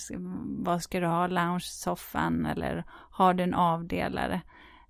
vad 0.64 0.82
ska 0.82 1.00
du 1.00 1.08
ha, 1.08 1.28
lounge-soffan 1.28 2.46
eller 2.46 2.84
har 2.90 3.34
du 3.34 3.44
en 3.44 3.54
avdelare, 3.54 4.42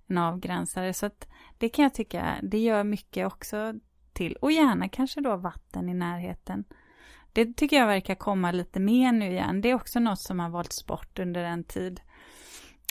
en 0.06 0.18
avgränsare. 0.18 0.94
Så 0.94 1.06
att 1.06 1.28
det 1.58 1.68
kan 1.68 1.82
jag 1.82 1.94
tycka, 1.94 2.36
det 2.42 2.58
gör 2.58 2.84
mycket 2.84 3.26
också 3.26 3.74
till. 4.12 4.36
Och 4.36 4.52
gärna 4.52 4.88
kanske 4.88 5.20
då 5.20 5.36
vatten 5.36 5.88
i 5.88 5.94
närheten. 5.94 6.64
Det 7.32 7.56
tycker 7.56 7.76
jag 7.76 7.86
verkar 7.86 8.14
komma 8.14 8.52
lite 8.52 8.80
mer 8.80 9.12
nu 9.12 9.30
igen. 9.30 9.60
Det 9.60 9.70
är 9.70 9.74
också 9.74 10.00
något 10.00 10.20
som 10.20 10.40
har 10.40 10.50
valts 10.50 10.86
bort 10.86 11.18
under 11.18 11.44
en 11.44 11.64
tid. 11.64 12.00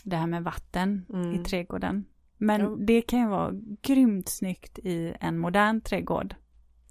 Det 0.04 0.16
här 0.16 0.28
med 0.28 0.44
vatten 0.44 1.06
mm. 1.10 1.34
i 1.34 1.44
trädgården. 1.44 2.06
Men 2.38 2.62
ja. 2.62 2.76
det 2.80 3.02
kan 3.02 3.20
ju 3.20 3.28
vara 3.28 3.52
grymt 3.82 4.30
snyggt 4.30 4.80
i 4.80 5.14
en 5.20 5.38
modern 5.38 5.82
trädgård. 5.82 6.36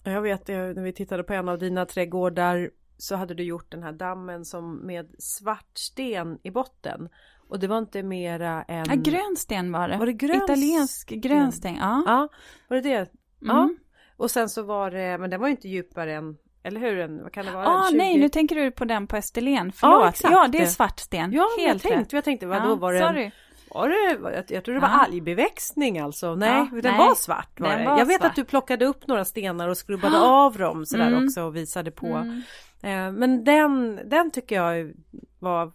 Jag 0.05 0.23
vet 0.23 0.49
när 0.49 0.83
vi 0.83 0.93
tittade 0.93 1.23
på 1.23 1.33
en 1.33 1.49
av 1.49 1.59
dina 1.59 1.87
trädgårdar 1.87 2.71
så 2.99 3.17
hade 3.17 3.35
du 3.35 3.43
gjort 3.43 3.73
den 3.73 3.83
här 3.83 3.93
dammen 3.93 4.45
som 4.45 4.77
med 4.77 5.15
svart 5.19 5.79
sten 5.79 6.39
i 6.43 6.51
botten. 6.51 7.09
Och 7.49 7.59
det 7.59 7.67
var 7.67 7.79
inte 7.79 8.03
mera 8.03 8.63
än... 8.63 8.85
Ja, 8.89 8.95
grönsten 8.95 9.73
var 9.73 9.89
det. 9.89 9.99
Var 9.99 10.07
det 10.07 10.13
grön... 10.13 10.43
Italiensk 10.45 11.09
grönsten, 11.09 11.75
ja. 11.75 12.03
Ja, 12.07 12.29
var 12.69 12.77
det 12.77 12.83
det? 12.83 13.11
Ja. 13.41 13.63
Mm. 13.63 13.77
Och 14.17 14.31
sen 14.31 14.49
så 14.49 14.63
var 14.63 14.91
det, 14.91 15.19
men 15.19 15.31
den 15.31 15.41
var 15.41 15.49
ju 15.49 15.55
inte 15.55 15.69
djupare 15.69 16.15
än 16.15 16.37
eller 16.69 16.81
hur? 16.81 17.23
Vad 17.23 17.33
kan 17.33 17.47
det 17.47 17.53
vara? 17.53 17.69
Ah, 17.69 17.89
20... 17.91 17.99
nej, 17.99 18.19
nu 18.19 18.29
tänker 18.29 18.57
du 18.57 18.71
på 18.71 18.85
den 18.85 19.07
på 19.07 19.17
Österlen. 19.17 19.73
Förlåt. 19.73 20.09
Exakt. 20.09 20.33
ja 20.33 20.49
det 20.53 20.59
är 20.59 20.67
svart 20.67 21.01
sten. 21.01 21.33
Ja, 21.33 21.49
Helt 21.59 21.85
jag 21.85 21.93
tänkte, 21.93 22.17
jag 22.17 22.25
tänkte, 22.25 22.47
vadå, 22.47 22.69
ja, 22.69 22.75
var 22.75 22.93
det 22.93 23.01
sorry. 23.01 23.25
en... 23.25 23.31
Var 23.71 23.89
det, 23.89 24.31
jag, 24.35 24.45
jag 24.49 24.65
tror 24.65 24.75
det 24.75 24.81
var 24.81 24.89
ja. 24.89 25.05
algbeväxtning 25.05 25.99
alltså. 25.99 26.35
Nej, 26.35 26.69
ja, 26.73 26.81
den 26.83 26.83
nej. 26.83 26.99
var 26.99 27.15
svart. 27.15 27.61
Var 27.61 27.69
den 27.69 27.79
det. 27.79 27.85
Var 27.85 27.99
jag 27.99 28.07
vet 28.07 28.21
svart. 28.21 28.31
att 28.31 28.37
du 28.37 28.45
plockade 28.45 28.87
upp 28.87 29.07
några 29.07 29.25
stenar 29.25 29.69
och 29.69 29.77
skrubbade 29.77 30.19
av 30.19 30.59
dem 30.59 30.87
sådär 30.87 31.07
mm. 31.07 31.25
också 31.25 31.43
och 31.43 31.57
visade 31.57 31.91
på. 31.91 32.07
Mm. 32.07 32.43
Eh, 32.83 33.13
men 33.13 33.45
den, 33.45 34.01
den 34.05 34.31
tycker 34.31 34.57
jag 34.57 34.93
var 35.39 35.73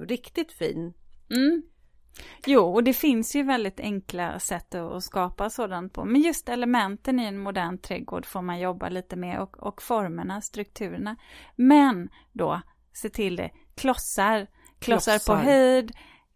riktigt 0.00 0.52
fin. 0.52 0.94
Mm. 1.30 1.62
Jo, 2.46 2.74
och 2.74 2.84
det 2.84 2.92
finns 2.92 3.36
ju 3.36 3.42
väldigt 3.42 3.80
enkla 3.80 4.38
sätt 4.38 4.74
att 4.74 5.04
skapa 5.04 5.50
sådant 5.50 5.92
på. 5.92 6.04
Men 6.04 6.20
just 6.20 6.48
elementen 6.48 7.20
i 7.20 7.24
en 7.24 7.38
modern 7.38 7.78
trädgård 7.78 8.26
får 8.26 8.42
man 8.42 8.60
jobba 8.60 8.88
lite 8.88 9.16
med 9.16 9.40
och, 9.40 9.58
och 9.58 9.82
formerna, 9.82 10.40
strukturerna. 10.40 11.16
Men 11.56 12.08
då, 12.32 12.60
se 12.92 13.08
till 13.08 13.36
det, 13.36 13.50
klossar, 13.74 14.46
klossar, 14.78 15.12
klossar. 15.12 15.34
på 15.34 15.40
höjd, 15.42 15.92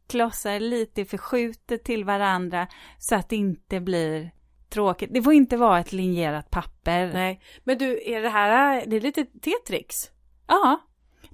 klossar 0.09 0.61
lite 0.61 1.05
förskjutet 1.05 1.85
till 1.85 2.05
varandra 2.05 2.67
så 2.99 3.15
att 3.15 3.29
det 3.29 3.37
inte 3.37 3.81
blir 3.81 4.31
tråkigt. 4.71 5.15
Det 5.15 5.23
får 5.23 5.33
inte 5.33 5.57
vara 5.57 5.81
ett 5.81 5.93
linjerat 5.93 6.51
papper. 6.51 7.13
Nej, 7.13 7.41
men 7.65 7.79
du, 7.79 8.03
är 8.05 8.21
det 8.21 8.29
här, 8.29 8.85
det 8.87 8.97
är 8.97 9.01
lite 9.01 9.25
Tetrix? 9.25 10.11
Ja, 10.47 10.81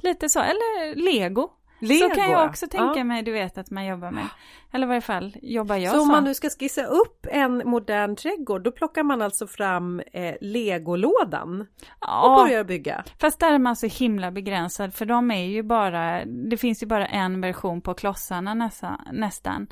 lite 0.02 0.28
så, 0.28 0.40
eller 0.40 0.94
lego. 0.94 1.50
Lego. 1.78 2.08
Så 2.08 2.14
kan 2.14 2.30
jag 2.30 2.46
också 2.46 2.66
tänka 2.66 2.98
ja. 2.98 3.04
mig, 3.04 3.22
du 3.22 3.32
vet, 3.32 3.58
att 3.58 3.70
man 3.70 3.86
jobbar 3.86 4.10
med. 4.10 4.28
Eller 4.72 4.86
i 4.86 4.88
varje 4.88 5.00
fall 5.00 5.36
jobbar 5.42 5.76
jag 5.76 5.92
så. 5.92 5.96
Så 5.96 6.02
om 6.02 6.08
man 6.08 6.24
nu 6.24 6.34
ska 6.34 6.50
skissa 6.50 6.84
upp 6.84 7.26
en 7.30 7.62
modern 7.64 8.16
trädgård, 8.16 8.62
då 8.62 8.72
plockar 8.72 9.02
man 9.02 9.22
alltså 9.22 9.46
fram 9.46 10.00
eh, 10.12 10.34
legolådan 10.40 11.66
ja, 12.00 12.28
och 12.28 12.44
börjar 12.44 12.64
bygga? 12.64 13.04
Fast 13.20 13.40
där 13.40 13.52
är 13.52 13.58
man 13.58 13.76
så 13.76 13.86
himla 13.86 14.30
begränsad, 14.30 14.94
för 14.94 15.06
de 15.06 15.30
är 15.30 15.44
ju 15.44 15.62
bara, 15.62 16.24
det 16.24 16.56
finns 16.56 16.82
ju 16.82 16.86
bara 16.86 17.06
en 17.06 17.40
version 17.40 17.80
på 17.80 17.94
klossarna 17.94 18.54
nästan. 18.54 19.00
nästan. 19.12 19.66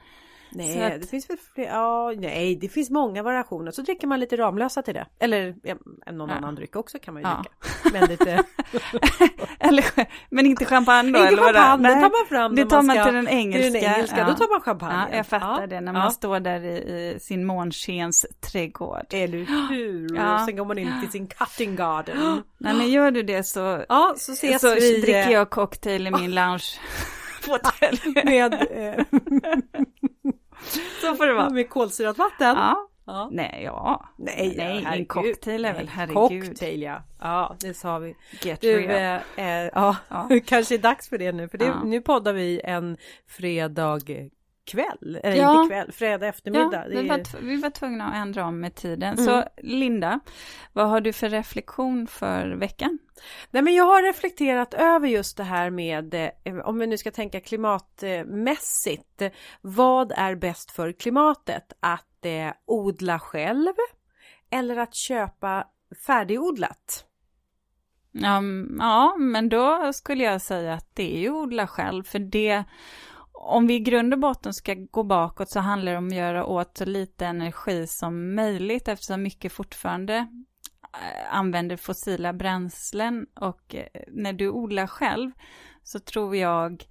Nej, 0.55 0.82
att... 0.82 1.00
det 1.00 1.07
finns 1.07 1.30
väl 1.30 1.36
fler, 1.55 1.64
ja, 1.64 2.12
nej, 2.16 2.57
det 2.57 2.68
finns 2.68 2.90
många 2.90 3.22
variationer. 3.22 3.70
Så 3.70 3.82
dricker 3.82 4.07
man 4.07 4.20
lite 4.20 4.36
Ramlösa 4.36 4.82
till 4.82 4.94
det. 4.94 5.07
Eller 5.18 5.55
ja, 5.62 5.74
någon 6.12 6.28
ja. 6.28 6.34
annan 6.34 6.55
dryck 6.55 6.76
också 6.76 6.98
kan 6.98 7.14
man 7.14 7.22
ju 7.22 7.28
ja. 7.28 7.44
dricka. 7.82 7.98
Men, 7.98 8.09
lite... 8.09 8.44
eller, 9.59 9.84
men 10.30 10.46
inte 10.46 10.64
champagne 10.64 11.12
då? 11.12 11.18
Inte 11.18 11.28
eller 11.28 11.52
champagne, 11.52 11.88
det 11.88 11.94
tar 11.94 12.00
man 12.00 12.28
fram 12.28 12.55
Det 12.55 12.64
tar 12.64 12.82
man, 12.82 12.96
ska, 12.96 13.05
till 13.05 13.14
den 13.14 13.28
engelska. 13.28 13.62
Till 13.62 13.82
den 13.82 13.94
engelska, 13.94 14.24
då 14.24 14.34
tar 14.34 14.50
man 14.50 14.61
champagne. 14.61 15.09
Ja, 15.11 15.16
jag 15.16 15.26
fattar 15.26 15.66
det, 15.66 15.80
när 15.80 15.92
man 15.92 16.12
står 16.12 16.40
där 16.40 16.64
i, 16.64 16.76
i 16.76 17.20
sin 17.20 17.44
månskens 17.44 18.26
trädgård. 18.40 19.07
Eller 19.11 19.68
hur? 19.68 20.16
Ja. 20.16 20.34
Och 20.34 20.40
sen 20.40 20.57
går 20.57 20.64
man 20.64 20.78
in 20.78 21.00
till 21.00 21.11
sin 21.11 21.26
cutting 21.26 21.76
garden. 21.76 22.42
Nej, 22.59 22.74
men 22.74 22.90
gör 22.90 23.11
du 23.11 23.22
det 23.22 23.42
så, 23.42 23.84
ja, 23.88 24.14
så, 24.18 24.32
ses 24.32 24.61
så 24.61 24.74
vi... 24.74 25.00
dricker 25.00 25.30
jag 25.30 25.50
cocktail 25.50 26.07
i 26.07 26.11
min 26.11 26.34
lounge. 26.34 26.64
Med, 28.24 28.55
eh, 28.55 29.05
Så 31.01 31.15
får 31.15 31.27
det 31.27 31.35
vara. 31.35 31.51
Med 31.51 31.71
kolsyrat 31.71 32.19
vatten? 32.19 32.57
Ja. 32.57 32.89
ja. 33.07 33.29
Nej, 33.33 33.62
ja. 33.65 34.09
Nej, 34.19 34.55
Nej 34.57 34.81
herregud. 34.85 35.01
en 35.01 35.07
cocktail 35.07 35.65
är 35.65 35.75
väl 35.75 35.89
herregud. 35.89 36.47
Cocktail 36.47 36.83
ja. 36.83 37.03
Ja, 37.21 37.57
det 37.61 37.75
sa 37.75 37.99
vi. 37.99 38.17
Get 38.43 38.61
du, 38.61 38.85
eh, 38.85 39.21
eh, 39.37 39.71
ja, 39.75 39.97
ja. 40.09 40.29
kanske 40.47 40.75
är 40.75 40.79
dags 40.79 41.09
för 41.09 41.19
det 41.19 41.33
nu. 41.33 41.49
För 41.49 41.59
det, 41.59 41.65
ja. 41.65 41.85
nu 41.85 42.01
poddar 42.01 42.33
vi 42.33 42.61
en 42.65 42.97
fredag 43.27 44.01
kväll, 44.65 45.21
eller 45.23 45.37
ja. 45.37 45.62
inte 45.62 45.75
kväll, 45.75 45.93
fredag 45.93 46.27
eftermiddag. 46.27 46.85
Ja, 46.91 47.01
vi, 47.01 47.09
var 47.09 47.41
vi 47.41 47.57
var 47.57 47.71
tvungna 47.71 48.09
att 48.09 48.15
ändra 48.15 48.45
om 48.45 48.61
med 48.61 48.75
tiden. 48.75 49.15
Mm. 49.15 49.25
Så 49.25 49.45
Linda, 49.57 50.21
vad 50.73 50.89
har 50.89 51.01
du 51.01 51.12
för 51.12 51.29
reflektion 51.29 52.07
för 52.07 52.49
veckan? 52.49 52.99
Nej 53.51 53.62
men 53.62 53.75
jag 53.75 53.85
har 53.85 54.03
reflekterat 54.03 54.75
över 54.75 55.09
just 55.09 55.37
det 55.37 55.45
här 55.45 55.71
med, 55.71 56.15
eh, 56.15 56.59
om 56.65 56.79
vi 56.79 56.87
nu 56.87 56.99
ska 56.99 57.11
tänka 57.11 57.41
klimatmässigt, 57.41 59.23
vad 59.61 60.12
är 60.12 60.35
bäst 60.35 60.71
för 60.71 60.93
klimatet? 60.93 61.73
Att 61.81 62.27
eh, 62.27 62.53
odla 62.67 63.19
själv 63.19 63.73
eller 64.51 64.77
att 64.77 64.95
köpa 64.95 65.67
färdigodlat? 66.07 67.05
Um, 68.39 68.77
ja, 68.81 69.17
men 69.19 69.49
då 69.49 69.93
skulle 69.93 70.25
jag 70.25 70.41
säga 70.41 70.75
att 70.75 70.91
det 70.95 71.17
är 71.17 71.21
ju 71.21 71.31
odla 71.31 71.67
själv, 71.67 72.05
för 72.05 72.19
det 72.19 72.65
om 73.45 73.66
vi 73.66 73.74
i 73.74 73.80
grund 73.80 74.14
och 74.14 74.20
botten 74.20 74.55
ska 74.55 74.74
gå 74.74 75.03
bakåt 75.03 75.51
så 75.51 75.61
handlar 75.61 75.92
det 75.92 75.99
om 75.99 76.07
att 76.07 76.14
göra 76.14 76.47
åt 76.47 76.78
så 76.78 76.84
lite 76.84 77.26
energi 77.26 77.86
som 77.86 78.34
möjligt 78.34 78.88
eftersom 78.88 79.22
mycket 79.22 79.53
fortfarande 79.53 80.14
eh, 80.14 81.36
använder 81.36 81.76
fossila 81.76 82.32
bränslen 82.32 83.26
och 83.34 83.74
eh, 83.74 83.86
när 84.09 84.32
du 84.32 84.51
odlar 84.51 84.86
själv 84.86 85.30
så 85.82 85.99
tror 85.99 86.36
jag 86.36 86.84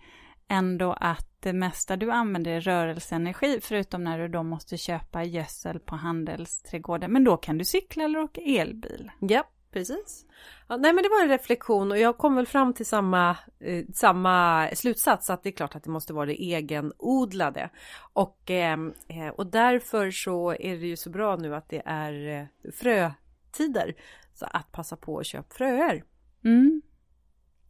ändå 0.47 0.93
att 0.93 1.28
det 1.39 1.54
mesta 1.54 1.95
du 1.95 2.12
använder 2.12 2.51
är 2.51 2.62
rörelseenergi 2.62 3.60
förutom 3.62 4.04
när 4.04 4.20
du 4.20 4.28
då 4.28 4.43
måste 4.43 4.78
köpa 4.78 5.24
gödsel 5.24 5.80
på 5.80 5.95
handelsträdgården. 5.95 7.12
Men 7.12 7.24
då 7.24 7.38
kan 7.38 7.58
du 7.58 7.66
cykla 7.66 8.04
eller 8.04 8.20
åka 8.20 8.41
elbil. 8.41 9.12
Ja, 9.20 9.43
precis. 9.74 10.26
Ja, 10.68 10.78
nej 10.78 10.94
men 10.94 11.04
det 11.04 11.10
var 11.10 11.24
en 11.24 11.30
reflektion 11.30 11.92
och 11.92 11.98
jag 11.98 12.18
kom 12.18 12.36
väl 12.36 12.48
fram 12.48 12.74
till 12.74 12.86
samma, 12.86 13.38
eh, 13.60 13.86
samma 13.94 14.68
slutsats 14.74 15.30
att 15.30 15.44
det 15.44 15.50
är 15.50 15.54
klart 15.54 15.76
att 15.76 15.84
det 15.84 15.90
måste 15.90 16.14
vara 16.14 16.26
det 16.26 16.44
egenodlade. 16.44 17.70
Och, 18.14 18.52
eh, 18.52 18.78
eh, 19.08 19.28
och 19.28 19.48
därför 19.48 20.12
så 20.12 20.52
är 20.52 20.78
det 20.78 20.88
ju 20.88 20.96
så 20.96 21.10
bra 21.10 21.36
nu 21.36 21.56
att 21.56 21.70
det 21.70 21.82
är 21.86 22.40
eh, 22.40 22.72
frötider. 22.72 23.96
Så 24.34 24.46
att 24.46 24.72
passa 24.72 24.96
på 24.96 25.20
att 25.20 25.26
köpa 25.26 25.54
fröer. 25.54 26.04
Mm. 26.44 26.82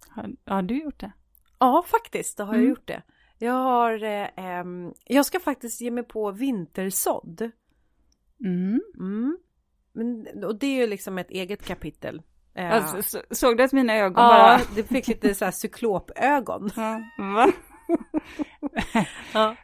Har, 0.10 0.30
har, 0.46 0.62
du 0.62 0.84
gjort 0.84 1.00
det? 1.00 1.12
Ja 1.60 1.84
faktiskt, 1.88 2.38
det 2.38 2.44
har 2.44 2.54
mm. 2.54 2.66
jag 2.66 2.70
gjort 2.70 2.88
det. 2.88 3.04
Jag 3.38 3.54
har, 3.54 4.04
eh, 4.04 4.30
ehm, 4.36 4.94
jag 5.06 5.26
ska 5.26 5.40
faktiskt 5.40 5.82
ge 5.82 5.92
mig 5.92 6.04
på 6.04 6.32
vintersådd. 6.32 7.52
Mm. 8.40 8.82
Men, 9.94 10.44
och 10.44 10.60
det 10.60 10.68
är 10.68 10.82
ju 10.82 10.88
liksom 10.88 11.18
ett 11.18 11.32
eget 11.32 11.66
kapitel. 11.66 12.22
Alltså, 12.56 13.02
så, 13.02 13.36
såg 13.36 13.58
du 13.58 13.64
att 13.64 13.72
mina 13.72 13.96
ögon 13.96 14.24
ja, 14.24 14.30
bara... 14.30 14.60
Ja, 14.60 14.66
du 14.76 14.84
fick 14.84 15.08
lite 15.08 15.36
så 15.36 15.46
här 15.46 15.52
cyklopögon. 15.52 16.70
Ja, 16.76 17.02
va? 17.18 17.52
ja. 19.34 19.56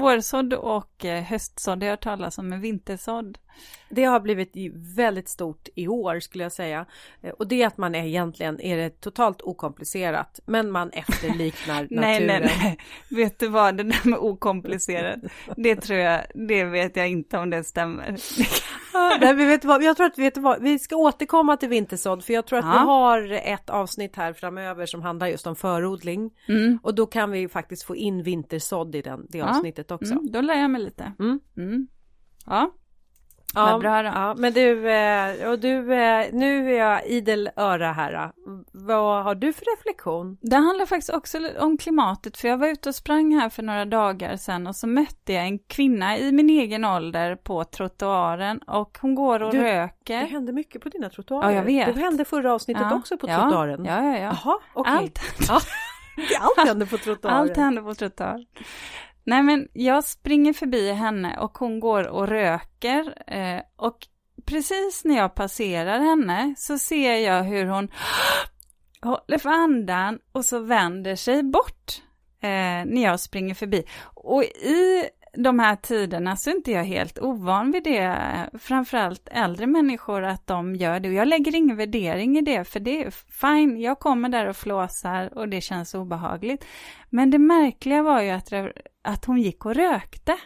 Vårsådd 0.00 0.54
och 0.54 1.04
eh, 1.04 1.22
höstsådd 1.22 1.82
har 1.82 1.86
jag 1.86 1.92
hört 1.92 2.02
talas 2.02 2.38
om, 2.38 2.48
men 2.48 2.60
vintersådd? 2.60 3.38
Det 3.88 4.04
har 4.04 4.20
blivit 4.20 4.52
väldigt 4.96 5.28
stort 5.28 5.68
i 5.74 5.88
år 5.88 6.20
skulle 6.20 6.44
jag 6.44 6.52
säga. 6.52 6.86
Eh, 7.22 7.30
och 7.30 7.48
det 7.48 7.62
är 7.62 7.66
att 7.66 7.78
man 7.78 7.94
är 7.94 8.04
egentligen 8.04 8.60
är 8.60 8.76
det 8.76 9.00
totalt 9.00 9.42
okomplicerat, 9.42 10.40
men 10.46 10.70
man 10.70 10.90
efterliknar 10.90 11.82
naturen. 11.82 12.00
nej, 12.00 12.26
nej, 12.26 12.40
nej. 12.62 12.78
Vet 13.10 13.38
du 13.38 13.48
vad, 13.48 13.76
det 13.76 13.82
där 13.82 14.08
med 14.08 14.18
okomplicerat, 14.18 15.18
det 15.56 15.76
tror 15.76 15.98
jag, 15.98 16.20
det 16.34 16.64
vet 16.64 16.96
jag 16.96 17.08
inte 17.08 17.38
om 17.38 17.50
det 17.50 17.64
stämmer. 17.64 18.16
nej, 19.20 19.34
men 19.34 19.48
vet 19.48 19.62
du 19.62 19.68
vad, 19.68 19.82
jag 19.82 19.96
tror 19.96 20.06
att 20.06 20.18
vet 20.18 20.34
du 20.34 20.40
vad, 20.40 20.62
vi 20.62 20.78
ska 20.78 20.96
återkomma 20.96 21.56
till 21.56 21.68
vintersådd, 21.68 22.24
för 22.24 22.32
jag 22.32 22.46
tror 22.46 22.58
att 22.58 22.64
ja. 22.64 22.72
vi 22.72 22.78
har 22.78 23.32
ett 23.32 23.70
avsnitt 23.70 24.16
här 24.16 24.32
framöver 24.32 24.86
som 24.86 25.02
handlar 25.02 25.26
just 25.26 25.46
om 25.46 25.56
förodling. 25.56 26.30
Mm. 26.48 26.78
Och 26.82 26.94
då 26.94 27.06
kan 27.06 27.30
vi 27.30 27.48
faktiskt 27.48 27.82
få 27.82 27.96
in 27.96 28.22
vintersådd 28.22 28.94
i 28.94 29.02
den, 29.02 29.26
det 29.28 29.42
avsnittet 29.42 29.90
också. 29.90 30.12
Mm, 30.12 30.30
då 30.30 30.40
lär 30.40 30.54
jag 30.54 30.70
mig 30.70 30.82
lite. 30.82 31.12
Mm. 31.18 31.40
mm. 31.56 31.86
Ja. 32.46 32.74
Ja, 33.54 33.70
Vad 33.72 33.80
bra 33.80 34.02
då. 34.02 34.08
Ja, 34.08 34.34
men 34.38 34.52
du, 34.52 34.90
eh, 34.90 35.48
och 35.48 35.58
du, 35.58 35.94
eh, 35.94 36.26
nu 36.32 36.74
är 36.74 36.78
jag 36.78 37.06
idel 37.06 37.50
öra 37.56 37.92
här. 37.92 38.32
Vad 38.72 39.24
har 39.24 39.34
du 39.34 39.52
för 39.52 39.64
reflektion? 39.76 40.38
Det 40.40 40.56
handlar 40.56 40.86
faktiskt 40.86 41.10
också 41.10 41.38
om 41.58 41.78
klimatet, 41.78 42.36
för 42.36 42.48
jag 42.48 42.58
var 42.58 42.68
ute 42.68 42.88
och 42.88 42.94
sprang 42.94 43.34
här 43.34 43.48
för 43.48 43.62
några 43.62 43.84
dagar 43.84 44.36
sedan 44.36 44.66
och 44.66 44.76
så 44.76 44.86
mötte 44.86 45.32
jag 45.32 45.44
en 45.44 45.58
kvinna 45.58 46.18
i 46.18 46.32
min 46.32 46.50
egen 46.50 46.84
ålder 46.84 47.36
på 47.36 47.64
trottoaren 47.64 48.58
och 48.58 48.98
hon 49.00 49.14
går 49.14 49.42
och 49.42 49.52
du, 49.52 49.62
röker. 49.62 50.20
Det 50.20 50.26
händer 50.26 50.52
mycket 50.52 50.82
på 50.82 50.88
dina 50.88 51.10
trottoarer. 51.10 51.50
Ja, 51.50 51.56
jag 51.56 51.64
vet. 51.64 51.94
Det 51.94 52.00
hände 52.00 52.24
förra 52.24 52.54
avsnittet 52.54 52.86
ja, 52.90 52.96
också 52.96 53.16
på 53.16 53.28
ja, 53.28 53.40
trottoaren. 53.40 53.84
Ja, 53.84 54.04
ja, 54.04 54.18
ja. 54.18 54.60
Okej. 54.72 54.92
Okay. 54.92 54.98
Allt. 54.98 55.20
Ja. 56.18 56.40
Allt 56.40 56.68
händer 56.68 56.86
på 56.90 56.98
trottoaren. 56.98 57.36
Allt 57.36 57.56
händer 57.56 57.82
på 57.82 57.94
trottoaren. 57.94 58.46
Nej 59.24 59.42
men 59.42 59.68
jag 59.72 60.04
springer 60.04 60.52
förbi 60.52 60.92
henne 60.92 61.38
och 61.38 61.58
hon 61.58 61.80
går 61.80 62.08
och 62.08 62.28
röker 62.28 63.14
eh, 63.26 63.62
och 63.76 63.98
precis 64.44 65.04
när 65.04 65.16
jag 65.16 65.34
passerar 65.34 66.00
henne 66.00 66.54
så 66.58 66.78
ser 66.78 67.14
jag 67.14 67.42
hur 67.42 67.66
hon 67.66 67.88
håller 69.02 69.38
för 69.38 69.50
andan 69.50 70.18
och 70.32 70.44
så 70.44 70.58
vänder 70.58 71.16
sig 71.16 71.42
bort 71.42 72.02
eh, 72.40 72.84
när 72.86 73.02
jag 73.02 73.20
springer 73.20 73.54
förbi. 73.54 73.84
Och 74.14 74.44
i 74.44 75.08
de 75.36 75.58
här 75.58 75.76
tiderna 75.76 76.36
så 76.36 76.50
är 76.50 76.54
inte 76.54 76.70
jag 76.70 76.84
helt 76.84 77.18
ovan 77.18 77.70
vid 77.70 77.84
det, 77.84 78.16
framförallt 78.58 79.28
äldre 79.30 79.66
människor, 79.66 80.22
att 80.22 80.46
de 80.46 80.74
gör 80.74 81.00
det. 81.00 81.08
Och 81.08 81.14
jag 81.14 81.28
lägger 81.28 81.54
ingen 81.54 81.76
värdering 81.76 82.38
i 82.38 82.42
det, 82.42 82.64
för 82.64 82.80
det 82.80 83.04
är 83.04 83.10
fine, 83.40 83.80
jag 83.80 83.98
kommer 83.98 84.28
där 84.28 84.46
och 84.46 84.56
flåsar 84.56 85.38
och 85.38 85.48
det 85.48 85.60
känns 85.60 85.94
obehagligt. 85.94 86.64
Men 87.10 87.30
det 87.30 87.38
märkliga 87.38 88.02
var 88.02 88.22
ju 88.22 88.30
att, 88.30 88.52
att 89.02 89.24
hon 89.24 89.40
gick 89.40 89.66
och 89.66 89.74
rökte. 89.74 90.36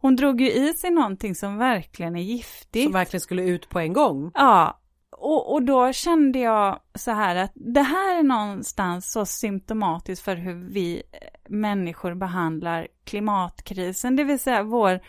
Hon 0.00 0.16
drog 0.16 0.40
ju 0.40 0.52
i 0.52 0.74
sig 0.74 0.90
någonting 0.90 1.34
som 1.34 1.58
verkligen 1.58 2.16
är 2.16 2.22
giftigt. 2.22 2.84
Som 2.84 2.92
verkligen 2.92 3.20
skulle 3.20 3.42
ut 3.42 3.68
på 3.68 3.78
en 3.78 3.92
gång? 3.92 4.30
Ja, 4.34 4.81
och, 5.22 5.52
och 5.52 5.62
då 5.62 5.92
kände 5.92 6.38
jag 6.38 6.80
så 6.94 7.10
här 7.10 7.36
att 7.36 7.52
det 7.54 7.82
här 7.82 8.18
är 8.18 8.22
någonstans 8.22 9.12
så 9.12 9.26
symptomatiskt 9.26 10.24
för 10.24 10.36
hur 10.36 10.54
vi 10.54 11.02
människor 11.48 12.14
behandlar 12.14 12.88
klimatkrisen, 13.04 14.16
det 14.16 14.24
vill 14.24 14.38
säga 14.38 14.62
vår 14.62 15.00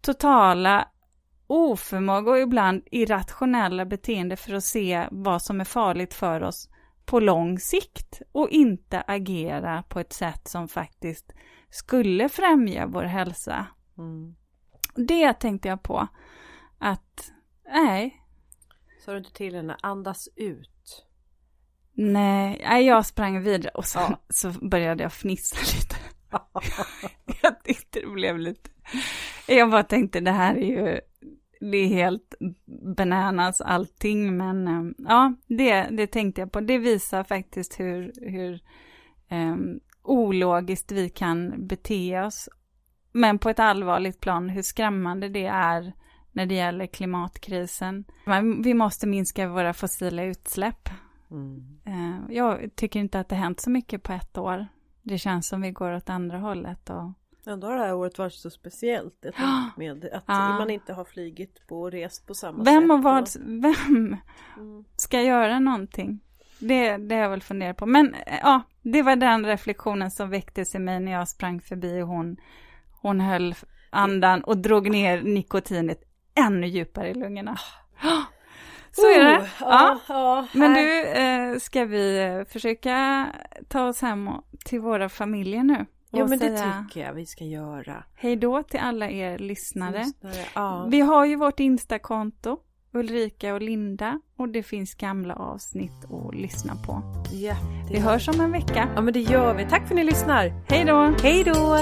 totala 0.00 0.88
oförmåga 1.46 2.30
och 2.30 2.38
ibland 2.38 2.82
irrationella 2.90 3.84
beteende 3.84 4.36
för 4.36 4.54
att 4.54 4.64
se 4.64 5.08
vad 5.10 5.42
som 5.42 5.60
är 5.60 5.64
farligt 5.64 6.14
för 6.14 6.42
oss 6.42 6.70
på 7.04 7.20
lång 7.20 7.58
sikt 7.58 8.22
och 8.32 8.50
inte 8.50 9.04
agera 9.06 9.82
på 9.88 10.00
ett 10.00 10.12
sätt 10.12 10.48
som 10.48 10.68
faktiskt 10.68 11.32
skulle 11.70 12.28
främja 12.28 12.86
vår 12.86 13.02
hälsa. 13.02 13.66
Mm. 13.98 14.36
Det 14.94 15.32
tänkte 15.32 15.68
jag 15.68 15.82
på. 15.82 16.08
Att, 16.78 17.32
nej. 17.72 18.25
Sa 19.06 19.12
du 19.12 19.18
inte 19.18 19.32
till 19.32 19.54
henne, 19.54 19.76
andas 19.82 20.28
ut? 20.36 21.06
Nej, 21.92 22.86
jag 22.86 23.06
sprang 23.06 23.42
vidare 23.42 23.70
och 23.74 23.84
så, 23.84 23.98
ja. 23.98 24.20
så 24.28 24.50
började 24.50 25.02
jag 25.02 25.12
fnissa 25.12 25.56
lite. 25.76 25.96
jag 27.42 27.64
tyckte 27.64 28.00
det 28.00 28.06
blev 28.06 28.38
lite... 28.38 28.70
Jag 29.48 29.70
bara 29.70 29.82
tänkte 29.82 30.20
det 30.20 30.30
här 30.30 30.54
är 30.54 30.66
ju... 30.66 31.00
Det 31.60 31.76
är 31.76 31.86
helt 31.86 32.34
bananas 32.96 33.60
allting, 33.60 34.36
men 34.36 34.68
eh, 34.68 34.94
ja, 34.98 35.34
det, 35.46 35.82
det 35.82 36.06
tänkte 36.06 36.40
jag 36.40 36.52
på. 36.52 36.60
Det 36.60 36.78
visar 36.78 37.24
faktiskt 37.24 37.80
hur, 37.80 38.12
hur 38.20 38.54
eh, 39.28 39.56
ologiskt 40.02 40.92
vi 40.92 41.08
kan 41.08 41.66
bete 41.66 42.20
oss. 42.20 42.48
Men 43.12 43.38
på 43.38 43.50
ett 43.50 43.58
allvarligt 43.58 44.20
plan, 44.20 44.48
hur 44.48 44.62
skrämmande 44.62 45.28
det 45.28 45.46
är 45.46 45.92
när 46.36 46.46
det 46.46 46.54
gäller 46.54 46.86
klimatkrisen. 46.86 48.04
Vi 48.64 48.74
måste 48.74 49.06
minska 49.06 49.48
våra 49.48 49.72
fossila 49.72 50.22
utsläpp. 50.22 50.88
Mm. 51.30 51.78
Eh, 51.84 52.36
jag 52.36 52.76
tycker 52.76 53.00
inte 53.00 53.20
att 53.20 53.28
det 53.28 53.34
hänt 53.34 53.60
så 53.60 53.70
mycket 53.70 54.02
på 54.02 54.12
ett 54.12 54.38
år. 54.38 54.66
Det 55.02 55.18
känns 55.18 55.48
som 55.48 55.60
vi 55.60 55.70
går 55.70 55.92
åt 55.92 56.10
andra 56.10 56.38
hållet. 56.38 56.90
Och... 56.90 57.12
Ändå 57.46 57.66
har 57.66 57.74
det 57.74 57.80
här 57.80 57.94
året 57.94 58.18
varit 58.18 58.34
så 58.34 58.50
speciellt. 58.50 59.24
Med 59.76 60.04
att 60.04 60.24
ja. 60.26 60.58
man 60.58 60.70
inte 60.70 60.92
har 60.92 61.04
flygit 61.04 61.66
på 61.66 61.80
och 61.80 61.92
rest 61.92 62.26
på 62.26 62.34
samma 62.34 62.64
vem 62.64 62.82
sätt. 62.82 62.90
Och 62.90 63.02
vad, 63.02 63.28
vem 63.36 64.16
mm. 64.56 64.84
ska 64.96 65.22
göra 65.22 65.60
någonting? 65.60 66.20
Det, 66.58 66.96
det 66.96 67.14
har 67.14 67.22
jag 67.22 67.30
väl 67.30 67.42
funderat 67.42 67.76
på. 67.76 67.86
Men 67.86 68.14
ja, 68.42 68.62
det 68.82 69.02
var 69.02 69.16
den 69.16 69.46
reflektionen 69.46 70.10
som 70.10 70.30
väcktes 70.30 70.74
i 70.74 70.78
mig 70.78 71.00
när 71.00 71.12
jag 71.12 71.28
sprang 71.28 71.60
förbi 71.60 72.02
och 72.02 72.08
hon, 72.08 72.36
hon 73.02 73.20
höll 73.20 73.54
andan 73.90 74.44
och 74.44 74.58
drog 74.58 74.90
ner 74.90 75.22
nikotinet 75.22 76.05
ännu 76.36 76.66
djupare 76.66 77.10
i 77.10 77.14
lungorna. 77.14 77.58
Så 78.92 79.02
är 79.02 79.24
det. 79.24 79.38
Oh, 79.38 79.46
ja. 79.60 79.98
ja 80.08 80.46
Men 80.52 80.74
du, 80.74 81.02
eh, 81.02 81.58
ska 81.58 81.84
vi 81.84 82.44
försöka 82.48 83.26
ta 83.68 83.88
oss 83.88 84.02
hem 84.02 84.30
till 84.64 84.80
våra 84.80 85.08
familjer 85.08 85.62
nu? 85.62 85.86
Ja 86.10 86.26
men 86.26 86.38
det 86.38 86.58
tycker 86.58 87.00
jag 87.00 87.14
vi 87.14 87.26
ska 87.26 87.44
göra. 87.44 88.04
Hej 88.14 88.36
då 88.36 88.62
till 88.62 88.80
alla 88.80 89.10
er 89.10 89.38
lyssnare. 89.38 89.98
lyssnare 89.98 90.46
ja. 90.54 90.86
Vi 90.90 91.00
har 91.00 91.24
ju 91.24 91.36
vårt 91.36 91.60
Instakonto, 91.60 92.58
Ulrika 92.92 93.54
och 93.54 93.62
Linda. 93.62 94.20
Och 94.36 94.48
det 94.48 94.62
finns 94.62 94.94
gamla 94.94 95.34
avsnitt 95.34 96.04
att 96.04 96.34
lyssna 96.34 96.76
på. 96.86 97.02
Ja, 97.32 97.56
vi 97.90 97.98
hörs 97.98 98.28
om 98.28 98.40
en 98.40 98.52
vecka. 98.52 98.88
Ja 98.94 99.00
men 99.00 99.14
det 99.14 99.20
gör 99.20 99.54
vi. 99.54 99.66
Tack 99.68 99.82
för 99.82 99.94
att 99.94 99.96
ni 99.96 100.04
lyssnar. 100.04 100.52
Hej 100.68 100.84
då. 100.84 101.14
Hej 101.22 101.44
då. 101.44 101.78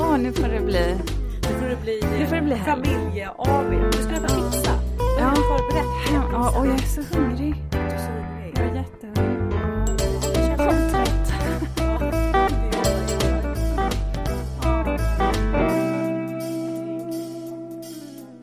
Åh, 0.00 0.18
nu 0.18 0.32
får 0.32 0.48
det 0.48 0.60
bli... 0.60 1.19
Bli, 1.82 2.00
nu 2.18 2.26
får 2.26 2.36
det 2.36 2.42
bli 2.42 2.54
familje-AW. 2.54 3.90
Du 3.92 4.02
ska 4.02 4.12
äta 4.12 4.28
pizza. 4.28 4.72
Ja. 5.20 5.34
Förberett. 5.34 5.86
Ja, 6.32 6.58
och 6.60 6.66
jag 6.66 6.74
är 6.74 6.78
så 6.78 7.02
hungrig. 7.16 7.29